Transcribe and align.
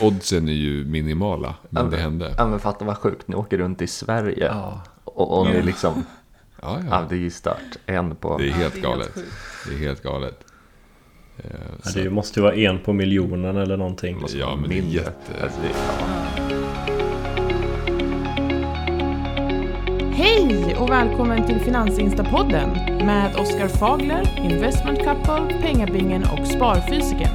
oddsen 0.00 0.48
är 0.48 0.52
ju 0.52 0.84
minimala, 0.84 1.54
men 1.70 1.84
Ja, 1.84 1.90
det 1.90 1.96
hände. 1.96 2.34
Ja 2.38 2.46
men 2.46 2.58
fatta 2.60 2.84
vad 2.84 2.96
sjukt, 2.98 3.28
ni 3.28 3.34
åker 3.34 3.58
runt 3.58 3.82
i 3.82 3.86
Sverige 3.86 4.46
Ja. 4.46 4.80
och, 5.04 5.38
och 5.38 5.46
ni 5.46 5.62
liksom, 5.62 6.04
Ja, 6.62 6.78
ja 6.80 6.86
ja. 6.90 7.06
det 7.08 7.14
är 7.14 7.18
ju 7.18 7.30
stört. 7.30 7.76
En 7.86 8.16
på, 8.16 8.38
Det 8.38 8.48
är 8.48 8.52
helt 8.52 8.76
är 8.76 8.80
galet. 8.80 9.14
Det 9.68 9.74
är 9.74 9.78
helt 9.78 10.02
galet. 10.02 10.38
Eh, 11.36 11.50
Ja, 11.84 11.90
det 11.94 12.10
måste 12.10 12.40
ju 12.40 12.44
vara 12.44 12.54
en 12.54 12.78
på 12.78 12.92
miljonen 12.92 13.56
eller 13.56 13.76
någonting. 13.76 14.22
Ja, 14.28 14.56
men 14.60 14.70
det 14.70 14.78
är 14.78 14.82
jätte- 14.82 15.42
Alltså, 15.42 15.60
det, 15.62 15.68
ja. 15.68 16.06
Hej 20.14 20.76
och 20.78 20.90
välkommen 20.90 21.46
till 21.46 21.60
Finansinstapodden 21.60 22.70
med 23.06 23.36
Oskar 23.40 23.68
Fagler, 23.68 24.40
Investment 24.50 24.98
Couple, 24.98 25.58
Pengabingen 25.62 26.22
och 26.22 26.46
Sparfysiken. 26.46 27.28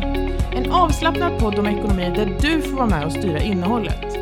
En 0.54 0.72
avslappnad 0.72 1.40
podd 1.40 1.60
om 1.60 1.66
ekonomi 1.68 2.14
där 2.16 2.38
du 2.42 2.62
får 2.62 2.78
vara 2.78 2.88
med 2.88 3.06
och 3.06 3.12
styra 3.12 3.40
innehållet. 3.42 4.18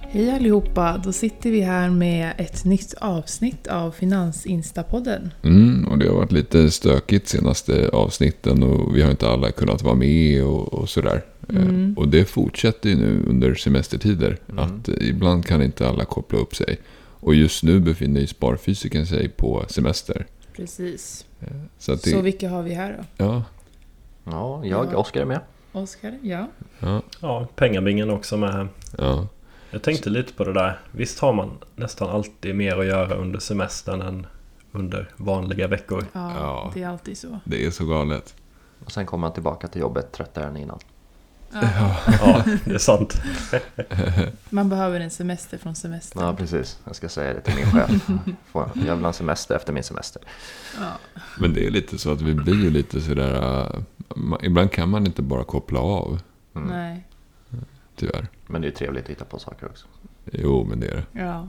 Hej 0.00 0.30
allihopa, 0.30 1.00
då 1.04 1.12
sitter 1.12 1.50
vi 1.50 1.60
här 1.60 1.90
med 1.90 2.32
ett 2.38 2.64
nytt 2.64 2.94
avsnitt 3.00 3.66
av 3.66 3.90
Finansinstapodden. 3.90 5.30
Mm, 5.42 5.88
och 5.88 5.98
det 5.98 6.08
har 6.08 6.14
varit 6.14 6.32
lite 6.32 6.70
stökigt 6.70 7.28
senaste 7.28 7.88
avsnitten 7.88 8.62
och 8.62 8.96
vi 8.96 9.02
har 9.02 9.10
inte 9.10 9.28
alla 9.28 9.50
kunnat 9.50 9.82
vara 9.82 9.94
med 9.94 10.44
och, 10.44 10.74
och 10.74 10.88
sådär. 10.88 11.22
Mm. 11.48 11.90
Eh, 11.90 11.98
Och 11.98 12.08
det 12.08 12.24
fortsätter 12.24 12.88
ju 12.90 12.96
nu 12.96 13.24
under 13.28 13.54
semestertider. 13.54 14.38
Mm. 14.48 14.64
Att 14.64 14.88
ibland 14.88 15.46
kan 15.46 15.62
inte 15.62 15.88
alla 15.88 16.04
koppla 16.04 16.38
upp 16.38 16.56
sig. 16.56 16.78
Och 17.20 17.34
just 17.34 17.62
nu 17.62 17.80
befinner 17.80 18.20
ju 18.20 18.26
sparfysiken 18.26 19.06
sig 19.06 19.28
på 19.28 19.64
semester. 19.68 20.26
Precis. 20.56 21.24
Så 21.78 21.92
att 21.92 22.02
det, 22.02 22.10
Så 22.10 22.20
vilka 22.20 22.48
har 22.50 22.62
vi 22.62 22.74
här 22.74 23.04
då? 23.16 23.24
ja, 23.24 23.42
ja, 24.24 24.64
jag, 24.64 24.92
Ja. 24.92 24.96
Oskar 24.96 25.20
är 25.20 25.24
med. 25.24 25.40
Oskar? 25.72 26.18
Ja. 26.22 26.46
ja, 26.80 27.02
Ja, 27.20 27.46
pengabingen 27.56 28.10
också 28.10 28.36
med 28.36 28.52
här. 28.52 28.68
ja, 28.98 29.26
Jag 29.70 29.82
tänkte 29.82 30.10
lite 30.10 30.32
på 30.32 30.44
det 30.44 30.52
där. 30.52 30.78
Visst 30.90 31.18
har 31.18 31.32
man 31.32 31.50
nästan 31.76 32.08
alltid 32.10 32.54
mer 32.54 32.78
att 32.78 32.86
göra 32.86 33.14
under 33.14 33.38
semestern 33.38 34.00
än 34.02 34.26
under 34.72 35.10
vanliga 35.16 35.66
veckor. 35.68 36.04
Ja, 36.12 36.32
Ja. 36.38 36.70
det 36.74 36.82
är 36.82 36.88
alltid 36.88 37.18
så. 37.18 37.38
det 37.44 37.66
är 37.66 37.70
så 37.70 37.84
galet. 37.86 38.34
Och 38.84 38.92
sen 38.92 39.06
kommer 39.06 39.20
man 39.20 39.32
tillbaka 39.32 39.68
till 39.68 39.80
jobbet 39.80 40.12
tröttare 40.12 40.44
än 40.44 40.56
innan. 40.56 40.78
Ja. 41.52 41.96
Ja, 42.20 42.42
det 42.64 42.74
är 42.74 42.78
sant. 42.78 43.20
Man 44.50 44.68
behöver 44.68 45.00
en 45.00 45.10
semester 45.10 45.58
från 45.58 45.74
semestern. 45.74 46.22
Ja 46.24 46.34
precis, 46.36 46.78
jag 46.84 46.96
ska 46.96 47.08
säga 47.08 47.34
det 47.34 47.40
till 47.40 47.54
min 47.54 47.66
chef. 47.66 47.90
Får- 48.52 48.70
Jag 48.74 48.94
vill 48.96 49.04
ha 49.04 49.08
en 49.08 49.14
semester 49.14 49.54
efter 49.56 49.72
min 49.72 49.82
semester. 49.82 50.22
Ja. 50.80 50.92
Men 51.38 51.54
det 51.54 51.66
är 51.66 51.70
lite 51.70 51.98
så 51.98 52.12
att 52.12 52.20
vi 52.20 52.34
blir 52.34 52.70
lite 52.70 53.00
sådär... 53.00 53.32
ma- 54.08 54.38
Ibland 54.44 54.72
kan 54.72 54.88
man 54.88 55.06
inte 55.06 55.22
bara 55.22 55.44
koppla 55.44 55.80
av, 55.80 56.20
Mm. 56.54 56.68
Nej. 56.68 57.06
tyvärr. 57.96 58.26
Men 58.46 58.60
det 58.60 58.66
är 58.66 58.70
ju 58.70 58.74
trevligt 58.76 59.04
att 59.04 59.10
hitta 59.10 59.24
på 59.24 59.38
saker 59.38 59.66
också. 59.66 59.86
Jo, 60.32 60.64
men 60.70 60.80
det 60.80 60.86
är 60.86 60.94
det. 60.96 61.20
Ja. 61.20 61.48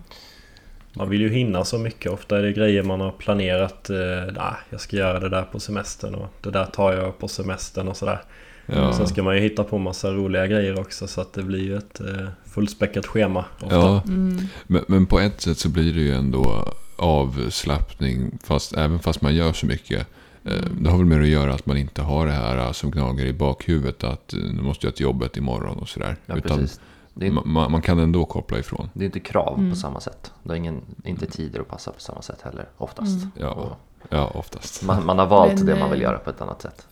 Man 0.94 1.10
vill 1.10 1.22
ju 1.22 1.30
hinna 1.30 1.66
så 1.66 1.78
mycket. 1.78 2.12
Ofta 2.12 2.38
är 2.38 2.42
det 2.42 2.52
grejer 2.54 2.84
man 2.84 3.02
har 3.02 3.12
planerat. 3.12 3.90
Eh, 3.90 3.98
nah, 4.34 4.54
jag 4.70 4.82
ska 4.82 4.96
göra 4.98 5.20
det 5.20 5.30
där 5.30 5.44
på 5.44 5.60
semestern 5.60 6.16
och 6.16 6.28
det 6.42 6.52
där 6.52 6.66
tar 6.66 6.94
jag 6.94 7.20
på 7.20 7.28
semestern 7.28 7.88
och 7.88 7.98
sådär. 7.98 8.22
Ja. 8.66 8.94
Sen 8.94 9.08
ska 9.08 9.24
man 9.24 9.36
ju 9.36 9.42
hitta 9.42 9.64
på 9.64 9.78
massa 9.78 10.12
roliga 10.12 10.48
grejer 10.48 10.80
också 10.80 11.08
så 11.08 11.22
att 11.22 11.34
det 11.34 11.44
blir 11.44 11.60
ju 11.64 11.78
ett 11.78 12.00
eh, 12.00 12.28
fullspäckat 12.46 13.06
schema. 13.06 13.46
Ofta. 13.62 13.76
Ja, 13.76 14.02
Mm. 14.06 14.38
men, 14.68 14.84
men 14.88 15.06
på 15.06 15.20
ett 15.20 15.42
sätt 15.42 15.58
så 15.58 15.70
blir 15.70 15.94
det 15.94 16.02
ju 16.02 16.14
ändå 16.14 16.74
avslappning, 16.96 18.38
fast, 18.44 18.74
även 18.74 19.00
fast 19.00 19.22
man 19.22 19.36
gör 19.36 19.54
så 19.54 19.66
mycket. 19.66 20.08
Eh, 20.46 20.54
Det 20.82 20.90
har 20.90 20.98
väl 20.98 21.06
med 21.06 21.22
att 21.22 21.28
göra 21.28 21.54
att 21.54 21.66
man 21.66 21.78
inte 21.78 22.02
har 22.02 22.26
det 22.26 22.32
här 22.32 22.58
eh, 22.58 22.72
som 22.72 22.92
gnager 22.92 23.26
i 23.26 23.34
bakhuvudet 23.34 24.04
att 24.04 24.34
nu 24.34 24.62
måste 24.62 24.88
jag 24.88 24.96
till 24.96 25.04
jobbet 25.04 25.38
imorgon 25.38 25.78
och 25.78 25.90
sådär. 25.90 26.16
Ja, 26.26 26.36
Utan 26.36 26.58
precis. 26.58 26.80
Det 27.14 27.28
är, 27.28 27.32
ma- 27.32 27.46
ma- 27.46 27.70
man 27.70 27.82
kan 27.82 28.00
ändå 28.00 28.26
koppla 28.26 28.60
ifrån. 28.60 28.90
det 28.94 29.04
är 29.04 29.06
inte 29.06 29.20
krav 29.20 29.58
Mm. 29.58 29.70
på 29.72 29.76
samma 29.76 30.00
sätt. 30.00 30.32
Det 30.44 30.50
har 30.50 30.56
ingen, 30.56 30.82
inte 31.04 31.26
tider 31.26 31.60
att 31.60 31.68
passa 31.68 31.92
på 31.92 32.00
samma 32.00 32.22
sätt 32.22 32.42
heller, 32.42 32.66
oftast. 32.78 33.18
Mm. 33.24 33.32
Ja, 33.36 33.78
ja 34.10 34.32
oftast. 34.34 34.84
Man, 34.84 35.06
man 35.06 35.20
har 35.20 35.28
valt 35.28 35.54
Men, 35.54 35.66
det 35.66 35.80
man 35.80 35.92
vill 35.92 36.02
göra 36.02 36.18
på 36.18 36.30
ett 36.30 36.42
annat 36.42 36.62
sätt. 36.62 36.88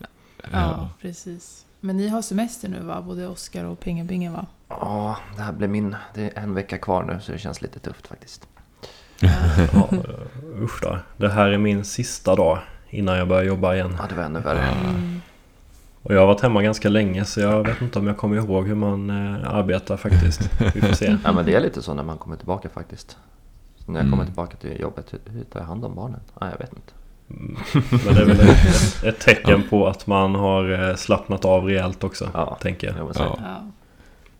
Ja, 0.52 0.88
precis. 1.00 1.66
Men 1.80 1.96
ni 1.96 2.08
har 2.08 2.22
semester 2.22 2.68
nu 2.68 2.80
va? 2.80 3.02
Både 3.02 3.26
Oskar 3.28 3.64
och 3.64 3.80
Pengabingen 3.80 4.32
va? 4.32 4.46
Ja, 4.68 5.16
det 5.36 5.42
här 5.42 5.52
blir 5.52 5.68
min... 5.68 5.96
Det 6.14 6.22
är 6.38 6.42
en 6.42 6.54
vecka 6.54 6.78
kvar 6.78 7.02
nu 7.02 7.20
så 7.20 7.32
det 7.32 7.38
känns 7.38 7.62
lite 7.62 7.78
tufft 7.78 8.06
faktiskt. 8.06 8.48
Ja, 9.20 9.88
usch 10.60 10.82
då. 10.82 10.98
Det 11.16 11.28
här 11.28 11.48
är 11.48 11.58
min 11.58 11.84
sista 11.84 12.34
dag 12.36 12.58
innan 12.90 13.18
jag 13.18 13.28
börjar 13.28 13.42
jobba 13.44 13.74
igen. 13.74 13.96
Ja, 13.98 14.04
det 14.08 14.14
var 14.14 14.22
ännu 14.22 14.40
värre. 14.40 14.62
Mm. 14.68 15.20
Och 16.02 16.14
jag 16.14 16.20
har 16.20 16.26
varit 16.26 16.40
hemma 16.40 16.62
ganska 16.62 16.88
länge 16.88 17.24
så 17.24 17.40
jag 17.40 17.66
vet 17.66 17.80
inte 17.82 17.98
om 17.98 18.06
jag 18.06 18.16
kommer 18.16 18.36
ihåg 18.36 18.66
hur 18.66 18.74
man 18.74 19.10
eh, 19.10 19.54
arbetar 19.54 19.96
faktiskt. 19.96 20.50
Vi 20.74 20.80
får 20.80 20.94
se. 20.94 21.16
Ja, 21.24 21.32
men 21.32 21.44
det 21.44 21.54
är 21.54 21.60
lite 21.60 21.82
så 21.82 21.94
när 21.94 22.02
man 22.02 22.18
kommer 22.18 22.36
tillbaka 22.36 22.68
faktiskt. 22.68 23.16
När 23.86 23.94
jag 23.94 24.00
Mm. 24.00 24.10
kommer 24.10 24.24
tillbaka 24.24 24.56
till 24.56 24.80
jobbet, 24.80 25.14
hur 25.24 25.44
tar 25.44 25.60
jag 25.60 25.66
hand 25.66 25.84
om 25.84 25.94
barnen? 25.94 26.20
Ja, 26.40 26.50
jag 26.50 26.58
vet 26.58 26.72
inte. 26.72 26.92
Mm. 27.38 27.56
Men 28.04 28.14
det 28.14 28.20
är 28.20 28.24
väl 28.26 28.40
ett, 28.40 29.04
ett 29.04 29.20
tecken 29.20 29.62
på 29.70 29.86
att 29.88 30.06
man 30.06 30.34
har 30.34 30.88
eh, 30.90 30.96
slappnat 30.96 31.44
av 31.44 31.64
rejält 31.64 32.04
också. 32.04 32.30
Ja, 32.34 32.58
tänker 32.62 32.86
jag. 32.86 32.96
Ja. 33.14 33.38
Ja. 33.42 33.68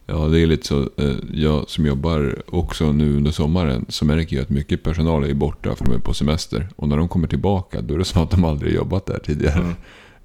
Ja, 0.06 0.14
det 0.28 0.40
är 0.40 0.46
lite 0.46 0.66
så. 0.66 0.80
eh, 0.82 1.14
Jag 1.32 1.68
som 1.68 1.86
jobbar 1.86 2.42
också 2.46 2.92
nu 2.92 3.16
under 3.16 3.30
sommaren 3.30 3.86
så 3.88 4.04
märker 4.04 4.36
jag 4.36 4.42
att 4.42 4.48
mycket 4.50 4.82
personal 4.82 5.24
är 5.24 5.34
borta 5.34 5.74
för 5.76 5.84
de 5.84 5.94
är 5.94 5.98
på 5.98 6.14
semester. 6.14 6.68
Och 6.76 6.88
när 6.88 6.96
de 6.96 7.08
kommer 7.08 7.28
tillbaka 7.28 7.80
då 7.80 7.94
är 7.94 7.98
det 7.98 8.04
som 8.04 8.22
att 8.22 8.30
de 8.30 8.44
aldrig 8.44 8.74
jobbat 8.74 9.06
där 9.06 9.18
tidigare. 9.18 9.58
Mm. 9.58 9.74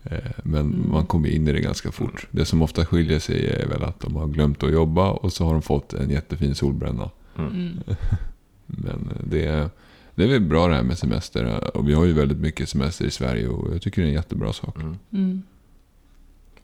Eh, 0.03 0.17
Men 0.43 0.59
Mm. 0.61 0.89
man 0.91 1.05
kommer 1.05 1.29
in 1.29 1.47
i 1.47 1.51
det 1.51 1.59
ganska 1.61 1.91
fort. 1.91 2.27
Det 2.31 2.45
som 2.45 2.61
ofta 2.61 2.85
skiljer 2.85 3.19
sig 3.19 3.49
är 3.49 3.67
väl 3.67 3.83
att 3.83 3.99
de 3.99 4.15
har 4.15 4.27
glömt 4.27 4.63
att 4.63 4.71
jobba 4.71 5.09
och 5.11 5.33
så 5.33 5.45
har 5.45 5.53
de 5.53 5.61
fått 5.61 5.93
en 5.93 6.09
jättefin 6.09 6.55
solbränna. 6.55 7.09
Mm. 7.37 7.79
Men 8.65 9.09
det 9.23 9.45
är, 9.45 9.69
det 10.17 10.23
är 10.23 10.27
väl 10.27 10.41
bra 10.41 10.67
det 10.67 10.75
här 10.75 10.83
med 10.83 10.97
semester. 10.97 11.77
Och 11.77 11.89
vi 11.89 11.93
har 11.93 12.05
ju 12.05 12.13
väldigt 12.13 12.37
mycket 12.37 12.69
semester 12.69 13.05
i 13.05 13.11
Sverige 13.11 13.47
och 13.47 13.73
jag 13.73 13.81
tycker 13.81 14.01
det 14.01 14.05
är 14.05 14.09
en 14.09 14.15
jättebra 14.15 14.53
sak. 14.53 14.75
Mm. 14.75 14.97
Mm. 15.11 15.41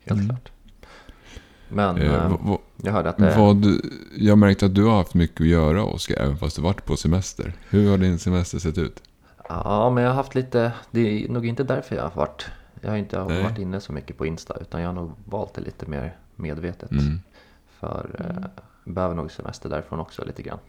Helt 0.05 0.21
Mm. 0.21 0.29
klart. 0.29 0.51
Men 1.69 1.97
Eh, 1.97 2.13
eh, 2.13 2.29
vad- 2.31 2.39
vad- 2.41 2.59
jag 2.83 2.91
hörde 2.93 3.09
att 3.09 3.17
det... 3.17 3.35
Vad, 3.37 3.65
jag 4.17 4.37
märkte 4.37 4.65
att 4.65 4.75
du 4.75 4.83
har 4.83 4.97
haft 4.97 5.13
mycket 5.13 5.41
att 5.41 5.47
göra 5.47 5.83
Oskar, 5.83 6.15
även 6.15 6.37
fast 6.37 6.55
du 6.55 6.61
varit 6.61 6.85
på 6.85 6.97
semester. 6.97 7.53
Hur 7.69 7.89
har 7.91 7.97
din 7.97 8.19
semester 8.19 8.59
sett 8.59 8.77
ut? 8.77 9.03
Ja, 9.49 9.89
men 9.89 10.03
jag 10.03 10.09
har 10.09 10.15
haft 10.15 10.35
lite... 10.35 10.71
Det 10.91 11.25
är 11.25 11.29
nog 11.29 11.45
inte 11.45 11.63
därför 11.63 11.95
jag 11.95 12.03
har 12.03 12.15
varit... 12.15 12.45
Jag 12.81 12.89
har 12.89 12.97
inte 12.97 13.23
Nej. 13.25 13.43
varit 13.43 13.57
inne 13.59 13.79
så 13.81 13.91
mycket 13.93 14.17
på 14.17 14.25
Insta, 14.25 14.57
utan 14.61 14.81
jag 14.81 14.89
har 14.89 14.93
nog 14.93 15.11
valt 15.25 15.53
det 15.53 15.61
lite 15.61 15.85
mer 15.85 16.17
medvetet. 16.35 16.91
Mm. 16.91 17.19
För 17.79 18.09
eh, 18.19 18.63
behöver 18.93 19.15
nog 19.15 19.31
semester 19.31 19.69
därifrån 19.69 19.99
också 19.99 20.25
lite 20.25 20.41
grann. 20.43 20.59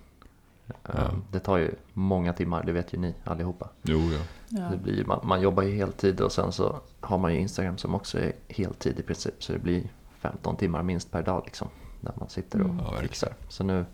Ja. 0.82 1.10
Det 1.32 1.40
tar 1.40 1.56
ju 1.56 1.74
många 1.92 2.32
timmar, 2.32 2.62
det 2.62 2.72
vet 2.72 2.94
ju 2.94 2.98
ni 2.98 3.14
allihopa. 3.24 3.68
Jo, 3.82 3.98
ja. 3.98 4.18
Ja. 4.48 4.62
Det 4.70 4.76
blir, 4.76 5.04
man, 5.04 5.20
man 5.22 5.40
jobbar 5.40 5.62
ju 5.62 5.76
heltid 5.76 6.20
och 6.20 6.32
sen 6.32 6.52
så 6.52 6.80
har 7.00 7.18
man 7.18 7.32
ju 7.34 7.40
Instagram 7.40 7.78
som 7.78 7.94
också 7.94 8.18
är 8.18 8.32
heltid 8.48 8.98
i 8.98 9.02
princip. 9.02 9.44
Så 9.44 9.52
det 9.52 9.58
blir 9.58 9.82
15 10.20 10.56
timmar 10.56 10.82
minst 10.82 11.10
per 11.10 11.22
dag 11.22 11.42
liksom. 11.44 11.68
Där 12.00 12.12
man 12.16 12.28
sitter 12.28 12.60
och 12.60 12.70
Mm. 12.70 13.00
Fixar. 13.00 13.34
Så 13.48 13.64
nu 13.64 13.84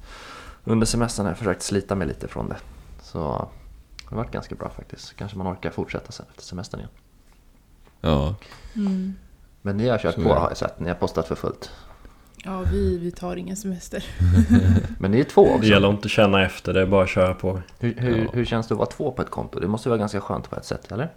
under 0.65 0.87
semestern 0.87 1.27
har 1.27 1.31
jag 1.31 1.39
försökt 1.39 1.63
slita 1.63 1.95
mig 1.95 2.07
lite 2.09 2.29
från 2.29 2.49
det. 2.49 2.57
Så 3.03 3.19
det 3.99 4.11
har 4.11 4.17
varit 4.17 4.33
ganska 4.33 4.55
bra 4.55 4.71
faktiskt. 4.71 5.17
Kanske 5.17 5.39
man 5.39 5.53
orkar 5.53 5.71
fortsätta 5.71 6.13
sen 6.13 6.27
efter 6.31 6.43
semestern 6.43 6.81
igen. 6.81 6.93
Ja, 8.01 8.35
Mm. 8.77 9.15
Men 9.63 9.77
ni 9.77 9.89
har 9.89 9.99
kört 9.99 10.15
Så 10.15 10.23
på 10.23 10.29
har 10.29 10.49
jag 10.49 10.57
sett. 10.57 10.81
Ni 10.81 10.89
har 10.89 10.97
postat 10.97 11.29
för 11.29 11.35
fullt. 11.35 11.71
Ja, 12.45 12.65
vi, 12.73 12.99
vi 12.99 13.11
tar 13.11 13.37
ingen 13.37 13.57
semester. 13.57 14.05
Men 14.99 15.11
ni 15.11 15.21
är 15.21 15.25
två 15.25 15.45
Det 15.45 15.55
också. 15.55 15.69
gäller 15.69 15.89
att 15.89 15.95
inte 15.95 16.09
känna 16.09 16.45
efter, 16.47 16.75
det 16.75 16.81
är 16.83 16.87
bara 16.87 17.03
att 17.05 17.11
köra 17.11 17.35
på. 17.35 17.63
Hur, 17.79 17.95
hur, 17.99 18.19
Ja. 18.25 18.31
hur 18.33 18.45
känns 18.45 18.69
det 18.69 18.75
att 18.75 18.79
vara 18.79 18.89
två 18.91 19.11
på 19.13 19.23
ett 19.23 19.31
konto? 19.31 19.61
Det 19.61 19.69
måste 19.69 19.89
vara 19.89 19.99
ganska 19.99 20.21
skönt 20.21 20.51
på 20.51 20.57
ett 20.57 20.65
sätt, 20.65 20.93
eller? 20.93 21.09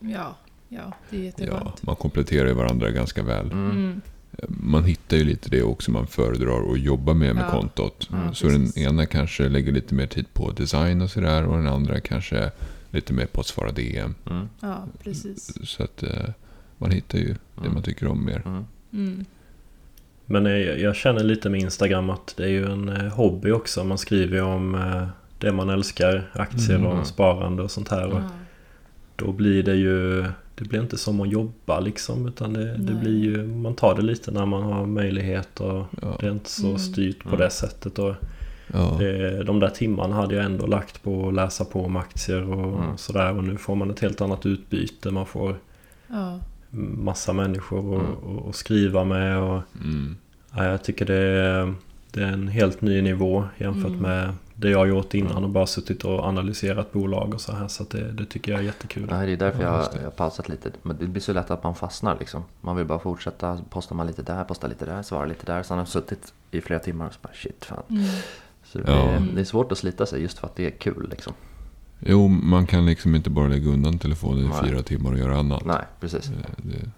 Ja, 0.00 0.36
ja 0.68 0.92
det 1.10 1.16
är 1.16 1.20
ja, 1.20 1.24
jätteskönt. 1.26 1.82
man 1.82 1.96
kompletterar 1.96 2.48
ju 2.48 2.54
varandra 2.54 2.90
ganska 2.90 3.22
väl. 3.22 3.52
Mm. 3.52 3.70
Mm. 3.70 4.00
Man 4.48 4.84
hittar 4.84 5.16
ju 5.16 5.24
lite 5.24 5.50
det 5.50 5.62
också 5.62 5.90
man 5.90 6.06
föredrar 6.06 6.72
att 6.72 6.80
jobba 6.80 7.14
med 7.14 7.34
med 7.34 7.44
Ja. 7.44 7.50
kontot. 7.50 8.08
Ja, 8.12 8.34
så 8.34 8.46
precis. 8.48 8.74
den 8.74 8.82
ena 8.84 9.06
kanske 9.06 9.48
lägger 9.48 9.72
lite 9.72 9.94
mer 9.94 10.06
tid 10.06 10.26
på 10.32 10.50
design 10.50 11.00
och 11.02 11.10
sådär 11.10 11.44
och 11.46 11.56
den 11.56 11.66
andra 11.66 12.00
kanske 12.00 12.50
lite 12.90 13.12
mer 13.12 13.26
på 13.26 13.40
att 13.40 13.46
svara 13.46 13.72
DM. 13.72 14.14
Mm. 14.30 14.48
Ja, 14.60 14.84
precis. 15.04 15.68
Så 15.70 15.82
att 15.82 16.02
eh, 16.02 16.30
man 16.78 16.90
hittar 16.90 17.18
ju 17.18 17.26
det 17.28 17.60
Mm. 17.60 17.74
man 17.74 17.82
tycker 17.82 18.06
om 18.06 18.24
mer. 18.24 18.64
Mm. 20.30 20.46
Mm. 20.46 20.66
Men 20.66 20.80
jag 20.80 20.96
känner 20.96 21.24
lite 21.24 21.50
med 21.50 21.60
Instagram 21.60 22.10
att 22.10 22.34
det 22.36 22.44
är 22.44 22.48
ju 22.48 22.72
en 22.72 22.88
eh, 22.88 23.12
hobby 23.12 23.50
också. 23.50 23.84
Man 23.84 23.98
skriver 23.98 24.36
ju 24.36 24.42
om 24.42 24.74
eh, 24.74 25.06
det 25.38 25.52
man 25.52 25.70
älskar, 25.70 26.30
aktier 26.32 26.76
Mm. 26.78 26.86
och 26.98 27.06
sparande 27.06 27.62
och 27.62 27.70
sånt 27.70 27.88
här. 27.88 28.06
Och 28.06 28.20
Ja. 28.20 28.28
då 29.16 29.32
blir 29.32 29.62
det 29.62 29.74
ju... 29.74 30.24
Det 30.54 30.64
blir 30.68 30.80
inte 30.80 30.98
som 30.98 31.20
att 31.20 31.28
jobba 31.32 31.80
liksom 31.80 32.28
utan 32.28 32.52
det, 32.52 32.76
det 32.76 32.92
blir 32.94 33.18
ju... 33.24 33.46
Man 33.46 33.74
tar 33.74 33.94
det 33.94 34.02
lite 34.02 34.30
när 34.30 34.46
man 34.46 34.62
har 34.62 34.86
möjlighet 34.86 35.60
och 35.60 35.84
Ja. 36.02 36.16
det 36.20 36.26
är 36.26 36.30
inte 36.30 36.50
så 36.50 36.66
Mm. 36.66 36.78
styrt 36.78 37.22
på 37.22 37.28
Mm. 37.28 37.40
det 37.40 37.50
sättet. 37.50 37.98
Och 37.98 38.14
Ja. 38.72 38.96
det, 38.98 39.42
de 39.44 39.60
där 39.60 39.68
timmarna 39.68 40.14
hade 40.14 40.34
jag 40.34 40.44
ändå 40.44 40.66
lagt 40.66 41.02
på 41.02 41.28
att 41.28 41.34
läsa 41.34 41.64
på 41.64 41.84
om 41.84 41.96
aktier 41.96 42.50
och 42.52 42.82
Mm. 42.82 42.96
sådär. 42.96 43.36
Och 43.36 43.44
nu 43.44 43.56
får 43.56 43.74
man 43.74 43.90
ett 43.90 44.00
helt 44.00 44.20
annat 44.20 44.46
utbyte. 44.46 45.10
Man 45.10 45.26
får 45.26 45.56
Ja. 46.08 46.38
Massa 46.70 47.32
människor 47.32 47.78
att 47.96 48.02
Mm. 48.04 48.14
och, 48.14 48.46
och 48.48 48.54
skriva 48.54 49.04
med. 49.04 49.38
Och, 49.38 49.62
Mm. 49.84 50.16
ja, 50.56 50.64
jag 50.64 50.82
tycker 50.84 51.04
det 51.06 51.14
är, 51.16 51.74
det 52.12 52.22
är 52.22 52.26
en 52.32 52.48
helt 52.48 52.80
ny 52.80 53.02
nivå 53.02 53.44
jämfört 53.58 53.90
Mm. 53.90 54.02
med 54.02 54.34
det 54.54 54.70
jag 54.70 54.78
har 54.78 54.86
gjort 54.86 55.14
innan 55.14 55.44
och 55.44 55.50
bara 55.50 55.66
suttit 55.66 56.04
och 56.04 56.24
analyserat 56.24 56.92
bolag 56.92 57.34
och 57.34 57.40
så 57.40 57.52
här. 57.52 57.68
Så 57.68 57.82
att 57.82 57.90
det, 57.90 58.12
det 58.12 58.24
tycker 58.24 58.52
jag 58.52 58.60
är 58.60 58.64
jättekul. 58.64 59.06
Nej, 59.10 59.26
det 59.26 59.32
är 59.32 59.36
därför 59.36 59.62
Ja, 59.62 59.76
jag, 59.92 60.00
jag 60.00 60.04
har 60.06 60.10
pausat 60.10 60.48
lite. 60.48 60.70
Men 60.82 60.96
det 61.00 61.06
blir 61.06 61.22
så 61.22 61.32
lätt 61.32 61.50
att 61.50 61.64
man 61.64 61.74
fastnar 61.74 62.16
liksom. 62.18 62.42
Man 62.60 62.76
vill 62.76 62.86
bara 62.86 62.98
fortsätta. 62.98 63.58
Postar 63.70 63.96
man 63.96 64.06
lite 64.06 64.22
där, 64.22 64.44
postar 64.44 64.68
lite 64.68 64.84
där, 64.84 65.02
svarar 65.02 65.26
lite 65.26 65.46
där. 65.46 65.62
Sen 65.62 65.76
har 65.76 65.80
jag 65.82 65.88
suttit 65.88 66.32
i 66.50 66.60
flera 66.60 66.80
timmar 66.80 67.06
och 67.06 67.12
så 67.12 67.18
bara 67.22 67.34
shit 67.34 67.64
fan. 67.64 67.82
Mm. 67.90 68.04
Så 68.64 68.78
det, 68.78 68.92
Ja. 68.92 69.18
det 69.34 69.40
är 69.40 69.44
svårt 69.44 69.72
att 69.72 69.78
slita 69.78 70.06
sig 70.06 70.22
just 70.22 70.38
för 70.38 70.46
att 70.46 70.56
det 70.56 70.66
är 70.66 70.70
kul 70.70 71.06
liksom. 71.10 71.32
Jo, 72.00 72.28
man 72.28 72.66
kan 72.66 72.86
liksom 72.86 73.14
inte 73.14 73.30
bara 73.30 73.48
lägga 73.48 73.70
undan 73.70 73.98
telefonen 73.98 74.44
i 74.44 74.48
Nej. 74.48 74.58
fyra 74.70 74.82
timmar 74.82 75.12
och 75.12 75.18
göra 75.18 75.36
annat. 75.38 75.64
Nej, 75.64 75.82
precis. 76.00 76.30
Eh, 76.30 76.36
Det, 76.56 76.90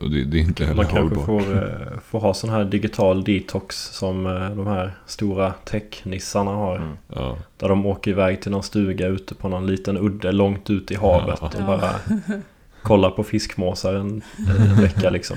och 0.00 0.10
det, 0.10 0.24
det 0.24 0.38
är 0.38 0.42
inte 0.42 0.64
heller 0.64 0.76
Man 0.76 0.84
kanske 0.92 1.20
hållbart. 1.20 1.26
får, 1.46 1.56
eh, 1.92 1.98
får 2.00 2.20
ha 2.20 2.34
sån 2.34 2.50
här 2.50 2.64
digital 2.64 3.24
detox 3.24 3.76
som 3.76 4.26
eh, 4.26 4.50
de 4.50 4.66
här 4.66 4.94
stora 5.06 5.52
technissarna 5.52 6.50
har. 6.50 6.76
Mm. 6.76 6.96
Ja. 7.14 7.36
Där 7.56 7.68
de 7.68 7.86
åker 7.86 8.10
iväg 8.10 8.42
till 8.42 8.50
någon 8.50 8.62
stuga 8.62 9.06
ute 9.06 9.34
på 9.34 9.48
någon 9.48 9.66
liten 9.66 9.96
udde 9.98 10.32
långt 10.32 10.70
ut 10.70 10.90
i 10.90 10.94
havet 10.94 11.38
Ja. 11.40 11.46
och 11.58 11.64
bara 11.66 11.94
kollar 12.82 13.10
på 13.10 13.24
fiskmåsar 13.24 13.94
en, 13.94 14.22
en 14.58 14.80
vecka 14.82 15.10
liksom. 15.10 15.36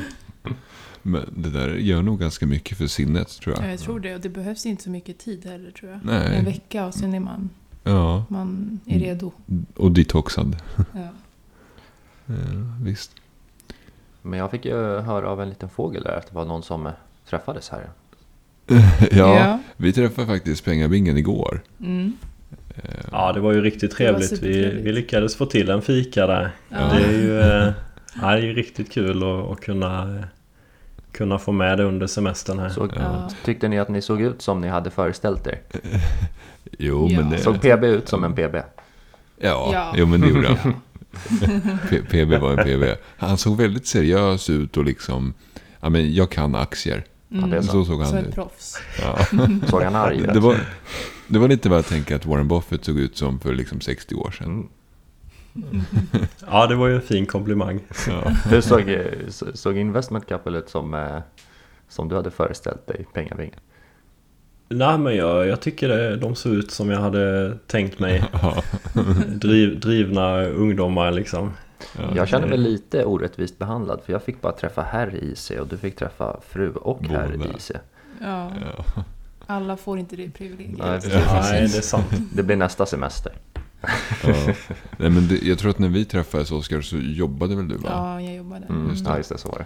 Men 1.01 1.21
det 1.35 1.49
där 1.49 1.67
gör 1.69 2.01
nog 2.01 2.19
ganska 2.19 2.45
mycket 2.45 2.77
för 2.77 2.87
sinnet 2.87 3.39
tror 3.41 3.55
Ja, 3.57 3.63
jag. 3.63 3.73
jag 3.73 3.79
tror 3.79 3.99
det. 3.99 4.15
Och 4.15 4.21
det 4.21 4.29
behövs 4.29 4.65
inte 4.65 4.83
så 4.83 4.89
mycket 4.89 5.19
tid 5.19 5.45
heller 5.45 5.71
tror 5.71 5.91
jag. 5.91 5.99
Nej. 6.03 6.35
En 6.37 6.45
vecka 6.45 6.85
och 6.85 6.93
sen 6.93 7.13
är 7.13 7.19
man, 7.19 7.49
Ja, 7.83 8.25
man 8.29 8.79
är 8.85 8.99
redo. 8.99 9.31
och 9.75 9.91
detoxad. 9.91 10.55
Ja. 10.93 10.99
Ja, 12.25 12.33
visst. 12.83 13.11
Men 14.21 14.39
jag 14.39 14.51
fick 14.51 14.65
ju 14.65 14.99
höra 14.99 15.29
av 15.29 15.41
en 15.41 15.49
liten 15.49 15.69
fågel 15.69 16.03
där 16.03 16.17
att 16.17 16.27
det 16.27 16.35
var 16.35 16.45
någon 16.45 16.63
som 16.63 16.87
eh, 16.87 16.93
träffades 17.29 17.69
här. 17.69 17.89
ja, 19.11 19.59
vi 19.77 19.93
träffade 19.93 20.27
faktiskt 20.27 20.65
pengabingen 20.65 21.17
igår. 21.17 21.61
Mm. 21.79 22.13
Eh, 22.75 22.83
Ja, 23.11 23.33
det 23.33 23.39
var 23.39 23.51
ju 23.53 23.61
riktigt 23.61 23.91
trevligt. 23.91 24.31
Vi, 24.43 24.81
vi 24.81 24.91
lyckades 24.91 25.35
få 25.35 25.45
till 25.45 25.69
en 25.69 25.81
fika 25.81 26.27
där. 26.27 26.51
Ja. 26.69 26.77
Det 26.77 27.03
är 27.05 27.11
ju 27.11 27.39
eh, 27.39 27.73
ja, 28.21 28.27
det 28.31 28.37
är 28.37 28.41
ju 28.41 28.53
riktigt 28.53 28.91
kul 28.91 29.23
att, 29.23 29.51
att 29.51 29.61
kunna, 29.61 30.23
kunna 31.11 31.39
få 31.39 31.51
med 31.51 31.77
det 31.77 31.83
under 31.83 32.07
semestern 32.07 32.59
här. 32.59 32.69
Såg, 32.69 32.91
Ja. 32.95 33.29
Tyckte 33.45 33.67
ni 33.67 33.79
att 33.79 33.89
ni 33.89 34.01
såg 34.01 34.21
ut 34.21 34.41
som 34.41 34.61
ni 34.61 34.67
hade 34.67 34.89
föreställt 34.89 35.47
er? 35.47 35.59
Jo, 36.79 37.07
Ja. 37.11 37.19
men 37.21 37.29
det... 37.29 37.37
Såg 37.37 37.61
PB 37.61 37.83
ut 37.83 38.09
som 38.09 38.23
en 38.23 38.33
PB? 38.35 38.55
Ja, 38.55 39.69
Ja. 39.73 39.93
Jo, 39.97 40.05
men 40.05 40.21
det 40.21 40.27
gjorde 40.27 40.47
han. 40.47 40.73
Ja. 41.91 41.97
PB 42.09 42.41
var 42.41 42.51
en 42.59 42.65
PB. 42.65 42.97
Han 43.17 43.37
såg 43.37 43.57
väldigt 43.57 43.87
seriös 43.87 44.49
ut 44.49 44.77
och 44.77 44.85
liksom... 44.85 45.33
Ja, 45.81 45.89
men 45.89 46.13
jag 46.13 46.29
kan 46.31 46.55
aktier. 46.55 47.03
Ja, 47.27 47.45
det 47.47 47.57
är 47.57 47.61
Så 47.61 47.67
så. 47.71 47.85
såg 47.85 48.05
Så 48.05 48.13
han 48.15 48.17
ett 48.23 48.27
ut. 48.27 48.35
proffs. 48.35 48.77
Ja. 49.01 49.17
Såg 49.67 49.81
han 49.83 49.95
arg 49.95 50.17
ut? 50.19 50.33
Det 50.33 50.39
var, 50.39 50.55
det 51.27 51.39
var 51.39 51.47
lite 51.47 51.69
vad 51.69 51.77
jag 51.77 51.85
tänker 51.85 52.15
att 52.15 52.25
Warren 52.25 52.47
Buffett 52.47 52.85
såg 52.85 52.97
ut 52.99 53.17
som 53.17 53.39
för 53.39 53.53
liksom 53.53 53.81
60 53.81 54.15
år 54.15 54.31
sedan. 54.31 54.45
Mm. 55.55 55.81
Ja, 56.47 56.67
det 56.67 56.75
var 56.75 56.87
ju 56.87 56.95
en 56.95 57.01
fin 57.01 57.25
komplimang. 57.25 57.79
Ja. 58.07 58.29
Hur 58.49 58.61
såg, 58.61 58.89
eh, 58.89 59.05
så- 59.29 59.57
såg 59.57 59.77
Investment 59.77 60.27
Couple 60.27 60.57
ut 60.57 60.69
som, 60.69 60.93
eh, 60.93 61.17
som 61.89 62.09
du 62.09 62.15
hade 62.15 62.31
föreställt 62.31 62.87
dig, 62.87 63.05
Pengabingen? 63.13 63.59
Nej, 64.71 64.97
men 64.97 65.15
jag, 65.15 65.47
jag 65.47 65.61
tycker 65.61 65.89
det, 65.89 66.15
de 66.17 66.35
såg 66.35 66.53
ut 66.53 66.71
som 66.71 66.89
jag 66.89 66.99
hade 66.99 67.57
tänkt 67.67 67.99
mig. 67.99 68.23
Driv, 69.27 69.79
drivna 69.79 70.41
ungdomar 70.43 71.11
liksom. 71.11 71.51
Ja. 71.97 72.01
Jag 72.15 72.27
känner 72.27 72.47
mig 72.47 72.57
lite 72.57 73.05
orättvist 73.05 73.59
behandlad 73.59 74.01
för 74.05 74.13
jag 74.13 74.23
fick 74.23 74.41
bara 74.41 74.53
träffa 74.53 74.81
herr 74.81 75.23
IC 75.23 75.51
och 75.61 75.67
du 75.67 75.77
fick 75.77 75.95
träffa 75.95 76.39
fru 76.49 76.71
och 76.71 77.03
herr 77.07 77.31
Båda. 77.37 77.49
i 77.49 77.57
IC. 77.57 77.71
Ja. 78.21 78.51
Alla 79.47 79.77
får 79.77 79.99
inte 79.99 80.15
det 80.15 80.29
privilegiet. 80.29 80.77
Nej. 80.79 80.99
Nej, 81.51 81.67
det 81.71 81.77
är 81.77 81.81
sant. 81.81 82.05
Det 82.33 82.43
blir 82.43 82.55
nästa 82.55 82.85
semester. 82.85 83.31
Ja. 84.23 84.33
Nej, 84.97 85.09
men 85.09 85.27
det, 85.27 85.37
jag 85.43 85.59
tror 85.59 85.71
att 85.71 85.79
när 85.79 85.89
vi 85.89 86.05
träffades 86.05 86.51
Oskar 86.51 86.81
så 86.81 86.97
jobbade 86.97 87.55
väl 87.55 87.67
du 87.67 87.77
va? 87.77 87.89
Ja, 87.91 88.21
jag 88.21 88.35
jobbade. 88.35 88.65
Mm, 88.69 88.89
Just 88.89 89.05
det. 89.05 89.11
Ja, 89.11 89.17
just 89.17 89.29
det, 89.29 89.37
så 89.37 89.49
var 89.49 89.57
det. 89.57 89.65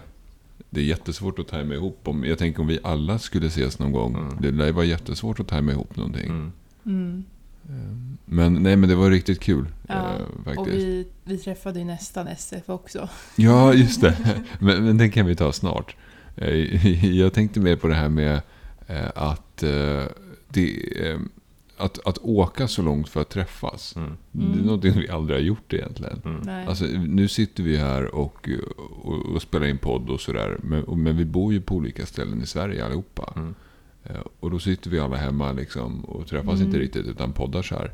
Det 0.70 0.80
är 0.80 0.84
jättesvårt 0.84 1.38
att 1.38 1.48
tajma 1.48 1.74
ihop. 1.74 2.08
Om, 2.08 2.24
jag 2.24 2.38
tänker 2.38 2.60
om 2.60 2.66
vi 2.66 2.78
alla 2.82 3.18
skulle 3.18 3.46
ses 3.46 3.78
någon 3.78 3.92
gång. 3.92 4.14
Mm. 4.14 4.36
Det 4.40 4.50
lär 4.50 4.66
ju 4.66 4.72
vara 4.72 4.84
jättesvårt 4.84 5.40
att 5.40 5.48
tajma 5.48 5.72
ihop 5.72 5.96
någonting. 5.96 6.26
Mm. 6.26 6.52
Mm. 6.86 7.24
Men 8.24 8.62
nej, 8.62 8.76
men 8.76 8.88
det 8.88 8.94
var 8.94 9.10
riktigt 9.10 9.40
kul. 9.40 9.66
Ja, 9.86 9.94
eh, 9.94 10.44
faktiskt. 10.44 10.58
Och 10.58 10.68
vi, 10.68 11.06
vi 11.24 11.38
träffade 11.38 11.78
ju 11.78 11.84
nästan 11.84 12.28
SF 12.28 12.68
också. 12.68 13.08
Ja, 13.36 13.74
just 13.74 14.00
det. 14.00 14.42
Men, 14.58 14.84
men 14.84 14.98
den 14.98 15.10
kan 15.10 15.26
vi 15.26 15.36
ta 15.36 15.52
snart. 15.52 15.96
Eh, 16.36 17.06
Jag 17.16 17.32
tänkte 17.32 17.60
mer 17.60 17.76
på 17.76 17.88
det 17.88 17.94
här 17.94 18.08
med 18.08 18.40
eh, 18.86 19.08
att, 19.14 19.62
eh, 19.62 20.04
det, 20.48 21.00
eh, 21.08 21.18
att, 21.76 22.06
att 22.06 22.18
åka 22.18 22.68
så 22.68 22.82
långt 22.82 23.08
för 23.08 23.20
att 23.20 23.28
träffas. 23.28 23.96
Mm. 23.96 24.12
Det 24.32 24.44
är 24.44 24.52
Mm. 24.52 24.66
någonting 24.66 24.92
vi 25.00 25.08
aldrig 25.08 25.38
har 25.38 25.42
gjort 25.44 25.72
egentligen. 25.72 26.22
Mm. 26.24 26.68
Alltså, 26.68 26.84
nu 26.84 27.28
sitter 27.28 27.62
vi 27.62 27.76
här 27.76 28.14
och, 28.14 28.48
och, 29.02 29.26
och 29.34 29.42
spelar 29.42 29.66
in 29.66 29.78
podd 29.78 30.10
och 30.10 30.20
sådär. 30.20 30.56
Men, 30.62 30.84
och- 30.84 30.98
men 30.98 31.16
vi 31.16 31.24
bor 31.24 31.52
ju 31.52 31.60
på 31.60 31.74
olika 31.74 32.06
ställen 32.06 32.42
i 32.42 32.46
Sverige 32.46 32.84
allihopa. 32.84 33.32
Mm. 33.36 33.54
Eh, 34.04 34.16
Och 34.40 34.50
då 34.50 34.58
sitter 34.58 34.90
vi 34.90 34.98
alla 35.00 35.16
hemma 35.16 35.52
liksom 35.52 36.04
och 36.04 36.26
träffas 36.26 36.54
Mm. 36.54 36.66
inte 36.66 36.78
riktigt 36.78 37.06
utan 37.06 37.32
poddar 37.32 37.62
så 37.62 37.74
här. 37.74 37.92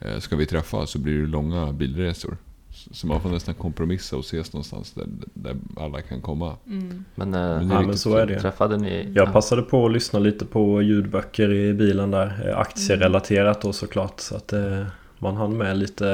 Eh, 0.00 0.18
Ska 0.18 0.36
vi 0.36 0.46
träffas 0.46 0.90
så 0.90 0.98
blir 0.98 1.18
det 1.20 1.26
långa 1.26 1.72
bilresor. 1.72 2.36
Så- 2.72 3.06
man 3.06 3.20
får 3.20 3.30
nästan 3.30 3.54
kompromissa 3.54 4.16
och 4.16 4.24
ses 4.24 4.52
någonstans 4.52 4.92
där, 4.92 5.06
där 5.34 5.56
alla 5.76 6.00
kan 6.02 6.20
komma. 6.20 6.56
Mm. 6.66 7.04
Men, 7.14 7.34
eh, 7.34 7.40
Men 7.40 7.68
det 7.68 7.74
Ja, 7.74 7.80
men 7.82 7.98
så 7.98 8.16
är 8.16 8.26
det. 8.26 8.40
träffade 8.40 8.76
ni... 8.76 9.12
Jag 9.14 9.32
passade 9.32 9.62
på 9.62 9.86
att 9.86 9.92
lyssna 9.92 10.18
lite 10.18 10.44
på 10.46 10.82
ljudböcker 10.82 11.52
i 11.52 11.74
bilen 11.74 12.10
där. 12.10 12.48
eh, 12.48 12.58
Aktierelaterat 12.58 13.60
då 13.60 13.72
såklart. 13.72 14.20
Så 14.20 14.36
att 14.36 14.52
eh, 14.52 14.84
man 15.18 15.36
hann 15.36 15.56
med 15.56 15.78
lite 15.78 16.08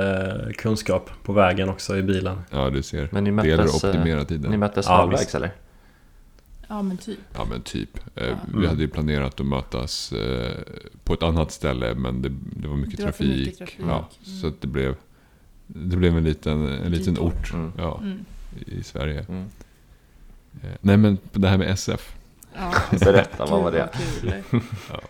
eh, 0.47 0.53
kunskap 0.53 1.11
på 1.25 1.33
vägen 1.33 1.69
också 1.69 1.97
i 1.97 2.03
bilen. 2.03 2.41
Ja, 2.51 2.71
du 2.71 2.83
ser. 2.83 3.09
Men 3.13 3.25
ni 3.25 3.31
det 3.31 3.49
gäller 3.49 3.63
möttes, 3.63 3.85
att 3.85 3.95
optimera 3.95 4.25
tiden. 4.25 4.51
Ni 4.51 4.57
möttes 4.57 4.87
Ja, 4.87 4.97
halvvägs 4.97 5.23
visst. 5.23 5.35
eller? 5.35 5.51
Ja, 6.69 6.83
men 6.83 6.97
typ. 6.97 7.19
Ja, 7.35 7.47
men 7.51 7.63
typ. 7.63 8.01
Ja. 8.15 8.23
Vi 8.47 8.53
Mm. 8.53 8.69
hade 8.69 8.81
ju 8.83 8.89
planerat 8.89 9.41
att 9.41 9.47
mötas 9.47 10.13
på 11.05 11.15
ett 11.15 11.23
annat 11.23 11.51
ställe, 11.53 11.95
men 11.95 12.23
det, 12.23 12.29
det 12.63 12.69
var 12.69 12.77
mycket 12.77 12.97
Det 12.97 13.05
var 13.05 13.11
trafik. 13.11 13.37
mycket 13.39 13.59
trafik. 13.59 13.77
Ja, 13.81 14.09
Mm. 14.27 14.41
Så 14.41 14.47
att 14.47 14.61
det 14.61 14.67
blev, 14.67 14.95
det 15.71 15.97
blev 15.97 16.17
en 16.17 16.25
liten, 16.25 16.69
en 16.69 16.93
liten 16.93 17.19
ort 17.19 17.53
Mm. 17.53 17.73
ja, 17.79 17.99
Mm. 18.03 18.25
i 18.67 18.83
Sverige. 18.83 19.25
Mm. 19.29 19.45
Eh, 20.63 20.71
Nej, 20.81 20.97
men 20.97 21.19
det 21.33 21.49
här 21.49 21.59
med 21.59 21.71
SF. 21.71 22.15
Ja, 22.55 22.75
Berätta, 23.01 23.47
vad 23.47 23.63
var 23.63 23.73
det? 23.73 23.89
kul. 24.21 24.33
Ja, 24.91 25.01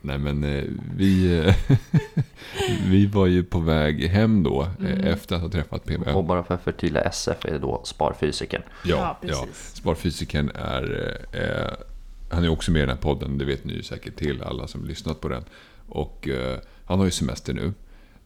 nej, 0.00 0.18
men 0.18 0.44
eh, 0.44 0.64
vi, 0.96 1.38
eh, 1.38 1.54
vi 2.86 3.06
var 3.06 3.26
ju 3.26 3.44
på 3.44 3.58
väg 3.60 4.08
hem 4.08 4.42
då, 4.42 4.68
Mm. 4.80 5.00
efter 5.00 5.36
att 5.36 5.42
ha 5.42 5.48
träffat 5.48 5.84
PB. 5.84 6.08
Och 6.08 6.24
bara 6.24 6.44
för 6.44 6.54
att 6.54 6.62
förtydliga, 6.62 7.02
SF 7.02 7.44
är 7.44 7.58
då 7.58 7.80
sparfysiken. 7.84 8.62
Ja, 8.84 8.96
Ja, 8.96 9.18
ja. 9.28 9.46
precis. 9.46 9.74
Sparfysiken 9.74 10.50
är... 10.54 11.16
Eh, 11.32 11.84
han 12.30 12.44
är 12.44 12.48
också 12.48 12.70
med 12.70 12.78
i 12.78 12.82
den 12.86 12.90
här 12.96 13.02
podden, 13.02 13.38
det 13.38 13.44
vet 13.44 13.64
ni 13.64 13.72
ju 13.72 13.82
säkert 13.82 14.16
till 14.16 14.42
alla 14.42 14.66
som 14.66 14.84
lyssnat 14.84 15.20
på 15.20 15.28
den. 15.28 15.44
Och 15.88 16.28
eh, 16.28 16.58
han 16.84 16.98
har 16.98 17.04
ju 17.04 17.10
semester 17.10 17.52
nu. 17.54 17.72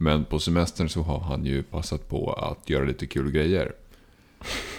Men 0.02 0.24
på 0.24 0.38
semestern 0.38 0.88
så 0.88 1.02
har 1.02 1.20
han 1.20 1.44
ju 1.44 1.62
passat 1.62 2.08
på 2.08 2.32
att 2.32 2.70
göra 2.70 2.84
lite 2.84 3.06
kul 3.06 3.30
grejer. 3.30 3.72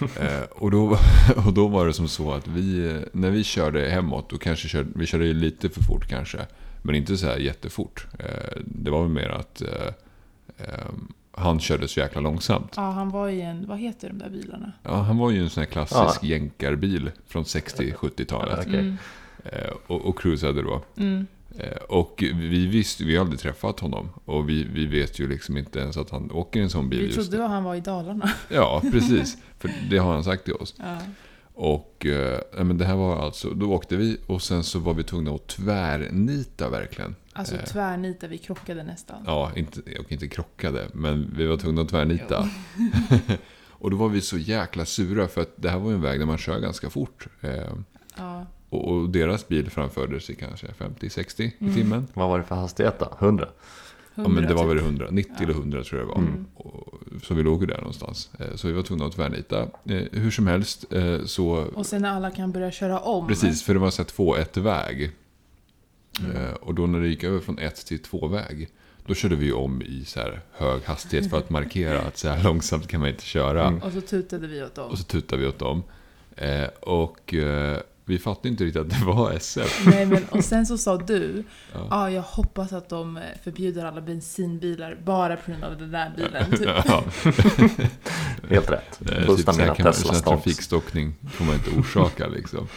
eh, 0.00 0.42
och, 0.50 0.70
då, 0.70 0.98
och 1.46 1.52
då 1.52 1.68
var 1.68 1.86
det 1.86 1.92
som 1.92 2.08
så 2.08 2.32
att 2.32 2.48
vi, 2.48 2.86
eh, 2.86 3.00
när 3.12 3.30
vi 3.30 3.44
körde 3.44 3.90
hemåt, 3.90 4.30
då 4.30 4.38
kanske 4.38 4.68
körde, 4.68 4.90
vi 4.94 5.06
körde 5.06 5.26
ju 5.26 5.34
lite 5.34 5.68
för 5.68 5.82
fort 5.82 6.08
kanske. 6.08 6.46
Men 6.82 6.94
inte 6.94 7.16
så 7.16 7.26
här 7.26 7.36
jättefort. 7.36 8.06
Eh, 8.18 8.60
det 8.64 8.90
var 8.90 9.02
väl 9.02 9.12
mer 9.12 9.28
att 9.28 9.62
eh, 9.62 9.86
eh, 10.56 10.90
han 11.32 11.60
körde 11.60 11.88
så 11.88 12.00
jäkla 12.00 12.20
långsamt. 12.20 12.72
Ja, 12.76 12.90
han 12.90 13.10
var 13.10 13.28
i 13.28 13.40
en, 13.40 13.66
vad 13.68 13.78
heter 13.78 14.08
de 14.08 14.18
där 14.18 14.30
bilarna? 14.30 14.72
Ja, 14.82 14.94
han 14.94 15.18
var 15.18 15.30
ju 15.30 15.42
en 15.42 15.50
sån 15.50 15.60
här 15.60 15.70
klassisk 15.70 16.24
jänkarbil 16.24 17.10
från 17.26 17.44
60-70-talet. 17.44 18.58
Okej. 18.66 18.80
Mm. 18.80 18.96
Eh, 19.44 19.70
och, 19.86 20.00
och 20.00 20.18
cruisade 20.18 20.62
då. 20.62 20.82
Mm. 20.96 21.26
Eh, 21.58 21.76
och 21.88 22.14
vi 22.34 22.66
visste, 22.66 23.04
vi 23.04 23.16
har 23.16 23.20
aldrig 23.24 23.40
träffat 23.40 23.80
honom. 23.80 24.08
Och 24.24 24.48
vi, 24.48 24.64
vi 24.64 24.86
vet 24.86 25.18
ju 25.18 25.28
liksom 25.28 25.56
inte 25.56 25.78
ens 25.78 25.96
att 25.96 26.10
han 26.10 26.30
åker 26.30 26.60
i 26.60 26.62
en 26.62 26.70
sån 26.70 26.88
bil 26.88 27.00
Vi 27.00 27.06
just 27.06 27.30
trodde 27.30 27.44
att 27.44 27.50
han 27.50 27.64
var 27.64 27.74
i 27.74 27.80
Dalarna. 27.80 28.30
Ja, 28.48 28.82
precis. 28.92 29.36
För 29.58 29.70
det 29.90 29.98
har 29.98 30.12
han 30.12 30.24
sagt 30.24 30.44
till 30.44 30.54
oss. 30.54 30.74
Ja. 30.78 30.98
Och 31.56 32.06
eh, 32.06 32.40
men 32.64 32.78
det 32.78 32.84
här 32.84 32.96
var 32.96 33.22
alltså, 33.24 33.50
då 33.50 33.72
åkte 33.72 33.96
vi 33.96 34.16
och 34.26 34.42
sen 34.42 34.64
så 34.64 34.78
var 34.78 34.94
vi 34.94 35.02
tvungna 35.04 35.30
att 35.30 35.46
tvärnita 35.46 36.68
verkligen. 36.70 37.14
Alltså 37.32 37.54
Eh. 37.56 37.64
tvärnita, 37.64 38.26
vi 38.26 38.38
krockade 38.38 38.82
nästan. 38.82 39.22
Ja, 39.26 39.52
inte, 39.56 39.80
och 39.98 40.12
inte 40.12 40.28
krockade, 40.28 40.88
men 40.92 41.34
vi 41.36 41.46
var 41.46 41.56
tvungna 41.56 41.82
att 41.82 41.88
tvärnita. 41.88 42.48
och 43.68 43.90
då 43.90 43.96
var 43.96 44.08
vi 44.08 44.20
så 44.20 44.38
jäkla 44.38 44.84
sura 44.84 45.28
för 45.28 45.40
att 45.40 45.52
det 45.56 45.70
här 45.70 45.78
var 45.78 45.90
ju 45.90 45.94
en 45.94 46.02
väg 46.02 46.18
där 46.20 46.26
man 46.26 46.38
kör 46.38 46.58
ganska 46.60 46.90
fort. 46.90 47.26
Eh, 47.40 47.50
Ja. 48.16 48.46
Och, 48.74 48.94
och 48.96 49.08
deras 49.10 49.48
bil 49.48 49.70
framförde 49.70 50.20
sig 50.20 50.34
kanske 50.34 50.66
50-60 50.66 51.42
i 51.42 51.52
Mm. 51.60 51.74
timmen. 51.74 52.06
Vad 52.14 52.28
var 52.28 52.38
det 52.38 52.44
för 52.44 52.54
hastighet 52.54 52.98
då? 52.98 53.16
100? 53.18 53.48
Ja, 54.14 54.28
men 54.28 54.46
det 54.46 54.54
var 54.54 54.62
100 54.62 54.66
väl 54.74 54.76
typ. 54.78 54.84
100, 54.86 55.06
90 55.10 55.32
Ja. 55.38 55.44
eller 55.44 55.54
100 55.54 55.82
tror 55.82 56.00
jag 56.00 56.08
det 56.08 56.12
var. 56.14 56.18
Mm. 56.20 56.46
Och 56.54 56.94
så 57.22 57.34
vi 57.34 57.42
låg 57.42 57.60
ju 57.60 57.66
där 57.66 57.76
någonstans. 57.78 58.30
Eh, 58.38 58.54
så 58.54 58.66
vi 58.68 58.72
var 58.74 58.82
tvungna 58.82 59.04
att 59.06 59.12
tvärnita. 59.12 59.62
Eh, 59.62 60.02
hur 60.12 60.30
som 60.30 60.46
helst 60.46 60.92
eh, 60.92 61.24
så... 61.24 61.46
Och 61.74 61.86
sen 61.86 62.02
när 62.02 62.10
alla 62.10 62.30
kan 62.30 62.52
börja 62.52 62.70
köra 62.70 62.98
om. 62.98 63.26
Precis, 63.28 63.62
för 63.62 63.74
det 63.74 63.80
var 63.80 63.90
så 63.90 64.02
här 64.02 64.08
två 64.08 64.36
ett 64.36 64.56
väg. 64.56 65.10
Mm. 66.20 66.36
Eh, 66.36 66.52
och 66.52 66.74
då 66.74 66.86
när 66.86 67.00
det 67.00 67.08
gick 67.08 67.24
över 67.24 67.40
från 67.40 67.58
ett 67.58 67.86
till 67.86 67.98
två 67.98 68.26
väg. 68.26 68.68
Då 69.06 69.14
körde 69.14 69.36
vi 69.36 69.52
om 69.52 69.82
i 69.82 70.04
så 70.04 70.20
här 70.20 70.40
hög 70.52 70.82
hastighet 70.84 71.30
för 71.30 71.38
att 71.38 71.50
markera 71.50 72.00
att 72.00 72.18
så 72.18 72.28
här 72.28 72.44
långsamt 72.44 72.88
kan 72.88 73.00
man 73.00 73.08
inte 73.08 73.24
köra. 73.24 73.66
Mm. 73.66 73.82
Och 73.82 73.92
så 73.92 74.00
tutade 74.00 74.46
vi 74.46 74.62
åt 74.62 74.74
dem. 74.74 74.90
Och 74.90 74.98
så 74.98 75.04
tutade 75.04 75.42
vi 75.42 75.48
åt 75.48 75.58
dem. 75.58 75.82
Och 76.80 77.34
vi 78.06 78.18
fattade 78.18 78.48
inte 78.48 78.64
riktigt 78.64 78.82
att 78.82 78.90
det 78.90 79.04
var 79.06 79.32
SF. 79.32 79.82
Nej, 79.86 80.06
men, 80.06 80.24
och 80.30 80.44
sen 80.44 80.66
så 80.66 80.78
sa 80.78 80.96
du, 80.96 81.44
ja. 81.72 81.86
Ja. 81.90 82.10
jag 82.10 82.22
hoppas 82.22 82.72
att 82.72 82.88
de 82.88 83.20
förbjuder 83.44 83.84
alla 83.84 84.00
bensinbilar 84.00 84.98
bara 85.04 85.36
på 85.36 85.50
grund 85.50 85.64
av 85.64 85.78
den 85.78 85.90
där 85.90 86.12
bilen. 86.16 86.50
Typ. 86.50 86.68
ja, 86.86 87.04
Helt 88.48 88.70
rätt. 88.70 89.00
eh, 89.10 89.16
typ 89.18 89.26
Busta 89.26 89.52
så 89.52 89.60
här 89.60 89.74
mina 89.78 89.92
Tesla 89.92 90.14
trafikstockning 90.14 91.14
får 91.32 91.44
man 91.44 91.54
inte 91.54 91.70
orsaka 91.70 92.26
liksom. 92.28 92.68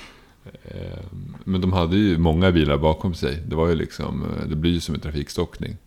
Eh, 0.63 0.99
Men 1.43 1.61
de 1.61 1.73
hade 1.73 1.97
ju 1.97 2.17
många 2.17 2.51
bilar 2.51 2.77
bakom 2.77 3.13
sig. 3.13 3.35
Det 3.47 3.55
var 3.55 3.67
ju 3.69 3.75
liksom, 3.75 4.23
eh, 4.23 4.47
det 4.49 4.55
blir 4.55 4.71
ju 4.71 4.79
som 4.79 4.95
en 4.95 5.01
trafikstockning. 5.01 5.77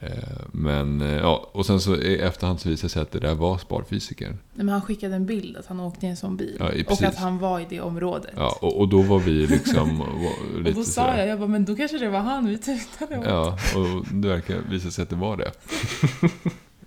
Eh, 0.00 0.08
Men 0.52 1.00
eh, 1.00 1.16
ja, 1.16 1.48
och 1.52 1.66
sen 1.66 1.80
så 1.80 1.96
i 1.96 2.18
efterhand 2.20 2.60
så 2.60 2.68
visade 2.68 2.86
det 2.86 2.92
sig 2.92 3.02
att 3.02 3.10
det 3.12 3.18
där 3.18 3.34
var 3.34 3.58
sparfysikern. 3.58 4.30
Nej, 4.30 4.64
men 4.64 4.68
han 4.68 4.82
skickade 4.82 5.14
en 5.16 5.26
bild 5.26 5.56
att 5.56 5.66
han 5.66 5.80
åkte 5.80 6.06
i 6.06 6.08
en 6.08 6.16
sån 6.16 6.36
bil. 6.36 6.56
Ja, 6.58 6.70
och 6.94 7.02
att 7.02 7.16
han 7.16 7.38
var 7.38 7.60
i 7.60 7.66
det 7.68 7.80
området. 7.80 8.32
Ja, 8.36 8.58
och, 8.60 8.80
och 8.80 8.88
då 8.88 9.02
var 9.02 9.18
vi 9.18 9.46
liksom 9.46 9.98
var 9.98 10.06
och 10.54 10.62
lite 10.62 10.78
då 10.78 10.84
sa 10.84 10.90
sådär. 11.02 11.18
jag, 11.18 11.28
jag 11.28 11.38
bara, 11.38 11.48
men 11.48 11.64
då 11.64 11.76
kanske 11.76 11.98
det 11.98 12.08
var 12.08 12.20
han 12.20 12.46
vi 12.46 12.58
tutade 12.58 13.18
åt. 13.18 13.24
Ja, 13.26 13.58
och 13.76 14.06
det 14.14 14.28
verkar 14.28 14.58
visa 14.70 14.90
sig 14.90 15.02
att 15.02 15.10
det 15.10 15.16
var 15.16 15.36
det. 15.36 15.50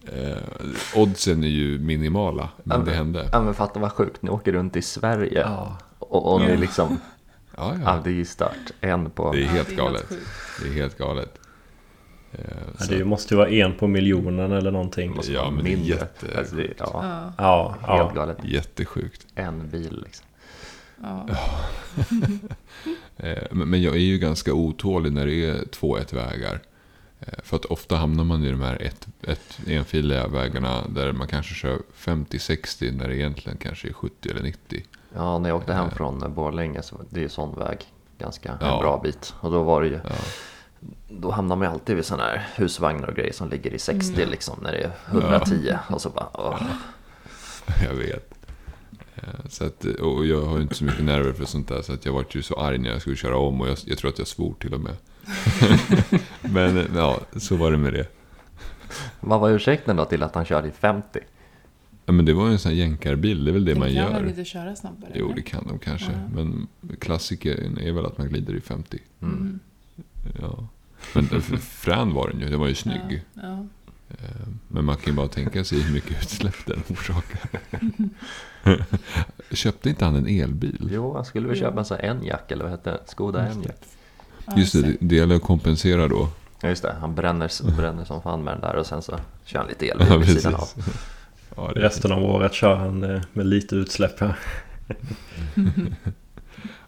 eh, 0.31 0.37
oddsen 0.95 1.43
är 1.43 1.47
ju 1.47 1.79
minimala, 1.79 2.49
men 2.63 2.79
Ja, 2.79 2.85
det 2.85 2.91
hände. 2.91 3.29
Ja 3.31 3.41
men 3.41 3.53
fatta 3.53 3.79
vad 3.79 3.91
sjukt, 3.91 4.21
ni 4.21 4.29
åker 4.29 4.51
runt 4.51 4.75
i 4.75 4.81
Sverige. 4.81 5.41
Ja. 5.41 5.77
Och, 5.99 6.33
och 6.33 6.41
ni 6.41 6.49
Ja. 6.49 6.55
liksom, 6.55 6.99
Ja, 7.57 7.73
ja 7.75 7.79
ja. 7.95 8.01
det 8.03 8.09
är 8.09 8.13
ju 8.13 8.25
stört. 8.25 8.71
En 8.81 9.09
på... 9.09 9.31
Det 9.31 9.37
är 9.37 9.41
Ja, 9.41 9.47
helt 9.49 9.75
galet. 9.75 10.09
Det 10.61 10.67
är 10.69 10.73
helt 10.73 10.97
galet. 10.97 11.37
Eh, 12.31 12.39
Ja, 12.79 12.85
det 12.89 13.05
måste 13.05 13.33
ju 13.33 13.37
vara 13.37 13.49
en 13.49 13.73
på 13.77 13.87
miljonen 13.87 14.51
eller 14.51 14.71
någonting. 14.71 15.19
Ja, 15.29 15.51
men 15.51 15.63
det 15.63 15.71
är 15.73 15.77
mindre. 15.77 15.95
jätte- 15.95 16.37
Alltså, 16.37 16.55
det, 16.55 16.73
ja, 16.77 17.33
Ja, 17.37 17.75
Ja, 17.87 17.95
helt 17.97 18.11
ja. 18.15 18.21
galet. 18.21 18.37
Jättesjukt. 18.43 19.27
En 19.35 19.69
bil 19.69 20.03
liksom. 20.05 20.25
ja. 21.01 21.27
Eh, 23.17 23.43
men 23.51 23.69
men 23.69 23.81
jag 23.81 23.95
är 23.95 23.99
ju 23.99 24.17
ganska 24.17 24.53
otålig 24.53 25.11
när 25.13 25.25
det 25.25 25.45
är 25.45 25.65
två 25.71 25.97
ett-vägar. 25.97 26.59
Eh, 27.19 27.33
för 27.43 27.55
att 27.55 27.65
ofta 27.65 27.95
hamnar 27.95 28.23
man 28.23 28.43
i 28.43 28.51
de 28.51 28.61
här 28.61 28.81
ett, 28.81 29.07
ett, 29.21 29.59
enfiliga 29.67 30.27
vägarna 30.27 30.81
där 30.89 31.11
man 31.11 31.27
kanske 31.27 31.53
kör 31.55 31.79
50-60 31.97 32.91
när 32.97 33.07
det 33.07 33.15
egentligen 33.17 33.57
kanske 33.57 33.87
är 33.89 33.93
70 33.93 34.29
eller 34.29 34.41
90. 34.41 34.83
Ja, 35.15 35.39
när 35.39 35.49
jag 35.49 35.57
åkte 35.57 35.73
hem 35.73 35.91
från 35.91 36.33
Borlänge 36.33 36.81
så 36.81 37.01
det 37.09 37.19
är 37.19 37.23
ju 37.23 37.29
sån 37.29 37.59
väg. 37.59 37.77
Ganska 38.17 38.57
Ja. 38.61 38.73
en 38.75 38.79
bra 38.81 38.99
bit. 39.03 39.33
Och 39.39 39.51
då 39.51 39.63
var 39.63 39.81
det 39.81 39.87
ju, 39.87 39.93
Ja, 40.03 40.09
då 41.19 41.31
hamnar 41.31 41.55
man 41.55 41.67
ju 41.67 41.71
alltid 41.73 41.95
vid 41.95 42.05
sådana 42.05 42.23
här 42.23 42.47
husvagnar 42.55 43.07
och 43.07 43.15
grejer 43.15 43.33
som 43.33 43.49
ligger 43.49 43.73
i 43.73 43.79
60 43.79 44.13
Mm. 44.15 44.29
liksom. 44.29 44.59
När 44.63 44.71
det 44.71 44.77
är 44.77 44.91
110. 45.11 45.75
Och 45.89 46.01
så 46.01 46.09
bara, 46.09 46.27
åh. 46.33 46.61
jag 47.83 47.93
vet. 47.93 48.33
Eh, 49.15 49.23
Så 49.49 49.65
att, 49.65 49.85
och 49.85 50.25
jag 50.25 50.41
har 50.45 50.55
ju 50.55 50.61
inte 50.61 50.75
så 50.75 50.83
mycket 50.83 51.03
nerver 51.03 51.33
för 51.33 51.45
sånt 51.45 51.67
där. 51.67 51.81
Så 51.81 51.93
att 51.93 52.05
jag 52.05 52.13
var 52.13 52.25
ju 52.31 52.41
så 52.41 52.55
arg 52.59 52.77
när 52.77 52.89
jag 52.89 53.01
skulle 53.01 53.15
köra 53.15 53.37
om. 53.37 53.61
Och 53.61 53.69
jag, 53.69 53.77
jag 53.85 53.97
tror 53.97 54.09
att 54.11 54.17
jag 54.19 54.27
svor 54.27 54.53
till 54.59 54.73
och 54.73 54.81
med. 54.81 54.95
Men 56.41 56.77
eh, 56.77 56.85
ja, 56.95 57.19
så 57.37 57.55
var 57.55 57.71
det 57.71 57.77
med 57.77 57.93
det. 57.93 58.07
Vad 59.19 59.39
var 59.39 59.49
ursäkten 59.49 59.95
då 59.95 60.05
till 60.05 60.23
att 60.23 60.35
han 60.35 60.45
körde 60.45 60.67
i 60.67 60.71
50? 60.71 61.19
Ja, 62.05 62.11
men 62.13 62.25
det 62.25 62.33
var 62.33 62.45
ju 62.47 62.51
en 62.51 62.59
sån 62.59 62.71
här 62.71 62.77
jänkarbil. 62.79 63.45
Det 63.45 63.51
är 63.51 63.53
väl 63.53 63.65
det 63.65 63.71
Den 63.71 63.79
man 63.79 63.93
kan 63.93 64.13
väl 64.13 64.21
gör. 64.23 64.29
inte 64.29 64.45
köra 64.45 64.75
snabbare? 64.75 65.11
Jo, 65.15 65.33
det 65.35 65.41
kan 65.41 65.67
de 65.67 65.79
kanske. 65.79 66.11
Ja. 66.11 66.29
Men 66.35 66.67
klassikern 66.99 67.77
är 67.77 67.91
väl 67.91 68.05
att 68.05 68.17
man 68.17 68.27
glider 68.29 68.53
i 68.55 68.61
50. 68.61 68.97
Mm. 69.21 69.59
Men 71.13 71.41
för 71.41 71.57
frän 71.57 72.13
var 72.13 72.27
den 72.29 72.39
ju. 72.39 72.49
Den 72.49 72.59
var 72.59 72.67
ju 72.67 72.75
snygg. 72.75 73.23
Ja, 73.33 73.41
ja. 73.41 73.57
Eh, 74.09 74.47
Men 74.67 74.85
man 74.85 74.95
kan 74.95 75.05
ju 75.05 75.17
bara 75.17 75.27
tänka 75.27 75.63
sig 75.63 75.81
hur 75.81 75.93
mycket 75.93 76.11
utsläpp 76.21 76.55
den 76.65 76.83
orsakar. 76.89 77.39
Köpte 79.55 79.89
inte 79.89 80.05
han 80.05 80.15
en 80.15 80.27
elbil? 80.27 80.89
Jo, 80.91 81.13
han 81.15 81.25
skulle 81.25 81.47
väl 81.47 81.57
köpa 81.59 81.79
en 81.79 81.85
sån 81.85 81.97
här 82.01 82.05
Enyaq 82.09 82.51
eller 82.51 82.63
vad 82.63 82.71
hette 82.71 82.89
det? 82.91 82.99
Skoda. 83.05 83.47
Enyaq. 83.47 83.75
Just 84.57 84.73
det, 84.73 84.95
det 84.99 85.15
gäller 85.15 85.35
att 85.35 85.41
kompensera 85.41 86.07
då. 86.07 86.29
Ja 86.61 86.69
just 86.69 86.81
det, 86.83 86.95
han 87.01 87.15
bränner, 87.15 87.75
bränner 87.77 88.05
som 88.05 88.21
fan 88.21 88.43
med 88.43 88.53
den 88.53 88.61
där 88.61 88.75
och 88.75 88.85
sen 88.85 89.01
så 89.01 89.19
kör 89.45 89.59
han 89.59 89.67
lite 89.67 89.87
elbil 89.89 90.07
Ja, 90.09 90.17
vid 90.17 90.27
sidan 90.27 90.55
av. 90.55 90.59
precis. 90.75 90.93
Ja, 91.55 91.71
Resten 91.75 92.11
av 92.11 92.23
året 92.23 92.53
kör 92.53 92.75
han 92.75 93.03
eh, 93.03 93.21
med 93.33 93.45
lite 93.45 93.75
utsläpp. 93.75 94.15
Ja. 94.21 94.33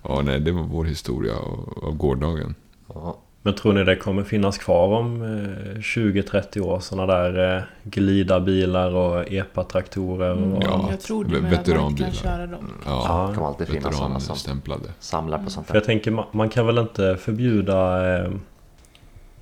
Ja, 0.03 0.21
nej, 0.25 0.39
det 0.39 0.51
var 0.51 0.63
vår 0.63 0.85
historia 0.85 1.35
av 1.83 1.95
gårdagen. 1.97 2.55
Ja. 2.93 3.19
Men 3.45 3.53
tror 3.55 3.73
ni 3.73 3.83
det 3.83 3.95
kommer 3.95 4.23
finnas 4.23 4.57
kvar 4.57 4.88
om 5.00 5.21
eh, 5.21 5.77
20-30 5.79 6.59
år 6.59 6.79
sådana 6.79 7.13
där 7.13 7.55
eh, 7.57 7.63
glidarbilar 7.83 8.95
och 8.95 9.31
epatraktorer? 9.33 10.31
Mm, 10.31 10.53
Och, 10.53 10.63
Ja. 10.63 10.88
jag 10.89 11.00
tror 11.01 11.25
det, 11.25 11.39
veteranbilar. 11.39 12.12
köra 12.12 12.47
dem. 12.47 12.71
Ja, 12.85 13.05
Ja, 13.07 13.27
det 13.29 13.35
kommer 13.35 13.47
alltid 13.47 13.67
finnas 13.67 13.83
sådana 13.97 14.19
som 14.19 14.33
veteranstämplade. 14.35 14.89
samlar 15.00 15.43
på 15.43 15.50
sånt 15.50 15.67
För 15.67 15.73
där. 15.73 15.79
jag 15.79 15.85
tänker 15.85 16.12
man, 16.12 16.25
man 16.31 16.50
kan 16.50 16.65
väl 16.67 16.77
inte 16.77 17.17
förbjuda 17.17 18.07
eh, 18.17 18.31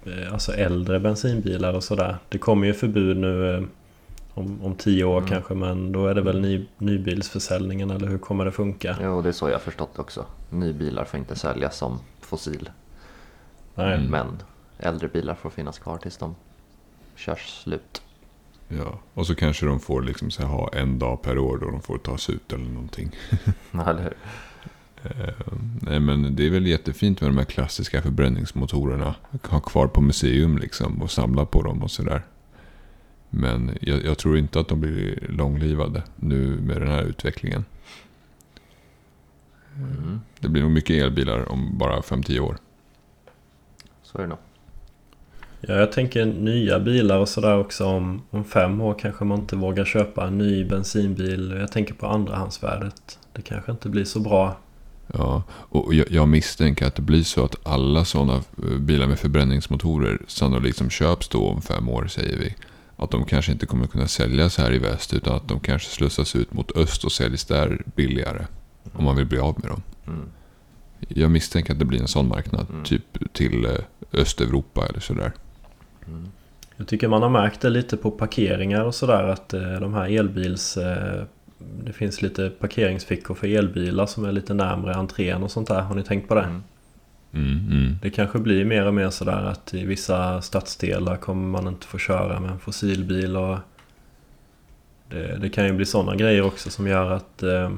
eh, 0.06 0.34
alltså 0.34 0.54
äldre 0.54 1.00
bensinbilar 1.00 1.74
och 1.74 1.84
sådär. 1.84 2.18
Det 2.30 2.38
kommer 2.38 2.68
ju 2.68 2.74
förbud 2.74 3.18
nu 3.18 3.56
eh, 3.56 3.64
om, 4.34 4.60
om 4.64 4.76
10 4.76 5.04
år 5.04 5.18
Mm. 5.18 5.30
kanske 5.30 5.54
men 5.54 5.92
då 5.92 6.08
är 6.08 6.14
det 6.16 6.22
väl 6.22 6.42
ny, 6.42 6.66
nybilsförsäljningen 6.78 7.92
eller 7.92 8.08
hur 8.08 8.18
kommer 8.18 8.46
det 8.46 8.52
funka? 8.52 8.96
Jo, 9.04 9.22
det 9.22 9.30
är 9.30 9.34
så 9.34 9.48
jag 9.48 9.54
har 9.54 9.60
förstått 9.60 10.00
också. 10.00 10.26
Nybilar 10.50 11.06
får 11.06 11.20
inte 11.20 11.36
säljas 11.36 11.78
som 11.78 12.00
fossil. 12.22 12.70
Nej. 13.76 13.96
Mm. 13.96 14.12
Men 14.12 14.42
äldre 14.78 15.08
bilar 15.08 15.36
får 15.36 15.50
finnas 15.50 15.80
kvar 15.80 15.98
tills 15.98 16.18
de 16.18 16.36
körs 17.16 17.62
slut. 17.64 18.02
Ja, 18.68 19.00
och 19.14 19.28
så 19.28 19.36
kanske 19.36 19.66
de 19.66 19.80
får 19.80 20.02
liksom 20.02 20.32
så 20.32 20.42
här, 20.42 20.50
ha 20.50 20.70
en 20.74 21.00
dag 21.00 21.22
per 21.22 21.38
år 21.38 21.58
då 21.58 21.72
de 21.72 21.82
får 21.82 21.98
tas 21.98 22.30
ut 22.30 22.54
eller 22.54 22.66
någonting. 22.66 23.12
Eller 23.72 24.04
hur? 24.04 24.14
Eh, 25.04 25.54
nej, 25.82 26.00
men 26.00 26.36
det 26.36 26.46
är 26.46 26.50
väl 26.50 26.68
jättefint 26.68 27.22
med 27.22 27.30
de 27.30 27.38
här 27.38 27.46
klassiska 27.46 28.02
förbränningsmotorerna. 28.02 29.16
Ha 29.44 29.60
kvar 29.60 29.88
på 29.88 30.02
museum 30.02 30.58
liksom 30.58 31.02
och 31.02 31.12
samla 31.12 31.46
på 31.46 31.62
dem 31.62 31.84
och 31.84 31.92
sådär. 31.92 32.22
Men 33.30 33.78
jag, 33.82 34.06
jag 34.06 34.18
tror 34.18 34.38
inte 34.38 34.60
att 34.60 34.68
de 34.68 34.82
blir 34.82 35.28
långlivade 35.30 36.04
nu 36.16 36.62
med 36.62 36.82
den 36.82 36.90
här 36.90 37.04
utvecklingen. 37.04 37.66
Mm. 39.76 40.22
Det 40.40 40.50
blir 40.50 40.62
nog 40.62 40.72
mycket 40.72 41.04
elbilar 41.04 41.52
om 41.52 41.78
bara 41.78 42.02
5-10 42.02 42.40
år. 42.40 42.58
Så 44.12 44.18
är 44.18 44.22
det 44.22 44.28
nog. 44.28 44.38
Ja, 45.62 45.74
jag 45.74 45.92
tänker 45.92 46.26
nya 46.26 46.80
bilar 46.80 47.18
och 47.18 47.30
sådär 47.30 47.58
också. 47.58 47.86
Om, 47.86 48.22
om 48.30 48.44
fem 48.44 48.82
år 48.82 48.96
kanske 49.00 49.26
man 49.26 49.40
inte 49.40 49.56
vågar 49.56 49.86
köpa 49.86 50.28
en 50.28 50.38
ny 50.38 50.66
bensinbil. 50.66 51.56
Jag 51.60 51.72
tänker 51.72 51.94
på 51.94 52.08
andrahandsvärdet. 52.08 53.20
Det 53.34 53.42
kanske 53.42 53.72
inte 53.72 53.90
blir 53.90 54.06
så 54.06 54.20
bra. 54.20 54.58
Ja, 55.14 55.44
och 55.50 55.94
jag, 55.94 56.12
jag 56.12 56.28
misstänker 56.28 56.86
att 56.86 56.96
det 56.96 57.02
blir 57.02 57.24
så 57.24 57.46
att 57.46 57.68
alla 57.68 58.06
sådana 58.06 58.34
eh, 58.34 58.80
bilar 58.80 59.08
med 59.08 59.20
förbränningsmotorer 59.20 60.22
sannolikt 60.28 60.78
som 60.78 60.90
köps 60.90 61.30
då 61.30 61.48
om 61.48 61.62
fem 61.62 61.90
år 61.90 62.08
säger 62.08 62.38
vi. 62.38 62.56
Att 62.96 63.12
de 63.12 63.26
kanske 63.26 63.52
inte 63.52 63.66
kommer 63.66 63.88
kunna 63.88 64.08
säljas 64.08 64.58
här 64.58 64.74
i 64.74 64.78
väst 64.78 65.14
utan 65.14 65.36
att 65.36 65.48
de 65.48 65.60
kanske 65.60 65.90
slussas 65.90 66.36
ut 66.36 66.54
mot 66.54 66.78
öst 66.78 67.04
och 67.04 67.12
säljs 67.12 67.46
där 67.46 67.82
billigare. 67.96 68.46
Om 68.94 69.06
man 69.06 69.16
vill 69.16 69.26
bli 69.26 69.40
av 69.40 69.60
med 69.62 69.72
dem. 69.72 69.82
Mm. 70.08 70.30
Jag 71.08 71.32
misstänker 71.32 71.74
att 71.74 71.80
det 71.80 71.86
blir 71.86 72.02
en 72.02 72.08
sån 72.08 72.28
marknad. 72.28 72.66
Mm. 72.70 72.84
Typ 72.84 73.34
till 73.34 73.66
eh, 73.66 73.72
Östeuropa 74.14 74.86
eller 74.86 75.00
sådär. 75.00 75.32
Mm. 76.08 76.28
Jag 76.78 76.88
tycker 76.88 77.08
man 77.08 77.22
har 77.22 77.30
märkt 77.30 77.62
det 77.62 77.70
lite 77.70 77.98
på 77.98 78.12
parkeringar 78.12 78.84
och 78.84 78.96
sådär 78.96 79.24
att 79.24 79.54
eh, 79.54 79.80
de 79.80 79.94
här 79.94 80.20
elbils... 80.20 80.78
Eh, 80.78 81.24
det 81.84 81.94
finns 81.94 82.22
lite 82.22 82.50
parkeringsfickor 82.50 83.36
för 83.36 83.48
elbilar 83.48 84.06
som 84.06 84.26
är 84.26 84.32
lite 84.32 84.54
närmre 84.54 84.96
entrén 84.96 85.44
och 85.44 85.52
sånt 85.52 85.68
där. 85.68 85.82
Har 85.82 85.96
ni 85.96 86.04
tänkt 86.04 86.28
på 86.28 86.36
det? 86.36 86.42
Mm. 86.42 86.64
Mm, 87.34 87.68
mm. 87.72 87.96
Det 88.02 88.10
kanske 88.10 88.40
blir 88.40 88.66
mer 88.66 88.86
och 88.86 88.94
mer 88.94 89.10
sådär 89.10 89.46
att 89.46 89.74
i 89.74 89.86
vissa 89.86 90.42
stadsdelar 90.42 91.18
kommer 91.18 91.48
man 91.48 91.68
inte 91.68 91.88
få 91.88 91.98
köra 91.98 92.40
med 92.40 92.52
en 92.52 92.60
fossilbil 92.60 93.38
och 93.38 93.58
det, 95.10 95.38
det 95.42 95.50
kan 95.50 95.66
ju 95.66 95.74
bli 95.74 95.86
sådana 95.86 96.16
grejer 96.16 96.42
också 96.42 96.70
som 96.70 96.88
gör 96.88 97.12
att, 97.12 97.44
eh, 97.44 97.72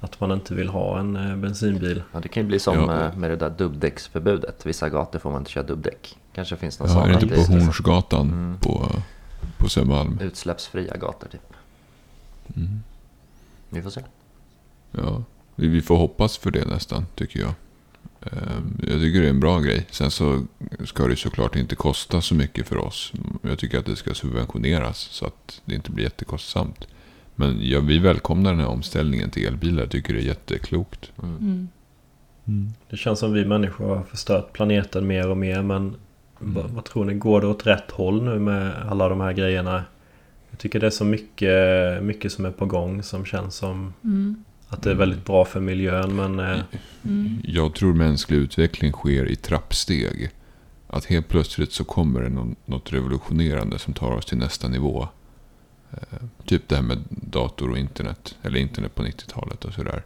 att 0.00 0.20
man 0.20 0.32
inte 0.32 0.54
vill 0.54 0.68
ha 0.68 0.98
en 1.00 1.16
eh, 1.16 1.36
bensinbil. 1.36 2.02
Ja, 2.12 2.20
det 2.20 2.28
kan 2.28 2.42
ju 2.42 2.46
bli 2.46 2.58
som 2.58 2.74
Ja. 2.74 3.04
eh, 3.06 3.16
med 3.16 3.30
det 3.30 3.36
där 3.36 3.50
dubbdäcksförbudet. 3.50 4.66
Vissa 4.66 4.88
gator 4.88 5.18
får 5.18 5.30
man 5.30 5.40
inte 5.40 5.50
köra 5.50 5.64
dubbdäck. 5.64 6.16
Kanske 6.34 6.56
finns 6.56 6.78
någon 6.80 6.88
Ja, 6.88 6.94
sån 6.94 7.02
är 7.04 7.08
det 7.08 7.14
inte 7.14 7.26
det 7.26 7.46
på 7.46 7.52
Hornsgatan 7.52 8.28
Mm. 8.32 8.56
på, 8.60 8.88
på 9.56 9.68
Södermalm? 9.68 10.18
utsläppsfria 10.22 10.96
gator 10.96 11.28
typ. 11.28 11.52
Mm. 12.56 12.80
Vi 13.70 13.82
får 13.82 13.90
se. 13.90 14.00
Ja, 14.92 15.22
vi 15.54 15.68
vi 15.68 15.82
får 15.82 15.96
hoppas 15.96 16.38
för 16.38 16.50
det 16.50 16.64
nästan, 16.68 17.06
tycker 17.14 17.40
jag. 17.40 17.52
Ehm, 18.20 18.78
Jag 18.82 19.00
tycker 19.00 19.20
det 19.20 19.26
är 19.26 19.30
en 19.30 19.40
bra 19.40 19.58
grej. 19.60 19.86
Sen 19.90 20.10
så 20.10 20.42
ska 20.84 21.06
det 21.06 21.16
såklart 21.16 21.56
inte 21.56 21.76
kosta 21.76 22.20
så 22.20 22.34
mycket 22.34 22.68
för 22.68 22.76
oss. 22.76 23.12
Jag 23.42 23.58
tycker 23.58 23.78
att 23.78 23.86
det 23.86 23.96
ska 23.96 24.14
subventioneras 24.14 24.98
så 24.98 25.26
att 25.26 25.60
det 25.64 25.74
inte 25.74 25.90
blir 25.90 26.04
jättekostsamt. 26.04 26.86
Men 27.40 27.58
ja, 27.60 27.80
vi 27.80 27.98
välkomnar 27.98 28.50
den 28.50 28.60
här 28.60 28.68
omställningen 28.68 29.30
till 29.30 29.46
elbilar. 29.46 29.82
Jag 29.82 29.90
tycker 29.90 30.14
det 30.14 30.20
är 30.20 30.24
jätteklokt. 30.24 31.12
Mm. 31.22 31.68
Mm. 32.48 32.72
Det 32.90 32.96
känns 32.96 33.18
som 33.18 33.32
vi 33.32 33.44
människor 33.44 33.96
har 33.96 34.02
förstört 34.02 34.52
planeten 34.52 35.06
mer 35.06 35.28
och 35.28 35.36
mer 35.36 35.62
men 35.62 35.94
vad, 36.38 36.70
vad 36.70 36.84
tror 36.84 37.04
ni? 37.04 37.14
Går 37.14 37.40
det 37.40 37.46
åt 37.46 37.66
rätt 37.66 37.90
håll 37.90 38.22
nu 38.22 38.38
med 38.38 38.72
alla 38.90 39.08
de 39.08 39.20
här 39.20 39.32
grejerna? 39.32 39.84
Jag 40.50 40.58
tycker 40.58 40.80
det 40.80 40.86
är 40.86 40.90
så 40.90 41.04
mycket, 41.04 42.02
mycket 42.02 42.32
som 42.32 42.44
är 42.44 42.50
på 42.50 42.66
gång 42.66 43.02
som 43.02 43.24
känns 43.24 43.54
som 43.54 43.94
Mm. 44.04 44.44
att 44.68 44.82
det 44.82 44.90
är 44.90 44.94
väldigt 44.94 45.24
bra 45.24 45.44
för 45.44 45.60
miljön 45.60 46.16
men 46.16 46.40
eh, 46.40 46.58
Mm. 47.04 47.40
Jag 47.44 47.74
tror 47.74 47.94
mänsklig 47.94 48.36
utveckling 48.36 48.92
sker 48.92 49.26
i 49.26 49.36
trappsteg. 49.36 50.30
Att 50.86 51.04
helt 51.04 51.28
plötsligt 51.28 51.72
så 51.72 51.84
kommer 51.84 52.20
det 52.20 52.54
något 52.66 52.92
revolutionerande 52.92 53.78
som 53.78 53.94
tar 53.94 54.10
oss 54.10 54.26
till 54.26 54.38
nästa 54.38 54.68
nivå. 54.68 55.08
Eh, 55.92 56.18
typ 56.46 56.68
det 56.68 56.76
här 56.76 56.82
med 56.82 56.98
dator 57.10 57.70
och 57.70 57.78
internet. 57.78 58.36
Eller 58.42 58.60
internet 58.60 58.94
på 58.94 59.02
90-talet 59.02 59.64
och 59.64 59.72
sådär. 59.74 60.02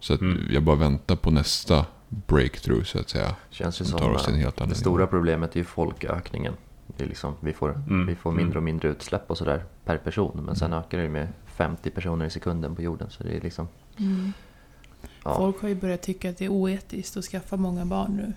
Så 0.00 0.14
att 0.14 0.20
Mm. 0.20 0.42
jag 0.50 0.62
bara 0.62 0.76
väntar 0.76 1.16
på 1.16 1.30
nästa 1.30 1.86
breakthrough 2.08 2.84
så 2.84 2.98
att 2.98 3.08
säga. 3.08 3.36
Känns 3.50 3.80
ju 3.80 3.84
Som 3.84 3.98
tar 3.98 4.10
oss 4.10 4.28
en 4.28 4.34
eh, 4.34 4.40
helt 4.40 4.58
annan 4.60 4.68
det 4.68 4.74
nivå. 4.74 4.80
stora 4.80 5.06
problemet 5.06 5.52
är 5.56 5.58
ju 5.60 5.64
folkökningen. 5.64 6.54
Det 6.96 7.04
är 7.04 7.08
liksom, 7.08 7.34
vi, 7.40 7.52
får, 7.52 7.70
Mm. 7.70 8.06
vi 8.06 8.14
får 8.14 8.32
mindre 8.32 8.58
och 8.58 8.62
mindre 8.62 8.88
utsläpp 8.88 9.30
och 9.30 9.38
sådär 9.38 9.64
per 9.84 9.98
person. 9.98 10.40
Men 10.46 10.56
sen 10.56 10.72
ökar 10.72 10.98
det 10.98 11.08
med 11.08 11.28
50 11.46 11.90
personer 11.90 12.24
i 12.24 12.30
sekunden 12.30 12.76
på 12.76 12.82
jorden. 12.82 13.10
Så 13.10 13.22
det 13.22 13.36
är 13.36 13.40
liksom... 13.40 13.68
Mm. 13.98 14.32
Ja. 15.24 15.36
Folk 15.36 15.60
har 15.62 15.68
ju 15.68 15.74
börjat 15.74 16.02
tycka 16.02 16.30
att 16.30 16.38
det 16.38 16.44
är 16.44 16.48
oetiskt 16.48 17.16
att 17.16 17.24
skaffa 17.24 17.56
många 17.56 17.84
barn 17.84 18.16
nu. 18.16 18.32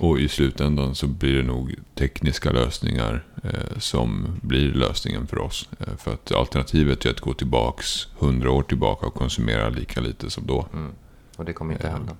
Och 0.00 0.20
i 0.20 0.28
slutändan 0.28 0.94
så 0.94 1.06
blir 1.06 1.36
det 1.36 1.42
nog 1.42 1.74
tekniska 1.94 2.50
lösningar 2.50 3.24
eh, 3.42 3.78
som 3.78 4.38
blir 4.42 4.72
lösningen 4.72 5.26
för 5.26 5.38
oss. 5.38 5.68
Eh, 5.78 5.96
för 5.96 6.12
att 6.14 6.32
alternativet 6.32 7.06
är 7.06 7.10
att 7.10 7.20
gå 7.20 7.34
tillbaks 7.34 8.08
hundra 8.18 8.50
år 8.50 8.62
tillbaka 8.62 9.06
och 9.06 9.14
konsumera 9.14 9.68
lika 9.68 10.00
lite 10.00 10.30
som 10.30 10.46
då. 10.46 10.66
Mm. 10.72 10.90
Och 11.36 11.44
det 11.44 11.52
kommer 11.52 11.72
inte 11.72 11.86
Eh, 11.86 11.92
hända. 11.92 12.16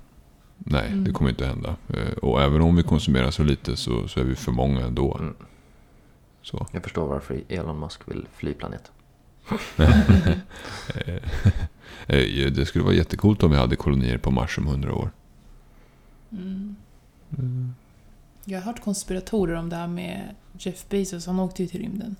Nej, 0.58 0.86
Mm. 0.86 1.04
det 1.04 1.12
kommer 1.12 1.30
inte 1.30 1.46
hända. 1.46 1.76
Eh, 1.88 2.12
och 2.22 2.42
även 2.42 2.60
om 2.62 2.76
vi 2.76 2.82
konsumerar 2.82 3.30
så 3.30 3.42
lite 3.42 3.76
så, 3.76 4.08
så 4.08 4.20
är 4.20 4.24
vi 4.24 4.34
för 4.34 4.52
många 4.52 4.80
ändå. 4.86 5.16
Mm. 5.20 5.34
Så. 6.42 6.66
Jag 6.72 6.82
förstår 6.82 7.06
varför 7.08 7.42
Elon 7.48 7.80
Musk 7.80 8.00
vill 8.08 8.26
fly 8.36 8.54
planet. 8.54 8.90
Eh, 12.06 12.16
eh, 12.18 12.52
det 12.52 12.66
skulle 12.66 12.84
vara 12.84 12.94
jättekult 12.94 13.42
om 13.42 13.50
vi 13.50 13.56
hade 13.56 13.76
kolonier 13.76 14.18
på 14.18 14.30
Mars 14.30 14.58
om 14.58 14.66
hundra 14.66 14.94
år. 14.94 15.10
Mm. 16.32 16.76
Jag 18.44 18.58
har 18.58 18.64
hört 18.64 18.80
konspiratorer 18.80 19.54
om 19.54 19.68
det 19.68 19.76
här 19.76 19.86
med 19.86 20.34
Jeff 20.58 20.88
Bezos. 20.88 21.26
Han 21.26 21.40
åkte 21.40 21.62
ju 21.62 21.68
till 21.68 21.80
rymden. 21.80 22.16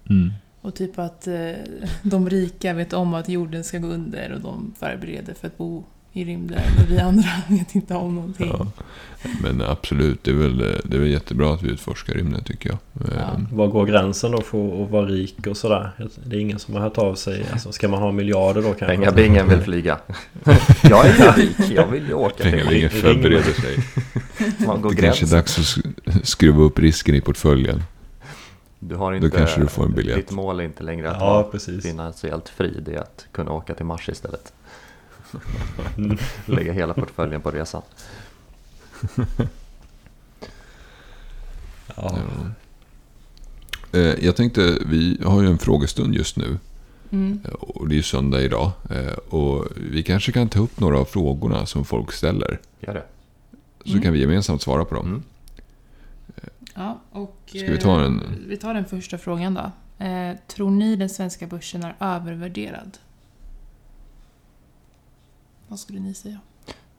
Och 0.61 0.75
typ 0.75 0.99
att 0.99 1.27
eh, 1.27 1.53
de 2.03 2.31
rika 2.31 2.73
vet 2.73 2.93
om 2.93 3.15
att 3.15 3.29
jorden 3.29 3.65
ska 3.65 3.79
gå 3.79 3.89
under 3.89 4.33
och 4.33 4.41
de 4.41 4.75
förbereder 4.79 5.35
för 5.35 5.47
att 5.47 5.59
bo 5.59 5.85
i 6.13 6.25
rymden. 6.25 6.59
Och 6.79 6.91
vi 6.91 6.99
andra 6.99 7.29
vet 7.49 7.75
inte 7.75 7.95
om 7.95 8.15
någonting. 8.15 8.53
Ja. 8.59 8.67
Men 9.43 9.63
absolut, 9.63 10.25
det 10.25 10.31
är, 10.31 10.35
väl, 10.35 10.59
det 10.85 10.97
är 10.97 11.01
väl 11.01 11.11
jättebra 11.11 11.55
att 11.55 11.63
vi 11.63 11.71
utforskar 11.71 12.15
rymden 12.15 12.45
tycker 12.45 12.69
jag. 12.69 12.79
Ja. 13.17 13.41
var 13.53 13.67
går 13.67 13.87
gränsen 13.87 14.31
då 14.31 14.41
för 14.41 14.85
att 14.85 14.91
vara 14.91 15.07
rik 15.07 15.47
och 15.47 15.57
sådär? 15.57 15.91
Det 16.25 16.37
är 16.37 16.41
ingen 16.41 16.59
som 16.59 16.75
har 16.75 16.81
hört 16.81 16.99
av 16.99 17.15
sig. 17.15 17.45
Alltså, 17.53 17.73
ska 17.73 17.89
man 17.89 18.03
ha 18.03 18.13
miljarder 18.13 18.63
då 18.63 18.69
kanske? 18.69 18.87
Pengabingen 18.87 19.49
vill 19.49 19.61
flyga. 19.61 19.99
jag 20.83 21.07
är 21.07 21.37
ju 21.37 21.43
rik, 21.43 21.71
jag 21.75 21.87
vill 21.87 22.07
ju 22.07 22.15
åka 22.15 22.43
Pengabingen 22.45 22.91
förbereder 22.91 23.43
sig. 23.53 23.77
Man 24.67 24.81
går 24.83 24.91
Det 24.91 24.97
kanske 24.97 25.25
är 25.25 25.29
gränsen. 25.29 25.39
dags 25.39 25.59
att 25.59 25.65
sk- 25.65 26.25
skruva 26.25 26.63
upp 26.63 26.79
risken 26.79 27.15
i 27.15 27.21
portföljen. 27.21 27.83
Du 28.79 28.95
har 28.97 29.11
Då 29.11 29.17
inte, 29.27 29.39
kanske 29.39 29.61
du 29.61 29.67
får 29.67 29.85
en 29.85 29.93
biljett. 29.93 30.17
Ditt 30.17 30.31
mål 30.31 30.61
är 30.61 30.65
inte 30.65 30.83
längre 30.83 31.11
att 31.11 31.17
Ja, 31.21 31.33
vara 31.33 31.43
precis. 31.43 31.83
finansiellt 31.83 32.49
fri. 32.49 32.81
Det 32.87 32.95
är 32.95 32.99
att 32.99 33.27
kunna 33.33 33.53
åka 33.53 33.75
till 33.75 33.87
Mars 33.87 34.09
istället. 34.09 34.53
Mm. 35.97 36.19
Lägga 36.47 36.73
hela 36.73 36.95
portföljen 36.95 37.41
på 37.41 37.51
resan. 37.51 37.83
Ja. 41.97 42.19
Eh, 43.93 44.01
Jag 44.01 44.37
tänkte, 44.37 44.79
vi 44.87 45.19
har 45.25 45.43
ju 45.43 45.49
en 45.49 45.59
frågestund 45.59 46.15
just 46.15 46.37
nu. 46.37 46.59
Mm. 47.13 47.41
eh, 47.45 47.51
Och 47.53 47.89
det 47.89 47.95
är 47.95 47.97
ju 47.97 48.03
söndag 48.03 48.43
idag. 48.43 48.71
Eh, 48.91 49.13
Och 49.13 49.67
vi 49.91 50.03
kanske 50.03 50.33
kan 50.33 50.49
ta 50.49 50.61
upp 50.61 50.81
några 50.81 50.99
av 50.99 51.05
frågorna 51.05 51.67
som 51.67 51.85
folk 51.85 52.13
ställer. 52.13 52.61
Gör 52.81 52.95
det. 52.95 53.05
Så 53.85 53.91
Mm. 53.91 54.03
kan 54.03 54.13
vi 54.13 54.21
gemensamt 54.21 54.63
svara 54.63 54.85
på 54.85 54.95
dem. 54.95 55.07
Mm. 55.07 55.23
Ja, 56.75 57.01
och, 57.13 57.37
Ska 57.47 57.59
vi 57.59 57.79
ta 57.79 58.01
en- 58.05 58.23
Vi 58.49 58.57
tar 58.57 58.75
den 58.75 58.85
första 58.85 59.19
frågan 59.19 59.55
då. 59.55 59.73
Eh, 60.05 60.37
tror 60.49 60.71
ni 60.71 60.97
den 60.97 61.09
svenska 61.09 61.47
börsen 61.47 61.83
är 61.85 61.95
övervärderad? 62.01 62.99
Vad 65.71 65.79
skulle 65.79 66.01
ni 66.01 66.15
säga? 66.15 66.39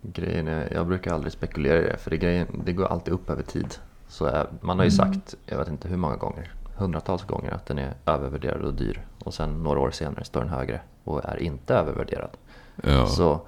Grejen 0.02 0.48
är, 0.48 0.74
jag 0.74 0.88
brukar 0.88 1.14
aldrig 1.14 1.34
spekulera 1.34 1.80
i 1.80 1.84
det. 1.84 1.98
För 1.98 2.10
det, 2.12 2.18
grejen, 2.18 2.48
det 2.66 2.74
går 2.74 2.86
alltid 2.86 3.14
upp 3.14 3.30
över 3.30 3.44
tid. 3.44 3.76
Så 4.08 4.26
är, 4.26 4.48
man 4.62 4.80
har 4.80 4.86
ju 4.86 4.92
Mm. 5.00 5.14
sagt, 5.14 5.36
jag 5.46 5.58
vet 5.58 5.68
inte 5.68 5.88
hur 5.88 5.98
många 5.98 6.16
gånger, 6.16 6.52
hundratals 6.78 7.24
gånger 7.24 7.52
att 7.52 7.66
den 7.66 7.78
är 7.80 7.94
övervärderad 8.06 8.62
och 8.62 8.74
dyr. 8.74 9.02
Och 9.24 9.34
sen 9.34 9.64
några 9.64 9.80
år 9.80 9.92
senare 9.92 10.24
står 10.24 10.40
den 10.40 10.50
högre 10.50 10.82
och 11.04 11.26
är 11.26 11.38
inte 11.38 11.74
övervärderad. 11.76 12.30
Ja. 12.84 13.06
Så 13.08 13.42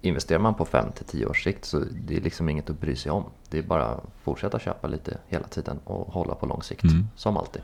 investerar 0.00 0.38
man 0.38 0.54
på 0.54 0.64
5 0.64 0.92
till 0.92 1.04
10 1.04 1.26
års 1.26 1.44
sikt 1.44 1.64
så 1.64 1.82
det 2.06 2.16
är 2.16 2.20
liksom 2.20 2.48
inget 2.48 2.70
att 2.70 2.80
bry 2.80 2.96
sig 2.96 3.12
om. 3.12 3.24
Det 3.50 3.58
är 3.58 3.62
bara 3.62 3.86
att 3.86 4.02
fortsätta 4.22 4.58
köpa 4.58 4.88
lite 4.88 5.18
hela 5.28 5.46
tiden 5.48 5.78
och 5.84 6.12
hålla 6.12 6.34
på 6.34 6.46
lång 6.46 6.62
sikt. 6.62 6.84
Mm. 6.84 7.06
Som 7.16 7.36
alltid. 7.36 7.62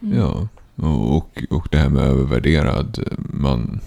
Ja, 0.00 0.48
och, 0.76 1.16
och, 1.16 1.42
och 1.50 1.68
det 1.70 1.78
här 1.78 1.88
med 1.88 2.02
övervärderad. 2.02 2.98
Man, 3.18 3.80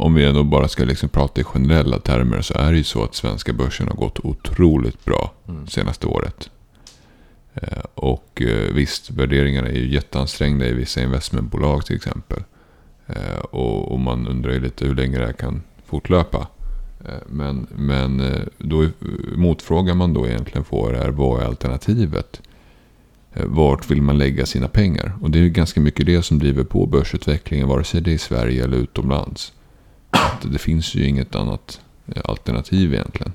om 0.00 0.14
vi 0.14 0.24
ändå 0.24 0.44
bara 0.44 0.68
ska 0.68 0.84
liksom 0.84 1.08
prata 1.08 1.40
i 1.40 1.44
generella 1.44 1.98
termer 1.98 2.40
så 2.42 2.54
är 2.54 2.72
det 2.72 2.78
ju 2.78 2.84
så 2.84 3.04
att 3.04 3.14
svenska 3.14 3.52
börsen 3.52 3.88
har 3.88 3.94
gått 3.96 4.18
otroligt 4.24 5.04
bra 5.04 5.32
Mm. 5.48 5.66
senaste 5.66 6.06
året. 6.06 6.50
Eh, 7.54 7.84
Och 7.94 8.42
eh, 8.42 8.74
visst, 8.74 9.10
värderingarna 9.10 9.68
är 9.68 9.72
ju 9.74 9.88
jätteansträngda 9.94 10.66
i 10.66 10.72
vissa 10.72 11.02
investmentbolag 11.02 11.84
till 11.86 11.96
exempel. 11.96 12.42
Eh, 13.06 13.38
Och, 13.50 14.00
man 14.00 14.26
undrar 14.28 14.52
ju 14.52 14.60
lite 14.60 14.86
hur 14.86 14.94
länge 14.94 15.18
det 15.18 15.26
här 15.26 15.32
kan 15.32 15.62
fortlöpa. 15.86 16.46
Men, 17.26 17.66
men 17.76 18.22
då 18.58 18.86
motfrågan 19.36 19.96
man 19.96 20.12
då 20.14 20.26
egentligen 20.28 20.64
får 20.64 20.96
är 20.96 21.08
vad 21.08 21.40
är 21.42 21.46
alternativet? 21.46 22.40
Vart 23.46 23.90
vill 23.90 24.02
man 24.02 24.18
lägga 24.18 24.46
sina 24.46 24.68
pengar? 24.68 25.12
Och 25.22 25.30
det 25.30 25.38
är 25.38 25.42
ju 25.42 25.50
ganska 25.50 25.80
mycket 25.80 26.06
det 26.06 26.22
som 26.22 26.38
driver 26.38 26.64
på 26.64 26.86
börsutvecklingen, 26.86 27.68
vare 27.68 27.84
sig 27.84 28.00
det 28.00 28.10
är 28.10 28.14
i 28.14 28.18
Sverige 28.18 28.64
eller 28.64 28.76
utomlands. 28.76 29.52
Att 30.10 30.52
det 30.52 30.58
finns 30.58 30.94
ju 30.94 31.04
inget 31.06 31.34
annat 31.34 31.80
eh, 32.06 32.22
alternativ 32.24 32.94
egentligen. 32.94 33.32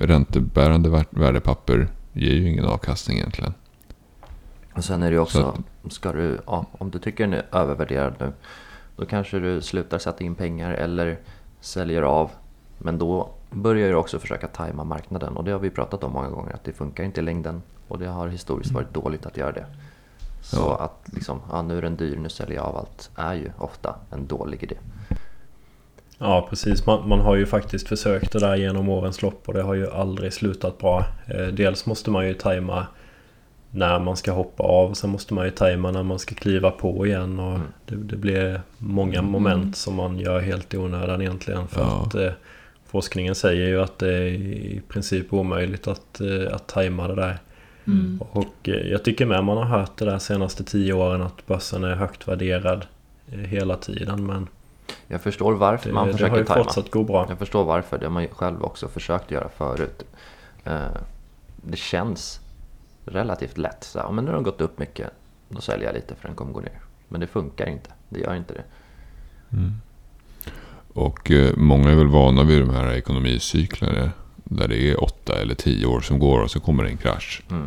Räntebärande 0.00 0.88
vär- 0.88 1.06
värdepapper 1.10 1.88
ger 2.12 2.32
ju 2.34 2.48
ingen 2.48 2.64
avkastning 2.64 3.16
egentligen. 3.18 3.54
Och 4.74 4.84
sen 4.84 5.02
är 5.02 5.10
det 5.10 5.16
ju 5.16 5.26
Så 5.26 5.40
också, 5.44 5.62
ska 5.90 6.12
du, 6.12 6.40
ja, 6.46 6.66
om 6.72 6.90
du 6.90 6.98
tycker 6.98 7.24
den 7.24 7.32
är 7.32 7.46
övervärderad 7.52 8.14
nu, 8.20 8.32
då 8.96 9.06
kanske 9.06 9.38
du 9.38 9.60
slutar 9.62 9.98
sätta 9.98 10.24
in 10.24 10.34
pengar 10.34 10.70
eller 10.72 11.18
säljer 11.60 12.02
av. 12.02 12.30
Men 12.78 12.98
då 12.98 13.30
börjar 13.50 13.88
du 13.88 13.94
också 13.94 14.18
försöka 14.18 14.46
tajma 14.46 14.84
marknaden 14.84 15.36
och 15.36 15.44
det 15.44 15.50
har 15.52 15.58
vi 15.58 15.70
pratat 15.70 16.04
om 16.04 16.12
många 16.12 16.28
gånger 16.28 16.54
att 16.54 16.64
det 16.64 16.72
funkar 16.72 17.04
inte 17.04 17.20
i 17.20 17.24
längden 17.24 17.62
och 17.88 17.98
det 17.98 18.06
har 18.06 18.28
historiskt 18.28 18.70
varit 18.72 18.94
dåligt 18.94 19.26
att 19.26 19.36
göra 19.36 19.52
det. 19.52 19.66
Så 20.42 20.56
Ja. 20.56 20.78
att 20.84 21.14
liksom, 21.14 21.40
ja, 21.50 21.62
nu 21.62 21.78
är 21.78 21.82
den 21.82 21.96
dyr, 21.96 22.16
nu 22.16 22.28
säljer 22.28 22.56
jag 22.56 22.64
av 22.66 22.76
allt, 22.76 23.10
är 23.16 23.34
ju 23.34 23.50
ofta 23.58 23.94
en 24.10 24.26
dålig 24.26 24.62
idé. 24.62 24.76
Ja 26.18 26.46
precis, 26.50 26.86
man, 26.86 27.08
man 27.08 27.20
har 27.20 27.36
ju 27.36 27.46
faktiskt 27.46 27.88
försökt 27.88 28.32
det 28.32 28.38
där 28.38 28.56
genom 28.56 28.88
årens 28.88 29.22
lopp 29.22 29.42
och 29.48 29.54
det 29.54 29.62
har 29.62 29.74
ju 29.74 29.90
aldrig 29.90 30.32
slutat 30.32 30.78
bra. 30.78 31.04
Eh, 31.26 31.46
dels 31.46 31.86
måste 31.86 32.10
man 32.10 32.26
ju 32.28 32.34
tajma 32.34 32.86
när 33.70 33.98
man 33.98 34.16
ska 34.16 34.32
hoppa 34.32 34.62
av, 34.64 34.94
sen 34.94 35.10
måste 35.10 35.34
man 35.34 35.44
ju 35.44 35.50
tajma 35.50 35.90
när 35.90 36.02
man 36.02 36.18
ska 36.18 36.34
kliva 36.34 36.70
på 36.70 37.06
igen 37.06 37.40
och 37.40 37.54
Mm. 37.56 37.66
det, 37.86 37.96
det 37.96 38.16
blir 38.16 38.60
många 38.78 39.22
moment 39.22 39.76
som 39.76 39.94
man 39.94 40.18
gör 40.18 40.40
helt 40.40 40.74
i 40.74 40.76
onödan 40.76 41.20
egentligen 41.20 41.68
för 41.68 41.80
Ja. 41.80 42.04
att 42.06 42.14
eh, 42.14 42.30
forskningen 42.86 43.34
säger 43.34 43.66
ju 43.68 43.80
att 43.82 43.98
det 43.98 44.14
är 44.14 44.22
i 44.28 44.80
princip 44.88 45.32
omöjligt 45.32 45.86
att, 45.88 46.20
eh, 46.20 46.54
att 46.54 46.66
tajma 46.66 47.08
det 47.08 47.14
där. 47.14 47.38
Mm. 47.86 48.20
Och 48.32 48.68
eh, 48.68 48.74
jag 48.74 49.04
tycker 49.04 49.26
med 49.26 49.44
man 49.44 49.56
har 49.56 49.64
hört 49.78 49.96
det 49.96 50.04
där 50.04 50.18
senaste 50.18 50.64
tio 50.64 50.92
åren 50.92 51.22
att 51.22 51.46
börsen 51.46 51.84
är 51.84 51.94
högt 51.94 52.28
värderad 52.28 52.86
eh, 53.32 53.38
hela 53.38 53.76
tiden 53.76 54.26
men 54.26 54.46
Jag 55.08 55.20
förstår 55.20 55.52
varför 55.54 55.88
det, 55.88 55.94
man 55.94 56.06
det 56.06 56.12
har 56.12 56.18
försöker 56.18 56.36
ju 56.38 56.44
tajma. 56.44 56.64
fortsatt 56.64 56.90
gå 56.90 57.02
bra. 57.04 57.26
Jag 57.28 57.38
förstår 57.38 57.64
varför, 57.64 57.98
det 57.98 58.06
har 58.06 58.10
man 58.12 58.22
ju 58.22 58.28
själv 58.28 58.62
också 58.64 58.88
försökt 58.88 59.30
göra 59.30 59.48
förut. 59.48 60.02
Eh, 60.64 60.82
Det 61.62 61.76
känns 61.76 62.40
relativt 63.04 63.58
lätt. 63.58 63.84
Så, 63.84 63.98
här, 63.98 64.06
ja, 64.06 64.12
men 64.12 64.24
nu 64.24 64.30
har 64.30 64.34
den 64.36 64.44
gått 64.44 64.60
upp 64.60 64.78
mycket, 64.78 65.10
då 65.48 65.60
säljer 65.60 65.86
jag 65.86 65.94
lite 65.94 66.14
för 66.14 66.28
den 66.28 66.36
kommer 66.36 66.52
gå 66.52 66.60
ner. 66.60 66.80
Men 67.08 67.20
det 67.20 67.26
funkar 67.26 67.66
inte, 67.68 67.90
det 68.08 68.20
gör 68.20 68.34
inte 68.34 68.54
det. 68.54 68.64
Och 70.92 71.30
eh, 71.30 71.56
många 71.56 71.90
är 71.90 71.94
väl 71.94 72.06
vana 72.06 72.42
vid 72.42 72.60
de 72.60 72.70
här 72.70 72.92
ekonomicyklerna. 72.92 74.10
där 74.44 74.68
det 74.68 74.90
är 74.90 75.04
åtta 75.04 75.40
eller 75.40 75.54
tio 75.54 75.86
år 75.86 76.00
som 76.00 76.18
går 76.18 76.40
och 76.40 76.50
så 76.50 76.60
kommer 76.60 76.84
det 76.84 76.90
en 76.90 76.96
krasch. 76.96 77.42
Mm. 77.50 77.66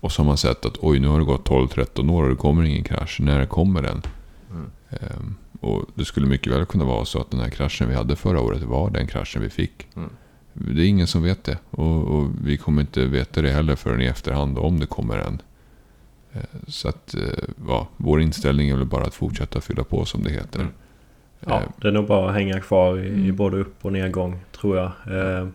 Och 0.00 0.12
så 0.12 0.22
har 0.22 0.26
man 0.26 0.36
sett 0.36 0.64
att 0.66 0.76
oj, 0.80 0.98
nu 0.98 1.08
har 1.08 1.18
det 1.18 1.24
gått 1.24 1.48
12-13 1.48 2.10
år 2.12 2.22
och 2.22 2.28
det 2.28 2.36
kommer 2.36 2.62
ingen 2.62 2.84
krasch. 2.84 3.20
När 3.20 3.46
kommer 3.46 3.82
den? 3.82 4.02
Mm. 4.50 4.70
Och 5.64 5.84
det 5.94 6.04
skulle 6.04 6.26
mycket 6.26 6.52
väl 6.52 6.66
kunna 6.66 6.84
vara 6.84 7.04
så 7.04 7.20
att 7.20 7.30
den 7.30 7.40
här 7.40 7.50
kraschen 7.50 7.88
vi 7.88 7.94
hade 7.94 8.16
förra 8.16 8.40
året 8.40 8.62
var 8.62 8.90
den 8.90 9.06
kraschen 9.06 9.42
vi 9.42 9.50
fick. 9.50 9.86
Mm. 9.96 10.10
Det 10.52 10.82
är 10.82 10.86
ingen 10.86 11.06
som 11.06 11.22
vet 11.22 11.44
det. 11.44 11.58
Och, 11.70 12.04
och 12.18 12.30
vi 12.44 12.56
kommer 12.56 12.80
inte 12.82 13.04
veta 13.06 13.42
det 13.42 13.50
heller 13.50 13.76
förrän 13.76 14.00
i 14.02 14.06
efterhand 14.06 14.58
om 14.58 14.80
det 14.80 14.86
kommer 14.86 15.18
en. 15.18 15.42
Eh, 16.32 16.40
Så 16.68 16.88
att 16.88 17.14
eh, 17.14 17.20
ja, 17.68 17.88
vår 17.96 18.20
inställning 18.20 18.68
är 18.70 18.76
väl 18.76 18.86
bara 18.86 19.04
att 19.04 19.14
fortsätta 19.14 19.60
fylla 19.60 19.84
på 19.84 20.04
som 20.04 20.22
det 20.22 20.30
heter. 20.30 20.60
Mm. 20.60 20.72
Ja, 21.46 21.54
Eh, 21.56 21.62
det 21.76 21.88
är 21.88 21.92
nog 21.92 22.06
bara 22.06 22.28
att 22.28 22.34
hänga 22.34 22.60
kvar 22.60 22.98
i, 22.98 23.06
i 23.06 23.08
Mm. 23.08 23.36
både 23.36 23.56
upp 23.56 23.74
och 23.84 23.92
nedgång 23.92 24.40
tror 24.60 24.76
jag. 24.76 24.90
Eh, 25.06 25.48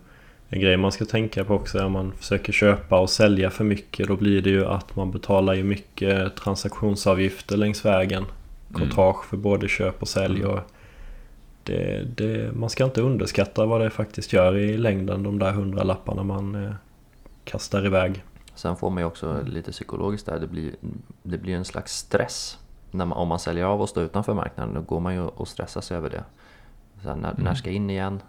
en 0.50 0.60
grej 0.62 0.78
man 0.78 0.92
ska 0.92 1.06
tänka 1.06 1.44
på 1.44 1.54
också 1.56 1.78
är 1.78 1.86
om 1.86 1.92
man 1.92 2.12
försöker 2.12 2.54
köpa 2.54 3.00
och 3.00 3.10
sälja 3.10 3.50
för 3.50 3.64
mycket. 3.64 4.08
Då 4.08 4.16
blir 4.16 4.42
det 4.42 4.50
ju 4.50 4.66
att 4.66 4.96
man 4.96 5.12
betalar 5.12 5.54
ju 5.54 5.64
mycket 5.64 6.36
transaktionsavgifter 6.36 7.58
längs 7.58 7.86
vägen. 7.86 8.26
Mm. 8.70 8.82
Courtage 8.82 9.26
för 9.26 9.38
både 9.38 9.68
köp 9.68 10.02
och 10.02 10.08
sälj. 10.08 10.42
Mm. 10.42 10.52
Och 10.52 10.60
det, 11.64 12.04
det, 12.16 12.56
man 12.56 12.70
ska 12.70 12.84
inte 12.84 13.02
underskatta 13.02 13.66
vad 13.66 13.82
det 13.82 13.90
faktiskt 13.90 14.34
gör 14.34 14.58
i 14.58 14.78
längden. 14.78 15.24
De 15.24 15.40
där 15.40 15.52
hundra 15.52 15.84
lapparna 15.84 16.24
man 16.24 16.56
eh, 16.56 16.72
kastar 17.44 17.86
iväg. 17.86 18.24
Sen 18.56 18.76
får 18.76 18.90
man 18.90 19.04
ju 19.04 19.08
också 19.08 19.42
lite 19.46 19.72
psykologiskt 19.72 20.26
där, 20.26 20.40
det 20.40 20.48
blir, 20.48 20.72
det 21.24 21.38
blir 21.38 21.56
en 21.56 21.66
slags 21.66 21.98
stress. 21.98 22.58
När 22.92 23.06
man, 23.06 23.18
om 23.18 23.28
man 23.28 23.40
säljer 23.40 23.66
av 23.66 23.82
och 23.82 23.90
står 23.90 24.04
utanför 24.04 24.34
marknaden, 24.34 24.74
då 24.74 24.82
går 24.82 25.00
man 25.00 25.14
ju 25.14 25.22
och 25.22 25.48
stressar 25.48 25.82
sig 25.82 25.98
över 25.98 26.10
det. 26.10 26.24
Så 27.04 27.10
här, 27.10 27.16
när, 27.16 27.34
när 27.38 27.54
ska 27.54 27.70
jag 27.70 27.76
in 27.76 27.90
igen? 27.90 28.22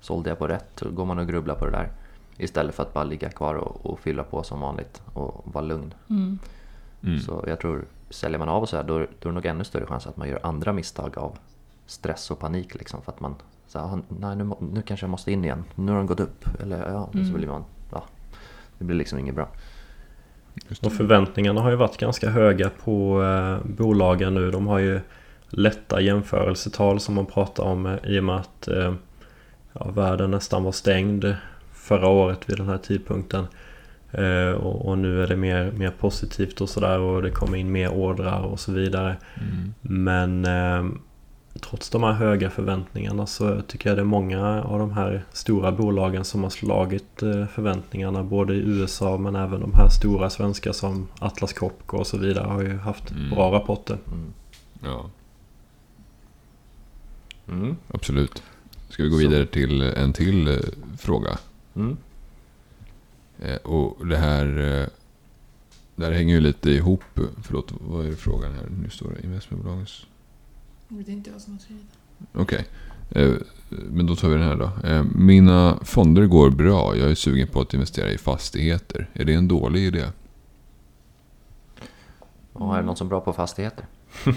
Sålde 0.00 0.30
jag 0.30 0.38
på 0.38 0.48
rätt? 0.48 0.76
Då 0.76 0.90
går 0.90 1.04
man 1.04 1.18
och 1.18 1.28
grubblar 1.28 1.54
på 1.54 1.64
det 1.64 1.70
där. 1.70 1.90
Istället 2.36 2.74
för 2.74 2.82
att 2.82 2.94
bara 2.94 3.04
ligga 3.04 3.30
kvar 3.30 3.54
och, 3.54 3.86
och 3.86 4.00
fylla 4.00 4.24
på 4.24 4.42
som 4.42 4.60
vanligt 4.60 5.02
och 5.14 5.44
vara 5.52 5.64
lugn. 5.64 5.94
Mm. 6.10 6.38
Mm. 7.02 7.20
Så 7.20 7.44
jag 7.46 7.60
tror, 7.60 7.84
säljer 8.10 8.38
man 8.38 8.48
av 8.48 8.62
och 8.62 8.68
så 8.68 8.76
här, 8.76 8.84
då, 8.84 8.98
då 8.98 9.04
är 9.04 9.08
det 9.20 9.32
nog 9.32 9.46
ännu 9.46 9.64
större 9.64 9.86
chans 9.86 10.06
att 10.06 10.16
man 10.16 10.28
gör 10.28 10.40
andra 10.42 10.72
misstag 10.72 11.18
av 11.18 11.38
stress 11.86 12.30
och 12.30 12.38
panik 12.38 12.74
liksom. 12.74 13.02
För 13.02 13.12
att 13.12 13.20
man, 13.20 13.34
så 13.66 13.78
här, 13.78 13.86
"Ah, 13.86 13.98
nej 14.08 14.36
nu, 14.36 14.50
nu 14.72 14.82
kanske 14.82 15.04
jag 15.06 15.10
måste 15.10 15.32
in 15.32 15.44
igen, 15.44 15.64
nu 15.74 15.92
har 15.92 15.98
den 15.98 16.06
gått 16.06 16.20
upp. 16.20 16.44
Eller 16.62 16.90
ja, 16.90 17.08
så 17.12 17.18
Mm. 17.18 17.32
blir 17.32 17.48
man, 17.48 17.64
ja, 17.92 18.02
det 18.78 18.84
blir 18.84 18.96
liksom 18.96 19.18
inget 19.18 19.34
bra. 19.34 19.48
Och 20.82 20.92
förväntningarna 20.92 21.60
har 21.60 21.70
ju 21.70 21.76
varit 21.76 21.96
ganska 21.96 22.30
höga 22.30 22.70
på 22.84 23.22
eh, 23.22 23.66
bolagen 23.70 24.34
nu. 24.34 24.50
De 24.50 24.66
har 24.66 24.78
ju 24.78 25.00
lätta 25.48 26.00
jämförelsetal 26.00 27.00
som 27.00 27.14
man 27.14 27.26
pratar 27.26 27.64
om 27.64 27.86
eh, 27.86 27.96
i 28.04 28.20
och 28.20 28.24
med 28.24 28.36
att 28.36 28.68
eh, 28.68 28.94
ja, 29.72 29.90
världen 29.90 30.30
nästan 30.30 30.64
var 30.64 30.72
stängd 30.72 31.34
förra 31.72 32.08
året 32.08 32.50
vid 32.50 32.56
den 32.56 32.68
här 32.68 32.78
tidpunkten. 32.78 33.46
Eh, 34.12 34.50
och, 34.50 34.88
och 34.88 34.98
nu 34.98 35.22
är 35.22 35.26
det 35.26 35.36
mer, 35.36 35.72
mer 35.72 35.90
positivt 35.90 36.60
och 36.60 36.68
sådär 36.68 36.98
och 36.98 37.22
det 37.22 37.30
kommer 37.30 37.58
in 37.58 37.72
mer 37.72 37.88
ordrar 37.90 38.40
och 38.40 38.60
så 38.60 38.72
vidare. 38.72 39.16
Mm. 39.34 39.74
Men 39.80 40.44
eh, 40.44 40.90
trots 41.60 41.90
de 41.90 42.02
här 42.02 42.12
höga 42.12 42.50
förväntningarna 42.50 43.26
så 43.26 43.60
tycker 43.62 43.90
jag 43.90 43.96
det 43.98 44.02
är 44.02 44.04
många 44.04 44.62
av 44.62 44.78
de 44.78 44.92
här 44.92 45.24
stora 45.32 45.72
bolagen 45.72 46.24
som 46.24 46.42
har 46.42 46.50
slagit 46.50 47.22
eh, 47.22 47.46
förväntningarna 47.46 48.22
både 48.22 48.54
i 48.54 48.58
USA 48.58 49.18
men 49.18 49.36
även 49.36 49.60
de 49.60 49.72
här 49.74 49.88
stora 49.88 50.30
svenska 50.30 50.72
som 50.72 51.08
Atlas 51.18 51.52
Copco 51.52 51.96
och 51.96 52.06
så 52.06 52.18
vidare 52.18 52.46
har 52.48 52.62
ju 52.62 52.76
haft 52.78 53.10
Mm. 53.10 53.30
bra 53.30 53.52
rapporter. 53.52 53.98
Mm. 54.06 54.32
Ja, 54.84 55.10
Mm. 57.48 57.76
absolut. 57.88 58.42
Ska 58.88 59.02
vi 59.02 59.08
gå 59.08 59.14
Så. 59.14 59.28
vidare 59.28 59.46
till 59.46 59.82
en 59.82 60.12
till 60.12 60.48
eh, 60.48 60.54
fråga? 60.98 61.38
Eh, 63.42 63.56
och 63.56 64.06
det 64.06 64.16
här... 64.16 64.46
Eh, 64.58 64.88
det 65.96 66.04
här 66.04 66.12
hänger 66.12 66.34
ju 66.34 66.40
lite 66.40 66.70
ihop. 66.70 67.02
Förlåt, 67.42 67.72
vad 67.80 68.06
är 68.06 68.12
frågan 68.12 68.52
här? 68.52 68.68
Nu 68.82 68.90
står 68.90 69.10
det 69.10 69.26
investmentbolagens... 69.26 70.06
Jag 70.88 70.98
vet 70.98 71.08
inte 71.08 71.30
vad 71.30 71.40
som 71.40 71.52
har 71.52 71.60
skrivit. 71.60 71.86
Okej. 72.32 72.66
Eh, 73.10 73.32
men 73.68 74.06
då 74.06 74.16
tar 74.16 74.28
vi 74.28 74.34
den 74.34 74.44
här 74.44 74.56
då. 74.56 74.88
Eh, 74.88 75.04
mina 75.14 75.78
fonder 75.82 76.26
går 76.26 76.50
bra. 76.50 76.96
Jag 76.96 77.10
är 77.10 77.14
sugen 77.14 77.48
på 77.48 77.60
att 77.60 77.74
investera 77.74 78.10
i 78.10 78.18
fastigheter. 78.18 79.10
Är 79.12 79.24
det 79.24 79.34
en 79.34 79.48
dålig 79.48 79.82
idé? 79.82 80.04
Och 82.52 82.74
är 82.74 82.80
det 82.80 82.86
någon 82.86 82.96
som 82.96 83.06
är 83.06 83.08
bra 83.08 83.20
på 83.20 83.32
fastigheter? 83.32 83.86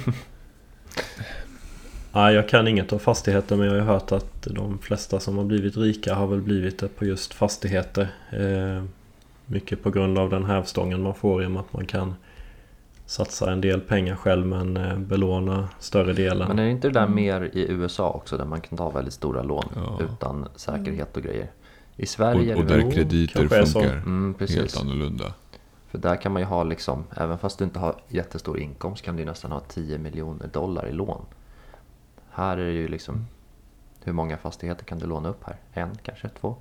Ja, 2.13 2.32
jag 2.32 2.50
kan 2.50 2.67
inget 2.67 2.93
om 2.93 3.00
fastigheter 3.00 3.56
men 3.56 3.67
jag 3.67 3.74
har 3.74 3.93
hört 3.93 4.12
att 4.12 4.41
de 4.41 4.78
flesta 4.78 5.19
som 5.19 5.38
har 5.38 5.45
blivit 5.45 5.78
rika 5.78 6.15
har 6.15 6.28
väl 6.28 6.41
blivit 6.41 6.80
det 6.80 6.88
på 6.88 7.06
just 7.06 7.34
fastigheter. 7.34 8.08
Eh, 8.32 8.84
mycket 9.45 9.84
på 9.84 9.89
grund 9.91 10.17
av 10.19 10.30
den 10.30 10.45
hävstången 10.45 11.02
man 11.02 11.13
får 11.13 11.43
i 11.43 11.45
och 11.45 11.52
med 11.52 11.60
att 11.60 11.74
man 11.74 11.86
kan 11.86 12.15
satsa 13.06 13.52
en 13.52 13.62
del 13.62 13.82
pengar 13.82 14.15
själv 14.15 14.45
men 14.45 14.78
eh, 14.78 14.97
belåna 14.97 15.69
större 15.80 16.13
delen. 16.13 16.47
Men 16.47 16.60
är 16.60 16.67
inte 16.69 16.88
det 16.88 16.93
där 17.00 17.08
mer 17.08 17.41
i 17.54 17.71
USA 17.71 18.10
också 18.12 18.38
där 18.38 18.45
man 18.45 18.62
kan 18.62 18.78
ta 18.78 18.89
väldigt 18.89 19.13
stora 19.13 19.43
lån 19.43 19.65
Ja. 19.76 20.00
utan 20.04 20.45
säkerhet 20.56 21.17
och 21.17 21.24
grejer? 21.24 21.47
I 21.95 22.06
Sverige 22.06 22.56
Och, 22.56 22.63
och 22.63 22.71
är 22.71 22.78
det 22.78 22.84
där 22.84 22.91
krediter 22.91 23.47
funkar 23.47 23.93
Mm, 23.97 24.34
precis. 24.34 24.58
helt 24.58 24.78
annorlunda. 24.82 25.34
För 25.91 25.97
där 25.97 26.15
kan 26.15 26.32
man 26.32 26.41
ju 26.41 26.45
ha 26.45 26.63
liksom, 26.63 27.04
även 27.17 27.38
fast 27.38 27.58
du 27.58 27.63
inte 27.63 27.80
har 27.80 27.95
jättestor 28.08 28.60
inkomst 28.60 29.04
kan 29.04 29.15
du 29.15 29.26
nästan 29.26 29.52
ha 29.52 29.60
10 29.60 29.97
miljoner 29.97 30.47
dollar 30.47 30.88
i 30.88 30.91
lån. 30.91 31.21
Här 32.34 32.58
är 32.58 32.65
det 32.65 32.72
ju 32.72 32.88
liksom, 32.88 33.26
hur 34.04 34.13
många 34.13 34.38
fastigheter 34.38 34.86
kan 34.86 35.00
du 35.00 35.06
låna 35.06 35.30
upp 35.30 35.44
här? 35.44 35.56
En, 35.74 35.89
kanske 36.04 36.30
två? 36.30 36.56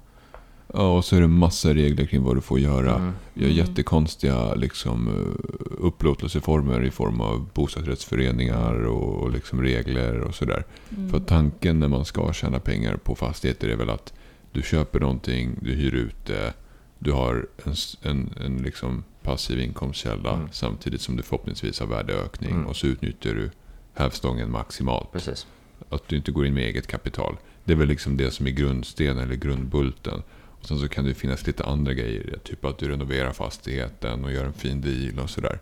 Ja, 0.74 0.96
och 0.96 1.04
så 1.04 1.16
är 1.16 1.20
det 1.20 1.26
massa 1.28 1.74
regler 1.74 2.06
kring 2.06 2.22
vad 2.22 2.36
du 2.36 2.40
får 2.40 2.58
göra. 2.58 2.94
Mm. 2.96 3.12
Vi 3.34 3.44
har 3.44 3.50
Mm. 3.52 3.66
jättekonstiga 3.66 4.54
liksom, 4.54 5.08
eh, 5.08 5.84
upplåtelseformer 5.86 6.82
i 6.84 6.90
form 6.90 7.20
av 7.20 7.48
bostadsrättsföreningar 7.54 8.74
och, 8.86 9.30
liksom 9.30 9.62
regler 9.62 10.20
och 10.20 10.34
sådär. 10.34 10.64
Mm. 10.96 11.10
För 11.10 11.20
tanken 11.20 11.80
när 11.80 11.88
man 11.88 12.04
ska 12.04 12.32
tjäna 12.32 12.60
pengar 12.60 12.96
på 12.96 13.14
fastigheter 13.14 13.68
är 13.68 13.76
väl 13.76 13.90
att 13.90 14.12
du 14.52 14.62
köper 14.62 15.00
någonting, 15.00 15.58
du 15.62 15.70
hyr 15.74 15.94
ut 15.94 16.26
det, 16.26 16.52
du 16.98 17.12
har 17.12 17.46
en, 17.64 17.74
en, 18.02 18.30
en 18.44 18.62
liksom 18.62 19.04
passiv 19.22 19.60
inkomstkälla 19.60 20.32
Mm. 20.34 20.48
samtidigt 20.52 21.00
som 21.00 21.16
du 21.16 21.22
förhoppningsvis 21.22 21.80
har 21.80 21.86
värdeökning 21.86 22.50
Mm. 22.50 22.66
och 22.66 22.76
så 22.76 22.86
utnyttjar 22.86 23.34
du 23.34 23.50
hävstången 23.94 24.50
maximalt. 24.50 25.12
Precis. 25.12 25.46
Att 25.88 26.08
du 26.08 26.16
inte 26.16 26.32
går 26.32 26.46
in 26.46 26.54
med 26.54 26.64
eget 26.64 26.86
kapital. 26.86 27.36
Det 27.64 27.72
är 27.72 27.76
väl 27.76 27.88
liksom 27.88 28.16
det 28.16 28.30
som 28.30 28.46
är 28.46 28.50
grundstenen 28.50 29.18
eller 29.18 29.34
grundbulten. 29.34 30.22
Och 30.60 30.66
sen 30.66 30.78
så 30.78 30.88
kan 30.88 31.04
det 31.04 31.14
finnas 31.14 31.46
lite 31.46 31.64
andra 31.64 31.94
grejer. 31.94 32.38
Typ 32.44 32.64
att 32.64 32.78
du 32.78 32.88
renoverar 32.88 33.32
fastigheten 33.32 34.24
och 34.24 34.32
gör 34.32 34.44
en 34.44 34.52
fin 34.52 34.80
deal 34.80 35.18
och 35.24 35.30
sådär. 35.30 35.58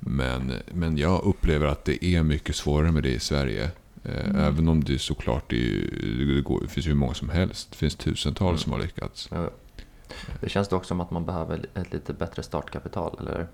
Men, 0.00 0.52
men 0.74 0.98
jag 0.98 1.22
upplever 1.24 1.66
att 1.66 1.84
det 1.84 2.04
är 2.04 2.22
mycket 2.22 2.56
svårare 2.56 2.92
med 2.92 3.02
det 3.02 3.12
i 3.12 3.20
Sverige. 3.20 3.64
Eh, 3.64 3.70
Mm. 4.30 4.36
Även 4.36 4.68
om 4.68 4.84
det 4.84 4.98
såklart 4.98 5.52
är, 5.52 5.56
ju- 5.56 6.34
det, 6.36 6.40
går, 6.42 6.60
det 6.60 6.68
finns 6.68 6.86
hur 6.86 6.94
många 6.94 7.14
som 7.14 7.28
helst. 7.28 7.70
Det 7.70 7.76
finns 7.76 7.94
tusentals 7.96 8.50
Mm. 8.50 8.58
som 8.58 8.72
har 8.72 8.78
lyckats. 8.80 9.28
Ja. 9.30 9.50
Det 10.40 10.48
känns 10.48 10.68
det 10.68 10.76
också 10.76 10.88
som 10.88 11.00
att 11.00 11.10
man 11.10 11.26
behöver 11.26 11.66
ett 11.74 11.92
lite 11.92 12.12
bättre 12.12 12.42
startkapital, 12.42 13.16
eller? 13.20 13.46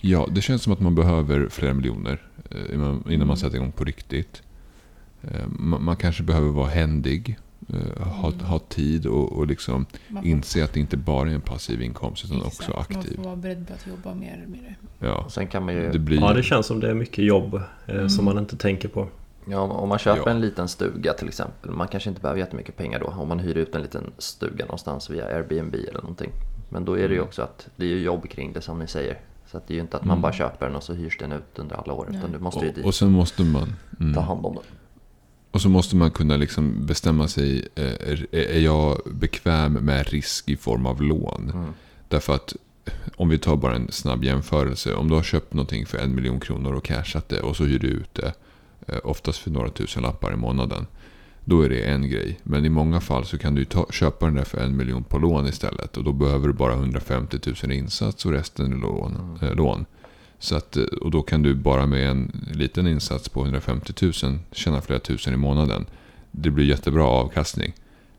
Ja, 0.00 0.28
det 0.30 0.42
känns 0.42 0.62
som 0.62 0.72
att 0.72 0.80
man 0.80 0.94
behöver 0.94 1.48
flera 1.48 1.74
miljoner 1.74 2.22
eh, 2.50 2.74
innan 2.74 2.94
innan 2.94 3.12
Mm. 3.14 3.28
man 3.28 3.36
sätter 3.36 3.56
igång 3.56 3.72
på 3.72 3.84
riktigt. 3.84 4.42
Eh, 5.30 5.46
Man, 5.58 5.96
kanske 5.96 6.22
behöver 6.22 6.48
vara 6.50 6.68
händig, 6.68 7.38
eh, 7.68 8.06
ha, 8.06 8.28
Mm. 8.32 8.40
ha 8.44 8.58
tid 8.58 9.06
och, 9.06 9.32
och 9.32 9.46
liksom 9.46 9.86
får- 10.12 10.24
inse 10.26 10.64
att 10.64 10.72
det 10.72 10.80
inte 10.80 10.96
bara 10.96 11.30
är 11.30 11.34
en 11.34 11.40
passiv 11.40 11.82
inkomst 11.82 12.24
utan 12.24 12.36
Exakt, 12.36 12.60
också 12.60 12.72
aktiv. 12.72 13.12
Man 13.16 13.24
får 13.24 13.24
vara 13.24 13.36
beredd 13.36 13.66
på 13.68 13.74
att 13.74 13.86
jobba 13.86 14.14
mer 14.14 14.44
med 14.48 14.60
det. 14.60 15.06
Ja, 15.06 15.24
Och 15.24 15.32
sen 15.32 15.46
kan 15.46 15.64
man 15.64 15.74
ju, 15.74 15.90
det 15.92 15.98
blir... 15.98 16.20
Ja, 16.20 16.32
det 16.32 16.42
känns 16.42 16.66
som 16.66 16.80
det 16.80 16.90
är 16.90 16.94
mycket 16.94 17.24
jobb 17.24 17.54
eh, 17.86 17.94
Mm. 17.94 18.08
som 18.08 18.24
man 18.24 18.38
inte 18.38 18.56
tänker 18.56 18.88
på. 18.88 19.08
ja, 19.48 19.58
om- 19.60 19.88
man 19.88 19.98
köper 19.98 20.22
Ja. 20.26 20.30
en 20.30 20.40
liten 20.40 20.68
stuga 20.68 21.12
till 21.12 21.28
exempel, 21.28 21.70
man 21.70 21.88
kanske 21.88 22.08
inte 22.10 22.20
behöver 22.22 22.40
jättemycket 22.40 22.76
pengar 22.76 23.00
då, 23.00 23.06
om 23.06 23.28
man 23.28 23.38
hyr 23.38 23.56
ut 23.56 23.74
en 23.74 23.82
liten 23.82 24.12
stuga 24.18 24.64
någonstans 24.64 25.10
via 25.10 25.24
Airbnb 25.26 25.74
eller 25.74 26.00
någonting. 26.00 26.30
Men 26.68 26.84
då 26.84 26.92
är 26.92 26.96
det 27.08 27.14
ju 27.14 27.14
Mm. 27.14 27.24
också 27.24 27.42
att 27.42 27.68
det 27.76 27.84
är 27.84 27.88
ju 27.90 28.02
jobb 28.02 28.28
kring 28.28 28.52
det 28.52 28.60
som 28.60 28.78
ni 28.78 28.86
säger. 28.86 29.18
Så 29.46 29.56
att 29.56 29.66
det 29.68 29.72
är 29.72 29.76
ju 29.76 29.80
inte 29.80 29.96
att 29.96 30.04
man 30.04 30.14
Mm. 30.14 30.22
bara 30.22 30.32
köper 30.32 30.66
den 30.66 30.76
och 30.76 30.82
så 30.82 30.94
hyrs 30.94 31.18
den 31.18 31.32
ut 31.32 31.58
under 31.58 31.76
alla 31.76 31.92
år, 31.92 32.06
utan 32.10 32.32
du 32.32 32.38
måste 32.38 32.60
ju 32.64 32.68
och, 32.68 32.74
dit, 32.74 32.84
och 32.86 32.94
sen 32.94 33.10
måste 33.12 33.42
man... 33.42 33.74
Mm, 34.00 34.14
ta 34.14 34.20
hand 34.20 34.46
om 34.46 34.54
den. 34.54 34.62
Och 35.54 35.60
så 35.60 35.68
måste 35.68 35.96
man 35.96 36.10
kunna 36.10 36.36
liksom 36.36 36.86
bestämma 36.86 37.28
sig. 37.28 37.68
eh, 37.74 38.18
Är, 38.32 38.58
jag 38.60 39.00
bekväm 39.10 39.72
med 39.72 40.08
risk 40.08 40.48
i 40.48 40.56
form 40.56 40.86
av 40.86 41.02
lån? 41.02 41.50
Mm. 41.54 41.70
Därför 42.08 42.34
att 42.34 42.56
om 43.16 43.28
vi 43.28 43.38
tar 43.38 43.56
bara 43.56 43.76
en 43.76 43.92
snabb 43.92 44.24
jämförelse. 44.24 44.94
Om 44.94 45.08
du 45.08 45.14
har 45.14 45.22
köpt 45.22 45.54
någonting 45.54 45.86
för 45.86 45.98
en 45.98 46.14
miljon 46.14 46.40
kronor 46.40 46.72
och 46.74 46.84
cashat 46.84 47.28
det 47.28 47.40
och 47.40 47.56
så 47.56 47.64
hyr 47.64 47.78
du 47.78 47.86
ut 47.88 48.14
det. 48.14 48.32
eh, 48.86 48.98
Oftast 49.04 49.38
för 49.38 49.50
några 49.50 49.70
tusen 49.70 50.02
lappar 50.02 50.32
i 50.32 50.36
månaden. 50.36 50.86
Då 51.44 51.62
är 51.62 51.68
det 51.68 51.80
en 51.80 52.08
grej. 52.08 52.40
Men 52.42 52.64
i 52.64 52.68
många 52.68 53.00
fall 53.00 53.24
så 53.24 53.38
kan 53.38 53.54
du 53.54 53.64
ta, 53.64 53.86
köpa 53.90 54.26
den 54.26 54.34
där 54.34 54.44
för 54.44 54.58
en 54.58 54.76
miljon 54.76 55.04
på 55.04 55.18
lån 55.18 55.46
istället. 55.46 55.96
Och 55.96 56.04
då 56.04 56.12
behöver 56.12 56.48
du 56.48 56.54
bara 56.54 56.72
150 56.72 57.38
000 57.62 57.72
i 57.72 57.76
insats 57.76 58.26
och 58.26 58.32
resten 58.32 58.72
är 58.72 58.76
lån. 58.76 59.16
Mm. 59.16 59.50
Eh, 59.50 59.54
lån. 59.56 59.86
Så 60.38 60.56
att, 60.56 60.76
eh, 60.76 60.82
och 60.84 61.10
då 61.10 61.22
kan 61.22 61.42
du 61.42 61.54
bara 61.54 61.86
med 61.86 62.10
en 62.10 62.46
liten 62.54 62.86
insats 62.86 63.28
på 63.28 63.40
150 63.44 63.92
000 64.24 64.38
tjäna 64.52 64.80
flera 64.80 65.00
tusen 65.00 65.34
i 65.34 65.36
månaden. 65.36 65.86
Det 66.30 66.50
blir 66.50 66.64
jättebra 66.66 67.04
avkastning. 67.04 67.72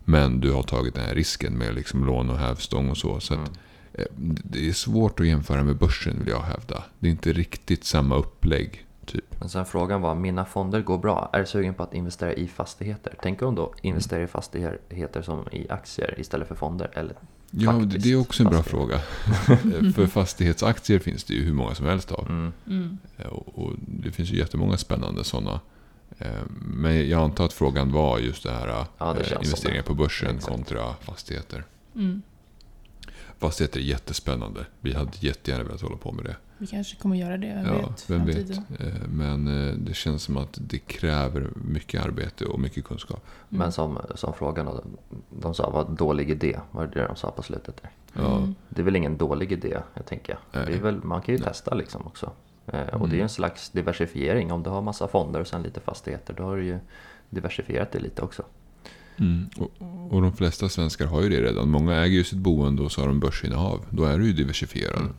Men 0.08 0.39
du 0.39 0.51
har 0.51 0.63
tagit 0.63 0.95
den 0.95 1.06
här 1.06 1.15
risken 1.15 1.54
med 1.58 1.75
liksom 1.75 2.06
lån 2.06 2.30
och 2.30 2.38
hävstång 2.38 2.89
och 2.89 2.97
så. 2.97 3.19
så 3.19 3.34
att, 3.34 3.39
Mm. 3.39 3.51
eh, 3.93 4.06
det 4.43 4.69
är 4.69 4.73
svårt 4.73 5.19
att 5.19 5.28
jämföra 5.28 5.63
med 5.63 5.75
börsen 5.78 6.19
vill 6.19 6.28
jag 6.30 6.41
hävda. 6.41 6.84
Det 6.99 7.08
är 7.08 7.12
inte 7.12 7.34
riktigt 7.34 7.84
samma 7.84 8.15
upplägg. 8.15 8.86
Typ. 9.06 9.39
Men 9.39 9.49
sen 9.49 9.65
frågan 9.65 10.01
var, 10.01 10.15
mina 10.15 10.45
fonder 10.45 10.82
går 10.82 10.97
bra. 10.97 11.30
Är 11.34 11.39
du 11.39 11.45
sugen 11.45 11.73
på 11.73 11.84
att 11.84 11.93
investera 11.93 12.34
i 12.34 12.47
fastigheter? 12.47 13.13
Tänk 13.21 13.41
om 13.41 13.56
då 13.56 13.73
investera 13.82 14.23
i 14.23 14.28
fastigheter 14.28 15.21
som 15.21 15.47
i 15.51 15.69
aktier 15.69 16.19
istället 16.19 16.47
för 16.47 16.56
fonder. 16.56 16.89
Eller 16.93 17.15
Ja, 17.57 17.71
det- 17.71 17.79
Faktiskt 17.83 18.03
det 18.03 18.11
är 18.11 18.15
också 18.19 18.43
en 18.43 18.49
bra 18.49 18.63
fastighet. 18.63 19.01
fråga. 19.45 19.91
För 19.93 20.07
fastighetsaktier 20.07 20.99
finns 20.99 21.23
det 21.23 21.33
ju 21.33 21.43
hur 21.43 21.53
många 21.53 21.75
som 21.75 21.85
helst 21.85 22.11
av. 22.11 22.25
mm, 22.29 22.53
Mm. 22.67 22.97
Eh, 23.17 23.25
Och, 23.27 23.59
och 23.65 23.73
det 23.77 24.11
finns 24.11 24.29
ju 24.31 24.37
jättemånga 24.37 24.77
spännande 24.77 25.23
sådana. 25.23 25.59
Eh, 26.17 26.27
Men 26.61 27.09
jag 27.09 27.21
antar 27.21 27.45
att 27.45 27.53
frågan 27.53 27.91
var 27.91 28.19
just 28.19 28.43
det 28.43 28.51
här 28.51 28.85
Ja, 28.97 29.13
det 29.13 29.31
eh, 29.31 29.37
investeringar 29.43 29.81
det. 29.81 29.87
på 29.87 29.93
börsen 29.93 30.35
Exakt. 30.35 30.51
kontra 30.53 30.93
fastigheter. 31.01 31.63
Mm. 31.95 32.21
Fastigheter 33.39 33.80
är 33.80 33.84
jättespännande. 33.84 34.65
Vi 34.82 34.93
hade 34.93 35.12
jättegärna 35.19 35.63
velat 35.63 35.82
hålla 35.82 35.98
på 35.98 36.12
med 36.12 36.26
det. 36.26 36.36
Vi 36.58 36.67
kanske 36.67 36.95
kommer 36.98 37.15
göra 37.15 37.38
det, 37.38 37.48
vem 37.48 37.65
Ja, 37.65 37.88
vet? 37.89 38.10
vem 38.10 38.26
vet. 38.26 38.50
Eh, 38.50 39.08
Men 39.10 39.67
eh, 39.69 39.74
det 39.74 39.93
känns 39.93 40.24
som 40.24 40.38
att 40.38 40.58
det 40.62 40.80
kräver 40.80 41.50
mycket 41.56 42.06
arbete 42.06 42.45
och 42.45 42.60
mycket 42.60 42.86
kunskap. 42.86 43.24
Mm. 43.50 43.60
Men 43.60 43.71
som, 43.71 44.00
som 44.15 44.34
frågan, 44.34 44.98
de 45.30 45.54
sa 45.54 45.69
var 45.69 45.86
dålig 45.95 46.30
idé. 46.30 46.60
Var 46.71 46.88
det 46.88 47.00
det 47.00 47.08
de 47.08 47.15
sa 47.15 47.32
på 47.32 47.43
slutet? 47.43 47.82
Där? 48.13 48.26
Mm. 48.38 48.56
Det 48.69 48.82
är 48.82 48.84
väl 48.86 48.95
ingen 48.95 49.17
dålig 49.17 49.52
idé, 49.52 49.78
jag 49.93 50.06
tänker. 50.06 50.39
Nej. 50.52 50.65
Det 50.67 50.74
är 50.74 50.80
väl, 50.82 51.04
man 51.04 51.21
kan 51.21 51.36
ju 51.36 51.41
testa 51.43 51.74
liksom 51.76 52.08
också. 52.08 52.26
Och 52.65 52.71
det 52.71 52.78
är 52.78 52.95
Mm. 53.06 53.21
en 53.21 53.30
slags 53.30 53.69
diversifiering. 53.69 54.52
Om 54.52 54.63
du 54.63 54.69
har 54.69 54.82
massa 54.82 55.08
fonder 55.08 55.39
och 55.39 55.48
sen 55.48 55.62
lite 55.63 55.80
fastigheter, 55.80 56.34
då 56.34 56.43
har 56.43 56.58
du 56.58 56.65
ju 56.65 56.80
diversifierat 57.30 57.91
det 57.91 58.00
lite 58.00 58.21
också. 58.21 58.43
Mm. 59.17 59.45
Och, 59.58 59.71
och 60.10 60.21
de 60.21 60.34
flesta 60.34 60.69
svenskar 60.69 61.06
har 61.06 61.21
ju 61.21 61.30
det 61.30 61.41
redan. 61.41 61.69
Många 61.69 61.95
äger 61.95 62.17
ju 62.17 62.23
sitt 62.23 62.39
boende 62.39 62.82
och 62.84 62.91
så 62.91 63.01
har 63.01 63.08
de 63.08 63.19
börsinnehav. 63.19 63.80
Då 63.89 64.04
är 64.04 64.17
du 64.17 64.25
ju 64.28 64.34
diversifierad. 64.34 64.99
Mm. 65.01 65.13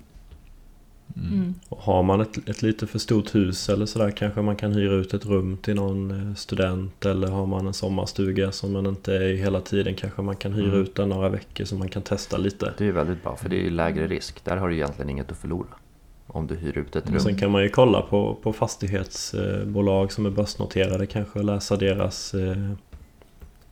Mm. 1.33 1.55
Och 1.69 1.79
Har 1.79 2.03
man 2.03 2.21
ett, 2.21 2.49
ett 2.49 2.63
lite 2.63 2.87
för 2.87 2.99
stort 2.99 3.35
hus 3.35 3.69
eller 3.69 3.87
sådär 3.87 4.11
kanske 4.11 4.43
man 4.43 4.57
kan 4.57 4.73
hyra 4.73 4.95
ut 4.95 5.15
ett 5.15 5.27
rum 5.27 5.57
till 5.63 5.75
någon 5.75 6.11
eh, 6.29 6.35
student 6.35 7.05
eller 7.07 7.29
har 7.29 7.47
man 7.47 7.67
en 7.67 7.75
sommarstuga 7.75 8.53
som 8.53 8.73
man 8.73 8.87
inte 8.87 9.15
är 9.17 9.23
i 9.23 9.37
hela 9.37 9.61
tiden 9.61 9.95
kanske 9.95 10.23
man 10.23 10.37
kan 10.37 10.53
hyra 10.53 10.67
Mm. 10.67 10.81
ut 10.83 10.95
den 10.95 11.09
några 11.09 11.29
veckor 11.29 11.65
så 11.65 11.75
man 11.75 11.89
kan 11.89 12.03
testa 12.03 12.37
lite. 12.37 12.75
Det 12.79 12.85
är 12.85 12.87
ju 12.87 12.93
väldigt 12.93 13.23
bra, 13.23 13.37
för 13.37 13.49
det 13.49 13.57
är 13.57 13.63
ju 13.63 13.71
lägre 13.71 14.07
risk. 14.07 14.45
Där 14.45 14.57
har 14.57 14.69
du 14.69 14.75
egentligen 14.75 15.11
inget 15.11 15.33
att 15.33 15.39
förlora. 15.39 15.69
Om 16.27 16.47
du 16.47 16.55
hyr 16.55 16.79
ut 16.79 16.97
ett 16.97 17.07
rum. 17.07 17.17
Och 17.17 17.23
sen 17.23 17.39
kan 17.39 17.51
man 17.51 17.63
ju 17.63 17.69
kolla 17.69 18.03
på, 18.03 18.39
på 18.43 18.53
fastighetsbolag 18.53 20.13
som 20.13 20.27
är 20.27 20.31
börsnoterade 20.31 21.07
kanske 21.07 21.39
och 21.39 21.45
läsa 21.45 21.77
deras 21.77 22.35
eh, 22.35 22.73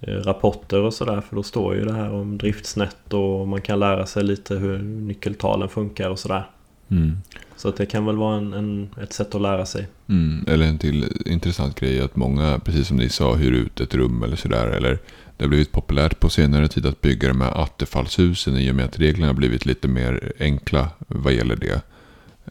rapporter 0.00 0.80
och 0.80 0.94
sådär 0.94 1.20
för 1.20 1.36
då 1.36 1.42
står 1.42 1.74
ju 1.74 1.84
det 1.84 1.92
här 1.92 2.12
om 2.12 2.38
driftsnetto 2.38 3.18
och 3.18 3.48
man 3.48 3.60
kan 3.60 3.80
lära 3.80 4.06
sig 4.06 4.24
lite 4.24 4.54
hur 4.54 4.78
nyckeltalen 4.78 5.68
funkar 5.68 6.10
och 6.10 6.18
sådär. 6.18 6.48
Mm. 6.88 7.16
Så 7.56 7.68
att 7.68 7.76
det 7.76 7.86
kan 7.86 8.06
väl 8.06 8.16
vara 8.16 8.36
en, 8.36 8.52
en, 8.52 8.88
ett 9.02 9.12
sätt 9.12 9.34
att 9.34 9.42
lära 9.42 9.66
sig. 9.66 9.86
Mm. 10.08 10.44
Eller 10.48 10.66
en 10.66 10.78
till 10.78 11.06
intressant 11.26 11.80
grej 11.80 12.00
att 12.00 12.16
många, 12.16 12.60
precis 12.64 12.88
som 12.88 12.96
ni 12.96 13.08
sa, 13.08 13.34
hyr 13.34 13.52
ut 13.52 13.80
ett 13.80 13.94
rum 13.94 14.22
eller 14.22 14.36
sådär. 14.36 14.66
Eller 14.66 14.98
det 15.36 15.44
har 15.44 15.48
blivit 15.48 15.72
populärt 15.72 16.20
på 16.20 16.28
senare 16.28 16.68
tid 16.68 16.86
att 16.86 17.00
bygga 17.00 17.28
de 17.28 17.40
här 17.40 17.62
attefallshusen 17.62 18.56
i 18.56 18.70
och 18.70 18.74
med 18.74 18.84
att 18.84 18.98
reglerna 18.98 19.26
har 19.26 19.34
blivit 19.34 19.66
lite 19.66 19.88
mer 19.88 20.32
enkla 20.38 20.88
vad 20.98 21.32
gäller 21.32 21.56
det. 21.56 21.82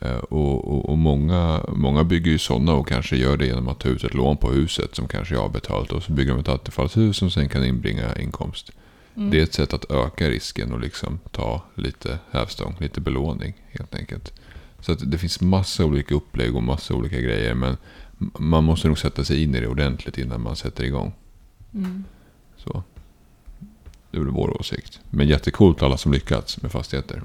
Eh, 0.02 0.18
Och, 0.18 0.68
och, 0.68 0.90
och 0.90 0.98
många, 0.98 1.62
många 1.76 2.04
bygger 2.04 2.32
ju 2.32 2.38
sådana 2.38 2.74
och 2.74 2.88
kanske 2.88 3.16
gör 3.18 3.38
det 3.38 3.46
genom 3.46 3.68
att 3.68 3.80
ta 3.80 3.90
ut 3.90 4.04
ett 4.04 4.14
lån 4.14 4.38
på 4.38 4.52
huset 4.52 4.96
som 4.96 5.08
kanske 5.08 5.36
är 5.36 5.40
avbetalt. 5.40 5.92
Och 5.92 6.04
så 6.04 6.12
bygger 6.12 6.32
de 6.32 6.40
ett 6.40 6.48
attefallshus 6.50 7.18
som 7.18 7.30
sen 7.32 7.50
kan 7.50 7.66
inbringa 7.66 8.16
inkomst. 8.16 8.72
Mm. 9.16 9.30
Det 9.30 9.40
är 9.40 9.44
ett 9.44 9.54
sätt 9.54 9.74
att 9.74 9.92
öka 9.92 10.30
risken 10.30 10.74
och 10.74 10.80
liksom 10.80 11.20
ta 11.32 11.64
lite 11.76 12.20
hävstång, 12.32 12.76
lite 12.80 13.02
belåning 13.02 13.54
helt 13.72 13.96
enkelt. 13.96 14.34
Så 14.80 14.92
att 14.92 15.12
det 15.12 15.18
finns 15.18 15.42
massa 15.42 15.86
olika 15.86 16.16
upplägg 16.16 16.56
och 16.56 16.64
massa 16.64 16.94
olika 16.94 17.22
grejer. 17.22 17.54
Men 17.54 17.78
man 18.40 18.64
måste 18.64 18.88
nog 18.88 19.00
sätta 19.00 19.24
sig 19.24 19.44
in 19.44 19.56
i 19.56 19.60
det 19.60 19.68
ordentligt 19.68 20.18
innan 20.18 20.42
man 20.42 20.56
sätter 20.56 20.84
igång. 20.84 21.14
Mm. 21.74 22.04
Så. 22.58 22.84
Det 24.12 24.18
är 24.18 24.22
väl 24.22 24.32
vår 24.32 24.60
åsikt. 24.60 25.00
Men 25.10 25.28
jättekult 25.28 25.82
alla 25.84 25.98
som 25.98 26.14
lyckats 26.14 26.62
med 26.62 26.72
fastigheter. 26.72 27.22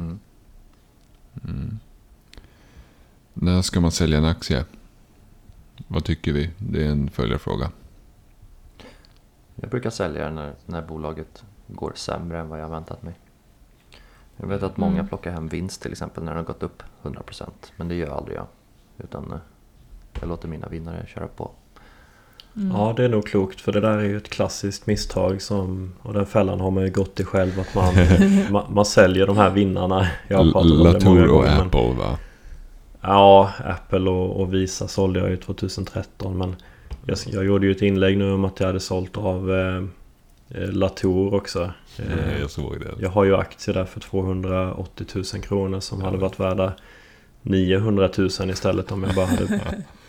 Mm. 1.45 1.79
När 3.40 3.62
ska 3.62 3.81
man 3.81 3.90
sälja 3.92 4.18
en 4.18 4.24
aktie? 4.24 4.64
Vad 5.88 6.05
tycker 6.05 6.33
vi? 6.33 6.51
Det 6.59 6.87
är 6.87 6.90
en 6.90 7.11
följarfråga. 7.11 7.70
Jag 9.55 9.70
brukar 9.70 9.90
sälja 9.90 10.31
när, 10.31 10.53
när 10.66 10.83
bolaget 10.83 11.44
går 11.66 11.92
sämre 11.94 12.40
än 12.40 12.48
vad 12.48 12.61
jag 12.61 12.68
väntat 12.68 13.03
mig. 13.03 13.14
Jag 14.37 14.46
vet 14.48 14.62
att 14.62 14.77
många 14.77 14.94
Mm. 14.94 15.09
plockar 15.09 15.31
hem 15.33 15.48
vinst 15.48 15.83
till 15.83 15.92
exempel 15.92 16.24
när 16.24 16.31
den 16.35 16.38
har 16.38 16.44
gått 16.53 16.62
upp 16.62 16.83
100%. 17.03 17.46
Men 17.77 17.88
det 17.88 17.94
gör 17.94 18.16
aldrig 18.16 18.37
jag. 18.37 18.46
Utan 18.98 19.33
eh, 19.33 19.38
jag 20.20 20.29
låter 20.29 20.48
mina 20.48 20.68
vinnare 20.68 21.07
köra 21.07 21.27
på. 21.27 21.51
Mm. 22.57 22.70
Ja, 22.77 22.94
det 22.96 23.05
är 23.05 23.09
nog 23.09 23.27
klokt 23.27 23.61
för 23.61 23.72
det 23.72 23.81
där 23.81 23.98
är 23.98 24.03
ju 24.05 24.16
ett 24.16 24.29
klassiskt 24.29 24.87
misstag 24.87 25.42
som 25.42 25.94
Och 26.03 26.14
den 26.14 26.27
fällan 26.27 26.61
har 26.61 26.70
man 26.70 26.85
ju 26.85 26.90
gått 26.90 27.20
i 27.20 27.24
själv 27.24 27.61
att 27.61 27.74
man, 27.74 27.94
man, 28.53 28.74
man 28.74 28.85
säljer 28.85 29.27
de 29.27 29.37
här 29.37 29.51
vinnarna. 29.51 30.09
Jag 30.29 30.38
har 30.38 30.44
pratat 30.53 30.62
om 30.62 30.68
det 30.70 30.77
många 30.85 30.92
Latour 30.92 31.22
och 31.29 31.35
gånger. 31.35 31.57
men- 31.57 31.66
Apple 31.66 31.94
va? 31.94 32.18
Ja, 33.01 33.53
Apple 33.65 34.11
och, 34.11 34.41
och 34.41 34.55
Visa 34.55 34.89
sålde 34.89 35.21
jag 35.21 35.31
ju 35.31 35.37
2013 35.37 36.39
men 36.39 36.57
jag, 37.07 37.19
jag 37.27 37.45
gjorde 37.45 37.67
ju 37.67 37.73
ett 37.73 37.83
inlägg 37.83 38.19
nu 38.19 38.33
om 38.33 38.45
att 38.45 38.61
jag 38.61 38.67
hade 38.67 38.81
sålt 38.81 39.17
av 39.17 39.53
eh, 39.55 39.77
eh, 40.63 40.69
Latour 40.73 41.35
också. 41.35 41.71
Eh, 41.99 42.41
jag 42.41 42.51
såg 42.51 42.81
det. 42.81 42.91
jag 43.03 43.11
har 43.11 43.25
ju 43.25 43.37
aktier 43.37 43.75
där 43.75 43.85
för 43.85 44.01
280 44.01 45.07
000 45.15 45.25
kronor 45.43 45.81
som 45.81 45.99
Ja. 46.01 46.05
hade 46.07 46.19
varit 46.19 46.41
värda 46.41 46.73
900 47.43 48.09
000 48.19 48.27
istället 48.51 48.93
om 48.93 49.03
jag 49.03 49.15
bara 49.15 49.27
hade 49.27 49.61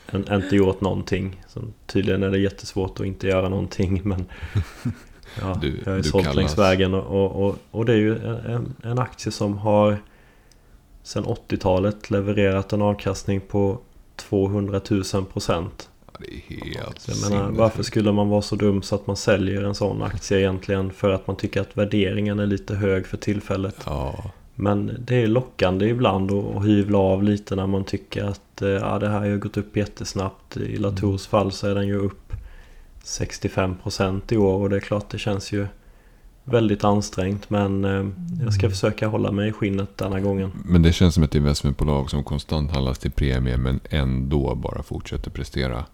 en, 0.12 0.34
inte 0.44 0.56
gjort 0.56 0.82
någonting. 0.82 1.42
Så 1.48 1.62
tydligen 1.86 2.24
är 2.24 2.30
det 2.30 2.40
jättesvårt 2.40 3.00
att 3.00 3.06
inte 3.06 3.28
göra 3.28 3.50
någonting 3.50 4.02
men 4.04 4.26
ja, 5.42 5.58
Du- 5.62 5.80
jag 5.86 5.92
har 5.92 5.98
ju 5.98 6.04
sålt 6.04 6.24
kallas- 6.24 6.36
längs 6.36 6.58
vägen 6.58 6.94
och, 6.94 7.06
och, 7.36 7.48
och, 7.48 7.56
och 7.72 7.86
det 7.86 7.94
är 7.94 7.98
ju 7.98 8.16
en, 8.28 8.76
en 8.84 9.00
aktie 9.00 9.32
som 9.32 9.58
har 9.58 9.98
sedan 11.10 11.26
80-talet 11.26 12.10
levererat 12.10 12.74
en 12.74 12.82
avkastning 12.82 13.42
på 13.42 13.80
200 14.16 14.82
000 14.90 15.26
procent. 15.34 15.90
Det 16.20 16.26
är 16.26 16.76
helt 16.76 17.08
jag 17.08 17.32
menar, 17.32 17.52
varför 17.52 17.84
skulle 17.84 18.12
man 18.12 18.30
vara 18.30 18.42
så 18.42 18.56
dum 18.56 18.82
så 18.82 18.96
att 18.96 19.08
man 19.08 19.16
säljer 19.16 19.64
en 19.64 19.76
sån 19.76 20.04
aktie 20.04 20.40
egentligen 20.40 20.92
för 20.92 21.10
att 21.10 21.28
man 21.28 21.36
tycker 21.36 21.62
att 21.62 21.78
värderingen 21.78 22.40
är 22.40 22.46
lite 22.46 22.76
hög 22.76 23.08
för 23.08 23.18
tillfället? 23.18 23.76
Ja, 23.86 24.32
Men 24.56 24.98
det 25.00 25.16
är 25.24 25.28
lockande 25.28 25.86
ibland 25.88 26.32
att 26.32 26.56
att 26.56 26.66
hyvla 26.66 26.98
av 26.98 27.24
lite 27.24 27.56
när 27.56 27.68
man 27.68 27.84
tycker 27.84 28.24
att 28.24 28.62
eh, 28.62 28.70
ja, 28.70 29.00
det 29.00 29.10
här 29.10 29.20
har 29.20 29.26
ju 29.26 29.40
gått 29.40 29.58
upp 29.58 29.78
jättesnabbt. 29.78 30.58
I 30.58 30.78
Latours 30.78 31.28
fall 31.28 31.52
så 31.52 31.68
är 31.68 31.76
den 31.76 31.88
ju 31.88 31.96
upp 31.96 32.34
65% 33.04 34.22
i 34.30 34.38
år 34.38 34.62
och 34.62 34.70
det 34.70 34.76
är 34.76 34.80
klart 34.80 35.10
det 35.10 35.20
känns 35.20 35.52
ju 35.52 35.68
väldigt 36.50 36.84
ansträngt 36.84 37.50
men 37.50 37.86
eh, 37.86 38.08
jag 38.44 38.54
ska 38.54 38.70
försöka 38.70 39.08
hålla 39.08 39.32
mig 39.32 39.50
i 39.50 39.52
skinnet 39.52 39.98
denna 39.98 40.20
gången. 40.20 40.52
men 40.66 40.82
det 40.82 40.94
känns 40.94 41.14
som 41.14 41.24
ett 41.24 41.36
investmentbolag 41.36 42.10
som 42.10 42.24
konstant 42.24 42.72
handlas 42.72 43.00
till 43.00 43.12
premie 43.12 43.58
men 43.58 43.80
ändå 43.90 44.56
bara 44.56 44.84
fortsätter 44.84 45.32
prestera. 45.32 45.86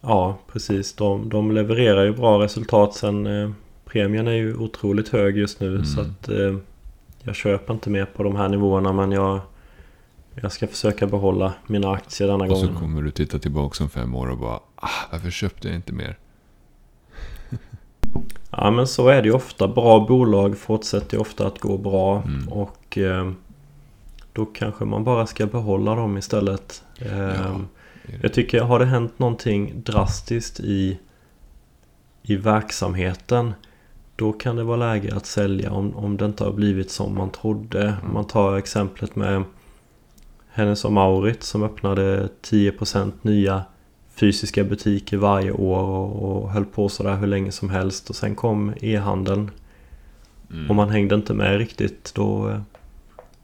Ja, 0.00 0.38
precis. 0.52 0.92
De, 0.94 1.28
de 1.28 1.50
levererar 1.52 2.04
ju 2.04 2.12
bra 2.12 2.42
resultat 2.42 2.94
sen. 2.94 3.26
Eh, 3.26 3.50
premien 3.84 4.26
är 4.28 4.32
ju 4.32 4.56
otroligt 4.56 5.08
hög 5.08 5.36
just 5.36 5.60
nu 5.60 5.68
Mm. 5.68 5.84
så 5.84 6.00
att 6.00 6.28
eh, 6.28 6.56
jag 7.22 7.34
köper 7.36 7.74
inte 7.74 7.90
mer 7.90 8.04
på 8.04 8.22
de 8.22 8.36
här 8.36 8.48
nivåerna 8.48 8.92
men 8.92 9.12
jag, 9.12 9.40
jag 10.34 10.52
ska 10.52 10.66
försöka 10.66 11.06
behålla 11.06 11.52
mina 11.66 11.90
aktier 11.92 12.28
denna 12.28 12.44
Och 12.44 12.56
så 12.58 12.66
gången. 12.66 12.80
kommer 12.80 13.02
du 13.02 13.10
titta 13.10 13.38
tillbaka 13.38 13.84
om 13.84 13.90
fem 13.90 14.14
år 14.14 14.30
och 14.30 14.38
bara 14.38 14.60
ah, 14.76 14.88
varför 15.12 15.30
köpte 15.30 15.68
jag 15.68 15.74
inte 15.76 15.92
mer? 15.92 16.18
Ja 18.50 18.70
men 18.70 18.86
så 18.86 19.08
är 19.08 19.22
det 19.22 19.28
ju 19.28 19.34
ofta. 19.34 19.68
Bra 19.68 20.06
bolag 20.08 20.58
fortsätter 20.58 21.16
ju 21.16 21.20
ofta 21.20 21.46
att 21.46 21.58
gå 21.58 21.78
bra 21.78 22.22
Mm. 22.26 22.48
och 22.48 22.98
eh, 22.98 23.30
då 24.32 24.44
kanske 24.46 24.84
man 24.84 25.04
bara 25.04 25.26
ska 25.26 25.46
behålla 25.46 25.94
dem 25.94 26.18
istället. 26.18 26.82
Eh, 26.98 27.18
Ja. 27.18 27.60
Jag 28.22 28.32
tycker, 28.32 28.60
har 28.60 28.78
det 28.78 28.84
hänt 28.84 29.18
någonting 29.18 29.72
drastiskt 29.84 30.60
i, 30.60 30.98
i 32.22 32.36
verksamheten 32.36 33.52
då 34.16 34.32
kan 34.32 34.56
det 34.56 34.64
vara 34.64 34.76
läge 34.76 35.14
att 35.16 35.26
sälja 35.26 35.72
om, 35.72 35.96
om 35.96 36.16
det 36.16 36.24
inte 36.24 36.44
har 36.44 36.52
blivit 36.52 36.90
som 36.90 37.14
man 37.14 37.30
trodde. 37.30 37.94
Om 38.06 38.14
man 38.14 38.24
tar 38.26 38.56
exemplet 38.56 39.16
med 39.16 39.42
Hennes 40.50 40.84
och 40.84 40.92
Mauritz 40.92 41.46
som 41.48 41.62
öppnade 41.62 42.28
10% 42.42 43.12
nya 43.22 43.64
fysiska 44.20 44.64
butiker 44.64 45.16
varje 45.16 45.52
år 45.52 45.82
och, 45.82 46.22
och 46.42 46.50
höll 46.50 46.64
på 46.64 46.88
sådär 46.88 47.16
hur 47.16 47.26
länge 47.26 47.52
som 47.52 47.70
helst 47.70 48.10
och 48.10 48.16
sen 48.16 48.34
kom 48.34 48.72
e-handeln 48.80 49.50
Mm. 50.52 50.70
och 50.70 50.76
man 50.76 50.88
hängde 50.90 51.14
inte 51.14 51.34
med 51.34 51.58
riktigt 51.58 52.12
då, 52.14 52.60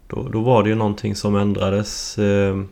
då, 0.06 0.28
då 0.28 0.40
var 0.40 0.62
det 0.62 0.68
ju 0.68 0.74
någonting 0.74 1.14
som 1.14 1.36
ändrades. 1.36 2.18
eh, 2.18 2.62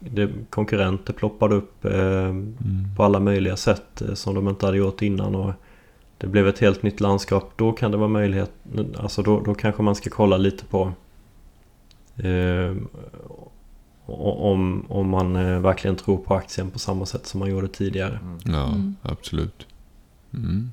Det, 0.00 0.30
konkurrenter 0.50 1.12
ploppade 1.12 1.54
upp 1.54 1.84
eh, 1.84 1.92
Mm. 2.28 2.52
på 2.96 3.04
alla 3.04 3.20
möjliga 3.20 3.56
sätt 3.56 4.02
eh, 4.02 4.14
som 4.14 4.34
de 4.34 4.48
inte 4.48 4.66
hade 4.66 4.78
gjort 4.78 5.02
innan. 5.02 5.34
Och 5.34 5.52
det 6.18 6.26
blev 6.26 6.48
ett 6.48 6.58
helt 6.58 6.82
nytt 6.82 7.00
landskap. 7.00 7.52
Då 7.56 7.72
kan 7.72 7.90
det 7.90 7.96
vara 7.96 8.08
möjlighet, 8.08 8.52
alltså 8.96 9.22
då, 9.22 9.40
då 9.40 9.54
kanske 9.54 9.82
man 9.82 9.94
ska 9.94 10.10
kolla 10.10 10.36
lite 10.36 10.64
på 10.64 10.92
eh, 12.16 12.74
om, 14.06 14.86
om 14.88 15.08
man 15.08 15.36
eh, 15.36 15.58
verkligen 15.60 15.96
tror 15.96 16.16
på 16.18 16.34
aktien 16.34 16.70
på 16.70 16.78
samma 16.78 17.06
sätt 17.06 17.26
som 17.26 17.40
man 17.40 17.50
gjorde 17.50 17.68
tidigare. 17.68 18.18
Mm. 18.22 18.38
Ja, 18.44 18.66
Mm. 18.68 18.96
absolut. 19.02 19.66
Mm. 20.34 20.72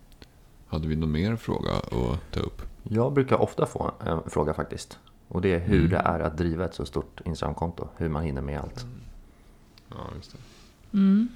Hade 0.67 0.87
vi 0.87 0.95
någon 0.95 1.11
mer 1.11 1.35
fråga 1.35 1.71
att 1.71 2.31
ta 2.31 2.39
upp? 2.39 2.61
Jag 2.83 3.13
brukar 3.13 3.41
ofta 3.41 3.65
få 3.65 3.91
en 4.05 4.29
fråga 4.29 4.53
faktiskt. 4.53 4.99
Och 5.27 5.41
det 5.41 5.53
är 5.53 5.59
hur 5.59 5.77
Mm. 5.79 5.89
det 5.89 5.97
är 5.97 6.19
att 6.19 6.37
driva 6.37 6.65
ett 6.65 6.73
så 6.73 6.85
stort 6.85 7.21
Instagramkonto. 7.25 7.87
Hur 7.97 8.09
man 8.09 8.23
hinner 8.23 8.41
med 8.41 8.59
allt. 8.59 8.85
Ja, 9.89 9.95
just 10.15 10.31
det. 10.31 10.37
Mm. 10.97 11.27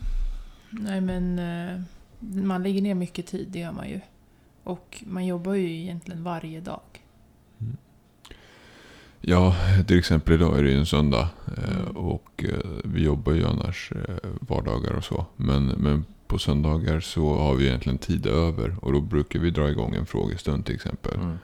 Nej 0.69 1.01
men 1.01 1.39
eh, 1.39 1.81
man 2.45 2.63
lägger 2.63 2.81
ner 2.81 2.95
mycket 2.95 3.27
tid, 3.27 3.47
det 3.51 3.59
gör 3.59 3.71
man 3.71 3.89
ju. 3.89 3.99
Och 4.63 5.03
man 5.07 5.25
jobbar 5.25 5.53
ju 5.53 5.81
egentligen 5.81 6.23
varje 6.23 6.61
dag. 6.61 6.81
Ja, 9.27 9.55
till 9.87 9.99
exempel 9.99 10.33
idag 10.33 10.59
är 10.59 10.63
det 10.63 10.69
ju 10.69 10.77
en 10.77 10.85
söndag. 10.85 11.29
eh, 11.57 11.75
Mm. 11.75 11.97
Och 11.97 12.45
eh, 12.47 12.59
vi 12.83 13.03
jobbar 13.03 13.33
ju 13.33 13.45
annars 13.45 13.91
eh, 13.91 14.29
vardagar 14.39 14.93
och 14.93 15.03
så. 15.03 15.25
Men, 15.35 15.65
men 15.65 16.05
på 16.27 16.39
söndagar 16.39 16.99
så 16.99 17.37
har 17.37 17.55
vi 17.55 17.67
egentligen 17.67 17.97
tid 17.97 18.25
över. 18.27 18.75
Och 18.81 18.93
då 18.93 19.01
brukar 19.01 19.39
vi 19.39 19.49
dra 19.51 19.69
igång 19.69 19.95
en 19.95 20.05
frågestund 20.05 20.65
till 20.65 20.75
exempel. 20.75 21.15
Mm. 21.15 21.37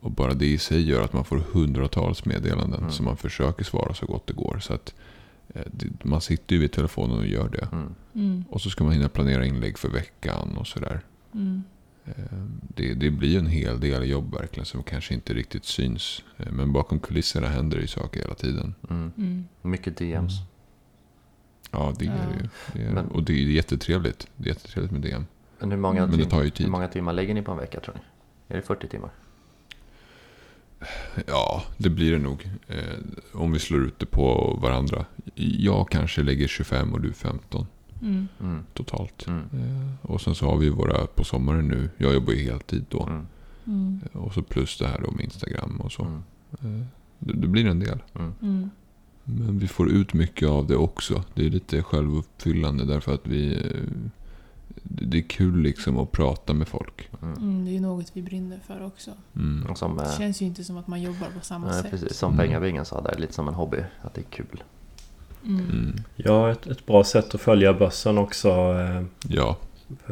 Och 0.00 0.10
bara 0.10 0.34
det 0.34 0.46
i 0.46 0.58
sig 0.58 0.88
gör 0.88 1.02
att 1.02 1.12
man 1.12 1.24
får 1.24 1.38
hundratals 1.52 2.24
meddelanden. 2.24 2.80
Mm. 2.80 2.92
Så 2.92 3.02
man 3.02 3.16
försöker 3.16 3.64
svara 3.64 3.94
så 3.94 4.06
gott 4.06 4.26
det 4.26 4.32
går. 4.34 4.58
Så 4.60 4.74
att 4.74 4.94
man 6.02 6.20
sitter 6.20 6.54
ju 6.54 6.60
vid 6.60 6.72
telefonen 6.72 7.18
och 7.18 7.26
gör 7.26 7.48
det. 7.48 7.68
Mm. 7.72 7.94
Mm. 8.14 8.44
Och 8.50 8.60
så 8.60 8.70
ska 8.70 8.84
man 8.84 8.92
hinna 8.92 9.08
planera 9.08 9.46
inlägg 9.46 9.78
för 9.78 9.88
veckan 9.88 10.56
och 10.56 10.66
sådär. 10.66 11.00
Mm. 11.34 11.62
Eh, 12.06 12.12
Det, 12.76 12.94
det 12.94 13.10
blir 13.10 13.38
en 13.38 13.46
hel 13.46 13.80
del 13.80 14.08
jobb 14.10 14.34
verkligen 14.34 14.66
som 14.66 14.82
kanske 14.82 15.14
inte 15.14 15.34
riktigt 15.34 15.64
syns. 15.64 16.22
Eh, 16.36 16.52
Men 16.52 16.72
bakom 16.72 16.98
kulisserna 17.00 17.46
händer 17.48 17.76
det 17.76 17.80
ju 17.82 17.86
saker 17.88 18.20
hela 18.20 18.34
tiden. 18.34 18.74
Mm. 18.90 19.12
Mm. 19.16 19.44
Mycket 19.62 19.96
DMs. 19.96 20.32
Ja, 21.70 21.92
det 21.98 22.06
är 22.06 22.10
det 22.28 22.42
ju. 22.42 22.48
Det 22.72 22.88
är, 22.88 22.92
Men- 22.92 23.06
och 23.08 23.22
det 23.22 23.32
är 23.32 23.36
jättetrevligt. 23.46 24.26
Det 24.36 24.44
är 24.48 24.54
jättetrevligt 24.54 24.92
med 24.92 25.00
DM. 25.02 25.26
Men 25.58 25.70
hur 25.70 25.78
många, 25.78 26.06
Men 26.06 26.18
det 26.18 26.24
tar 26.24 26.42
ju 26.42 26.50
tid. 26.50 26.66
hur 26.66 26.72
många 26.72 26.88
timmar 26.88 27.12
lägger 27.12 27.34
ni 27.34 27.42
på 27.42 27.52
en 27.52 27.58
vecka 27.58 27.80
tror 27.80 27.94
ni? 27.94 28.00
Är 28.54 28.56
det 28.56 28.62
40 28.66 28.88
timmar? 28.88 29.10
Ja, 31.26 31.62
det 31.78 31.90
blir 31.90 32.12
det 32.12 32.18
nog. 32.18 32.50
Eh, 32.68 32.76
om 33.32 33.52
vi 33.52 33.58
slår 33.58 33.84
ut 33.86 33.98
det 33.98 34.06
på 34.06 34.58
varandra. 34.62 35.06
Jag 35.34 35.88
kanske 35.90 36.22
lägger 36.22 36.48
25 36.48 36.92
och 36.92 37.00
du 37.00 37.12
15 37.12 37.66
Mm. 38.02 38.28
Mm. 38.40 38.62
totalt. 38.74 39.26
Mm. 39.26 39.40
Eh, 39.52 40.10
och 40.10 40.20
sen 40.20 40.34
så 40.34 40.46
har 40.46 40.56
vi 40.56 40.68
våra 40.70 41.06
på 41.06 41.24
sommaren 41.24 41.68
nu. 41.68 41.90
Jag 41.96 42.14
jobbar 42.14 42.32
ju 42.32 42.44
heltid 42.44 42.84
då. 42.88 43.02
Mm. 43.02 43.26
Mm. 43.66 44.00
Och 44.12 44.34
så 44.34 44.42
plus 44.42 44.78
det 44.78 44.86
här 44.88 45.00
då 45.04 45.10
med 45.10 45.24
Instagram 45.24 45.80
och 45.80 45.92
så. 45.92 46.02
Mm. 46.02 46.22
Eh, 46.80 46.86
det, 47.18 47.32
det 47.32 47.46
blir 47.48 47.66
en 47.66 47.80
del. 47.80 48.02
Mm. 48.14 48.32
Mm. 48.42 48.70
Men 49.24 49.58
vi 49.58 49.68
får 49.68 49.90
ut 49.90 50.14
mycket 50.14 50.48
av 50.48 50.66
det 50.66 50.76
också. 50.76 51.24
Det 51.34 51.46
är 51.46 51.50
lite 51.50 51.82
självuppfyllande 51.82 52.84
därför 52.84 53.14
att 53.14 53.26
vi... 53.26 53.54
eh, 53.56 54.10
Det 54.82 55.18
är 55.18 55.22
kul 55.22 55.60
liksom 55.62 55.98
att 55.98 56.12
prata 56.12 56.54
med 56.54 56.68
folk. 56.68 57.08
Mm. 57.22 57.34
Mm. 57.38 57.64
Det 57.64 57.76
är 57.76 57.80
något 57.80 58.10
vi 58.12 58.22
brinner 58.22 58.58
för 58.66 58.82
också. 58.86 59.10
Mm. 59.36 59.74
Som, 59.76 59.96
Det 59.96 60.04
eh, 60.04 60.18
känns 60.18 60.42
ju 60.42 60.46
inte 60.46 60.64
som 60.64 60.76
att 60.76 60.86
man 60.86 61.02
jobbar 61.02 61.26
på 61.38 61.44
samma 61.44 61.66
nej, 61.66 61.82
sätt. 61.82 61.90
precis, 61.90 62.16
som 62.16 62.32
Mm. 62.34 62.46
Pengabingen 62.46 62.84
sa 62.84 63.00
där, 63.00 63.18
lite 63.18 63.32
som 63.32 63.48
en 63.48 63.54
hobby. 63.54 63.78
Att 64.02 64.14
det 64.14 64.20
är 64.20 64.30
kul. 64.30 64.62
Mm. 65.46 65.92
Ja, 66.16 66.50
ett, 66.50 66.66
ett 66.66 66.86
bra 66.86 67.04
sätt 67.04 67.34
att 67.34 67.40
följa 67.40 67.72
börsen 67.74 68.18
också. 68.18 68.48
eh, 68.48 69.02
Ja, 69.28 69.56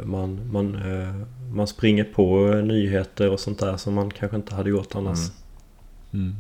Man, 0.04 0.52
man, 0.52 0.74
eh, 0.74 1.14
man 1.54 1.66
springer 1.66 2.04
på 2.04 2.46
nyheter 2.64 3.30
och 3.30 3.40
sånt 3.40 3.58
där 3.58 3.76
som 3.76 3.94
man 3.94 4.10
kanske 4.10 4.36
inte 4.36 4.54
hade 4.54 4.70
gjort 4.70 4.94
annars. 4.94 5.18
Mm. 6.12 6.26
mm. 6.26 6.36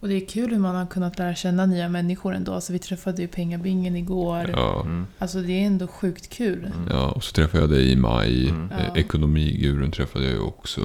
Och 0.00 0.08
det 0.08 0.14
är 0.14 0.26
kul 0.26 0.50
hur 0.50 0.58
man 0.58 0.74
har 0.74 0.86
kunnat 0.86 1.18
lära 1.18 1.34
känna 1.34 1.66
nya 1.66 1.88
människor 1.88 2.34
ändå. 2.34 2.52
Alltså 2.52 2.72
vi 2.72 2.78
träffade 2.78 3.22
ju 3.22 3.28
Pengabingen 3.28 3.96
igår. 3.96 4.50
ja. 4.52 4.80
Mm. 4.80 5.06
Alltså 5.18 5.40
det 5.40 5.52
är 5.52 5.66
ändå 5.66 5.86
sjukt 5.86 6.28
kul. 6.30 6.64
Mm. 6.64 6.88
ja. 6.90 7.08
Och 7.10 7.24
så 7.24 7.32
träffade 7.32 7.62
jag 7.62 7.70
dig 7.70 7.92
i 7.92 7.96
maj. 7.96 8.48
Mm. 8.48 8.70
Eh, 8.70 8.84
Ja. 8.88 8.96
Ekonomigurun 8.96 9.90
träffade 9.90 10.24
jag 10.24 10.34
ju 10.34 10.40
också. 10.40 10.80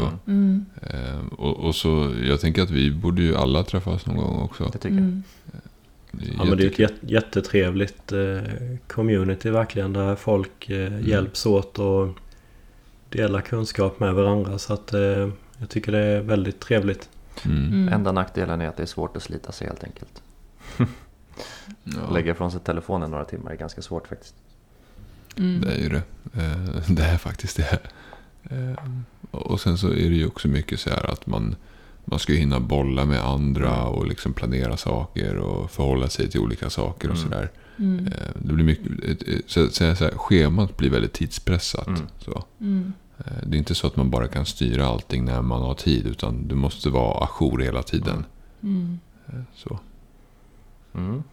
Eh, 0.82 1.19
och, 1.38 1.58
och 1.60 1.76
så, 1.76 2.13
jag 2.28 2.41
tänker 2.41 2.62
att 2.63 2.69
vi 2.71 2.91
borde 2.91 3.21
ju 3.21 3.36
alla 3.36 3.63
träffas 3.63 4.06
någon 4.06 4.17
gång 4.17 4.41
också. 4.41 4.69
Det 4.74 4.78
tycker 4.78 4.95
jag. 4.95 5.21
Mm. 6.13 6.26
Det 6.26 6.32
är 6.32 6.38
Ja, 6.38 6.45
men 6.45 6.58
det 6.58 6.80
är 6.80 6.86
ett 6.86 6.91
jättetrevligt 7.02 8.12
eh, 8.12 8.41
community 8.88 9.50
verkligen 9.50 9.93
där 9.93 10.15
folk 10.15 10.69
eh, 10.69 11.08
hjälps 11.08 11.45
åt 11.45 11.80
och 11.80 12.10
delar 13.10 13.41
kunskap 13.41 14.00
med 14.00 14.13
varandra. 14.13 14.60
Så 14.60 14.74
att 14.74 14.93
eh, 14.93 15.30
jag 15.58 15.69
tycker 15.69 15.91
det 15.91 16.00
är 16.00 16.21
väldigt 16.21 16.60
trevligt. 16.60 17.10
Mm. 17.45 17.67
Mm. 17.67 17.93
Enda 17.93 18.12
nackdelen 18.12 18.62
är 18.62 18.67
att 18.67 18.78
det 18.78 18.84
är 18.84 18.88
svårt 18.88 19.17
att 19.17 19.24
slita 19.24 19.52
sig 19.52 19.67
helt 19.67 19.84
enkelt. 19.84 20.21
Ja, 21.84 22.10
Lägga 22.13 22.32
ifrån 22.32 22.52
sig 22.52 22.60
telefonen 22.60 23.12
några 23.12 23.26
timmar 23.26 23.52
är 23.52 23.56
ganska 23.56 23.82
svårt 23.82 24.08
faktiskt. 24.08 24.36
Mm. 25.38 25.62
det 25.62 25.74
är 25.74 25.80
ju 25.80 25.89
det. 25.89 26.02
Det 26.93 27.04
är 27.04 27.17
faktiskt 27.17 27.58
det. 27.58 27.80
Och 29.32 29.62
sen 29.62 29.78
så 29.78 29.88
är 29.88 30.10
det 30.10 30.15
ju 30.15 30.28
också 30.28 30.47
mycket 30.47 30.80
så 30.80 30.89
här 30.89 31.12
att 31.12 31.28
man, 31.28 31.56
man 32.12 32.19
ska 32.19 32.34
ju 32.34 32.39
hinna 32.39 32.60
bolla 32.60 33.06
med 33.06 33.26
andra 33.26 33.76
Mm. 33.76 33.88
och 33.88 34.08
liksom 34.08 34.34
planera 34.34 34.78
saker 34.78 35.36
och 35.38 35.71
förhålla 35.71 36.10
sig 36.10 36.30
till 36.30 36.39
olika 36.39 36.69
saker 36.69 37.10
och 37.10 37.15
Mm. 37.17 37.30
sådär. 37.30 37.52
Mm. 37.78 38.08
Eh, 38.08 38.13
Det 38.36 38.54
blir 38.54 38.65
mycket, 38.65 38.86
så, 39.52 39.67
så, 39.67 39.95
så 39.95 40.04
här, 40.04 40.17
schemat 40.17 40.78
blir 40.78 40.89
väldigt 40.89 41.13
tidspressat. 41.13 41.88
Mm. 41.88 42.02
Så. 42.19 42.43
Mm. 42.60 42.93
Eh, 43.17 43.26
Det 43.45 43.56
är 43.56 43.60
inte 43.60 43.76
så 43.76 43.88
att 43.88 43.95
man 43.95 44.10
bara 44.10 44.28
kan 44.28 44.45
styra 44.45 44.86
allting 44.86 45.26
när 45.26 45.41
man 45.41 45.62
har 45.62 45.74
tid. 45.74 46.08
Utan 46.08 46.47
du 46.47 46.56
måste 46.56 46.89
vara 46.89 47.26
ajour 47.26 47.60
hela 47.60 47.84
tiden. 47.84 48.26
Mm. 48.63 49.00
Eh, 49.28 49.39
Så. 49.56 49.80
Mm. 50.95 51.24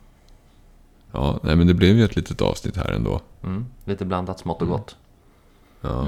Ja, 1.13 1.41
nej, 1.43 1.57
men 1.57 1.67
det 1.67 1.75
blev 1.75 1.97
ju 1.97 2.05
ett 2.05 2.17
litet 2.17 2.41
avsnitt 2.43 2.77
här 2.77 2.91
ändå. 2.93 3.21
Mm. 3.45 3.67
Lite 3.85 4.05
blandat 4.05 4.39
smått 4.41 4.57
och 4.63 4.69
Mm. 4.69 4.79
gott. 4.79 4.97
Ja. 5.81 6.07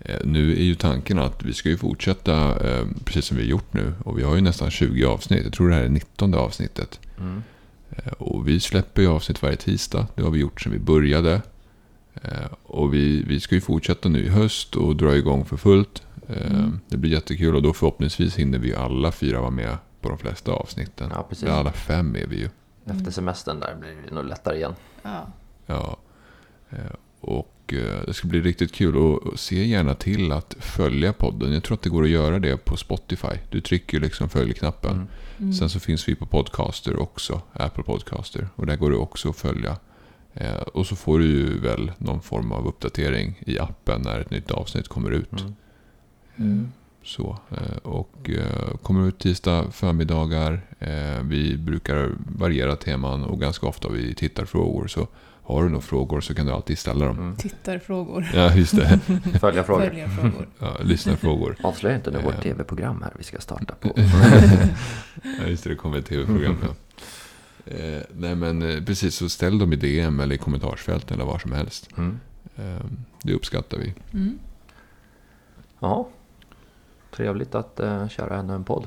Eh, 0.00 0.16
Nu 0.24 0.52
är 0.52 0.62
ju 0.62 0.74
tanken 0.74 1.18
att 1.18 1.42
vi 1.42 1.52
ska 1.54 1.68
ju 1.68 1.76
fortsätta 1.76 2.66
eh, 2.70 2.86
precis 3.04 3.24
som 3.24 3.36
vi 3.36 3.42
har 3.42 3.50
gjort 3.50 3.72
nu. 3.72 3.92
Och 4.04 4.18
vi 4.18 4.22
har 4.22 4.34
ju 4.34 4.40
nästan 4.40 4.70
20 4.70 5.04
avsnitt. 5.04 5.44
Jag 5.44 5.52
tror 5.52 5.68
det 5.68 5.74
här 5.74 5.82
är 5.82 5.88
19 5.88 6.34
avsnittet. 6.34 7.00
Mm. 7.18 7.42
Eh, 7.90 8.12
Och 8.12 8.48
vi 8.48 8.60
släpper 8.60 9.02
ju 9.02 9.08
avsnitt 9.08 9.42
varje 9.42 9.56
tisdag. 9.56 10.06
Det 10.14 10.22
har 10.22 10.30
vi 10.30 10.38
gjort 10.38 10.60
sedan 10.60 10.72
vi 10.72 10.78
började. 10.78 11.42
Och 12.62 12.94
vi, 12.94 13.22
vi 13.22 13.40
ska 13.40 13.54
ju 13.54 13.60
fortsätta 13.60 14.08
nu 14.08 14.24
i 14.24 14.28
höst 14.28 14.76
och 14.76 14.96
dra 14.96 15.16
igång 15.16 15.44
för 15.44 15.56
fullt. 15.56 16.02
Mm. 16.28 16.80
Det 16.88 16.96
blir 16.96 17.10
jättekul 17.10 17.54
och 17.56 17.62
då 17.62 17.72
förhoppningsvis 17.72 18.36
hinner 18.36 18.58
vi 18.58 18.74
alla 18.74 19.12
fyra 19.12 19.40
vara 19.40 19.50
med 19.50 19.76
på 20.00 20.08
de 20.08 20.18
flesta 20.18 20.52
avsnitten. 20.52 21.10
Ja, 21.14 21.26
precis. 21.28 21.48
Alla 21.48 21.72
fem 21.72 22.16
är 22.16 22.26
vi 22.26 22.36
ju. 22.36 22.48
Mm. 22.84 22.98
Efter 22.98 23.10
semestern 23.10 23.60
där 23.60 23.76
blir 23.80 23.96
det 24.08 24.14
nog 24.14 24.24
lättare 24.24 24.56
igen. 24.56 24.74
Ja. 25.02 25.26
Ja. 25.66 25.98
Eh, 27.22 27.28
Och 27.28 27.74
eh, 27.74 28.02
det 28.06 28.14
ska 28.14 28.28
bli 28.28 28.40
riktigt 28.40 28.72
kul. 28.74 28.96
Och 28.96 29.38
se 29.38 29.64
gärna 29.66 29.94
till 29.94 30.32
att 30.32 30.56
följa 30.60 31.12
podden. 31.12 31.52
Jag 31.52 31.62
tror 31.64 31.74
att 31.76 31.82
det 31.82 31.90
går 31.90 32.02
att 32.02 32.08
göra 32.10 32.38
det 32.38 32.56
på 32.64 32.76
Spotify. 32.76 33.38
Du 33.50 33.60
trycker 33.60 34.00
liksom 34.00 34.28
följknappen. 34.28 34.92
Mm. 34.92 35.06
Mm. 35.38 35.52
Sen 35.52 35.68
så 35.70 35.80
finns 35.80 36.08
vi 36.08 36.14
på 36.14 36.26
Podcaster 36.26 36.98
också. 37.02 37.40
Apple 37.52 37.82
Podcaster. 37.84 38.48
Och 38.56 38.66
där 38.66 38.76
går 38.76 38.90
det 38.90 38.96
också 38.96 39.28
att 39.30 39.36
följa. 39.36 39.76
Eh, 40.34 40.54
Och 40.56 40.86
så 40.86 40.96
får 40.96 41.18
du 41.18 41.24
ju 41.26 41.58
väl 41.60 41.92
någon 41.98 42.20
form 42.22 42.52
av 42.52 42.66
uppdatering 42.68 43.38
i 43.46 43.58
appen 43.58 44.02
när 44.02 44.20
ett 44.20 44.30
nytt 44.30 44.50
avsnitt 44.50 44.88
kommer 44.88 45.10
ut. 45.10 45.32
Mm. 45.40 45.54
Mm. 46.36 46.72
Så, 47.04 47.38
eh, 47.50 47.76
och 47.82 48.30
eh, 48.30 48.76
kommer 48.82 49.08
ut 49.08 49.18
tisdag 49.18 49.70
förmiddagar. 49.72 50.60
Eh, 50.78 51.22
Vi 51.22 51.56
brukar 51.56 52.10
variera 52.38 52.76
teman 52.76 53.24
och 53.24 53.40
ganska 53.40 53.66
ofta 53.66 53.88
har 53.88 53.94
vi 53.94 54.14
tittarfrågor. 54.14 54.86
Så 54.86 55.08
har 55.54 55.62
du 55.62 55.68
några 55.68 55.82
frågor 55.82 56.20
så 56.20 56.34
kan 56.34 56.46
du 56.46 56.52
alltid 56.52 56.78
ställa 56.78 57.04
dem. 57.06 57.18
Mm. 57.18 57.36
Tittarfrågor. 57.36 58.30
Ja, 58.34 58.54
just 58.54 58.76
det. 58.76 59.00
Följa 59.40 59.64
frågor. 59.64 59.86
Följarfrågor. 59.88 60.48
Ja, 60.58 60.76
lyssnarfrågor. 60.80 61.56
Avslöja 61.62 61.96
inte 61.96 62.10
nu 62.10 62.18
Eh. 62.18 62.24
vårt 62.24 62.42
tv-program 62.42 63.02
här 63.02 63.12
vi 63.18 63.24
ska 63.24 63.38
starta 63.38 63.74
på. 63.74 63.92
Ja, 65.22 65.46
just 65.46 65.64
det. 65.64 65.70
Det 65.70 65.76
kommer 65.76 65.98
ett 65.98 66.06
tv-program. 66.06 66.56
Ja. 66.62 66.68
Eh, 67.72 68.02
nej, 68.16 68.34
men 68.34 68.62
eh, 68.62 68.84
precis. 68.84 69.14
Så 69.14 69.28
ställ 69.28 69.58
dem 69.58 69.72
i 69.72 69.76
DM 69.76 70.20
eller 70.20 70.34
i 70.34 70.38
kommentarsfälten 70.38 71.14
eller 71.14 71.24
var 71.24 71.38
som 71.38 71.52
helst. 71.52 71.88
Mm. 71.96 72.20
Eh, 72.56 72.84
det 73.22 73.32
uppskattar 73.32 73.78
vi. 73.78 73.94
Mm. 74.12 74.38
Ja, 75.80 76.08
trevligt 77.16 77.54
att 77.54 77.80
uh, 77.82 78.08
köra 78.08 78.36
ännu 78.38 78.54
en 78.54 78.64
podd. 78.64 78.86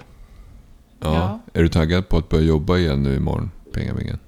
Ja. 1.00 1.16
Ja. 1.16 1.40
Är 1.54 1.64
du 1.64 1.70
taggad 1.70 2.10
på 2.10 2.18
att 2.18 2.30
börja 2.30 2.44
jobba 2.46 2.78
igen 2.78 3.04
nu 3.04 3.16
imorgon? 3.16 3.52
Pengabingen? 3.74 4.20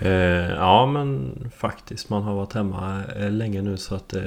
Eh, 0.00 0.10
ja 0.50 0.86
men 0.86 1.34
faktiskt 1.56 2.10
man 2.10 2.22
har 2.22 2.34
varit 2.34 2.52
hemma 2.52 3.02
eh, 3.16 3.30
länge 3.30 3.62
nu 3.62 3.76
så 3.76 3.94
att 3.94 4.14
eh, 4.14 4.22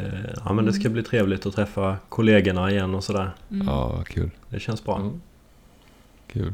ja, 0.45 0.53
men 0.53 0.65
det 0.65 0.74
ska 0.74 0.89
bli 0.89 1.03
trevligt 1.03 1.45
att 1.45 1.55
träffa 1.55 1.97
kollegorna 2.09 2.72
igen 2.72 2.95
och 2.95 3.03
sådär. 3.03 3.32
Mm. 3.51 3.67
Ja, 3.67 4.03
kul. 4.07 4.30
Det 4.49 4.59
känns 4.59 4.84
bra. 4.84 4.95
Mm. 4.97 5.22
Kul. 6.34 6.53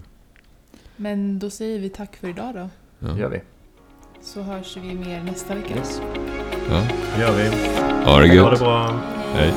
Men 0.95 1.39
då 1.39 1.49
säger 1.49 1.79
vi 1.79 1.89
tack 1.89 2.15
för 2.15 2.27
idag 2.27 2.53
då. 2.53 2.69
Det 2.99 3.11
Ja. 3.11 3.17
gör 3.17 3.29
vi. 3.29 3.41
Så 4.21 4.41
hörs 4.41 4.77
vi 4.77 4.93
mer 4.93 5.23
nästa 5.23 5.55
vecka. 5.55 5.75
Yes. 5.75 6.01
Ja. 6.69 6.83
Det 7.15 7.21
gör 7.21 7.31
vi. 7.35 7.49
Ha 7.49 7.55
det 8.05 8.11
Ha 8.11 8.19
det 8.21 8.35
gött. 8.35 8.59
bra. 8.59 8.99
Hej. 9.33 9.51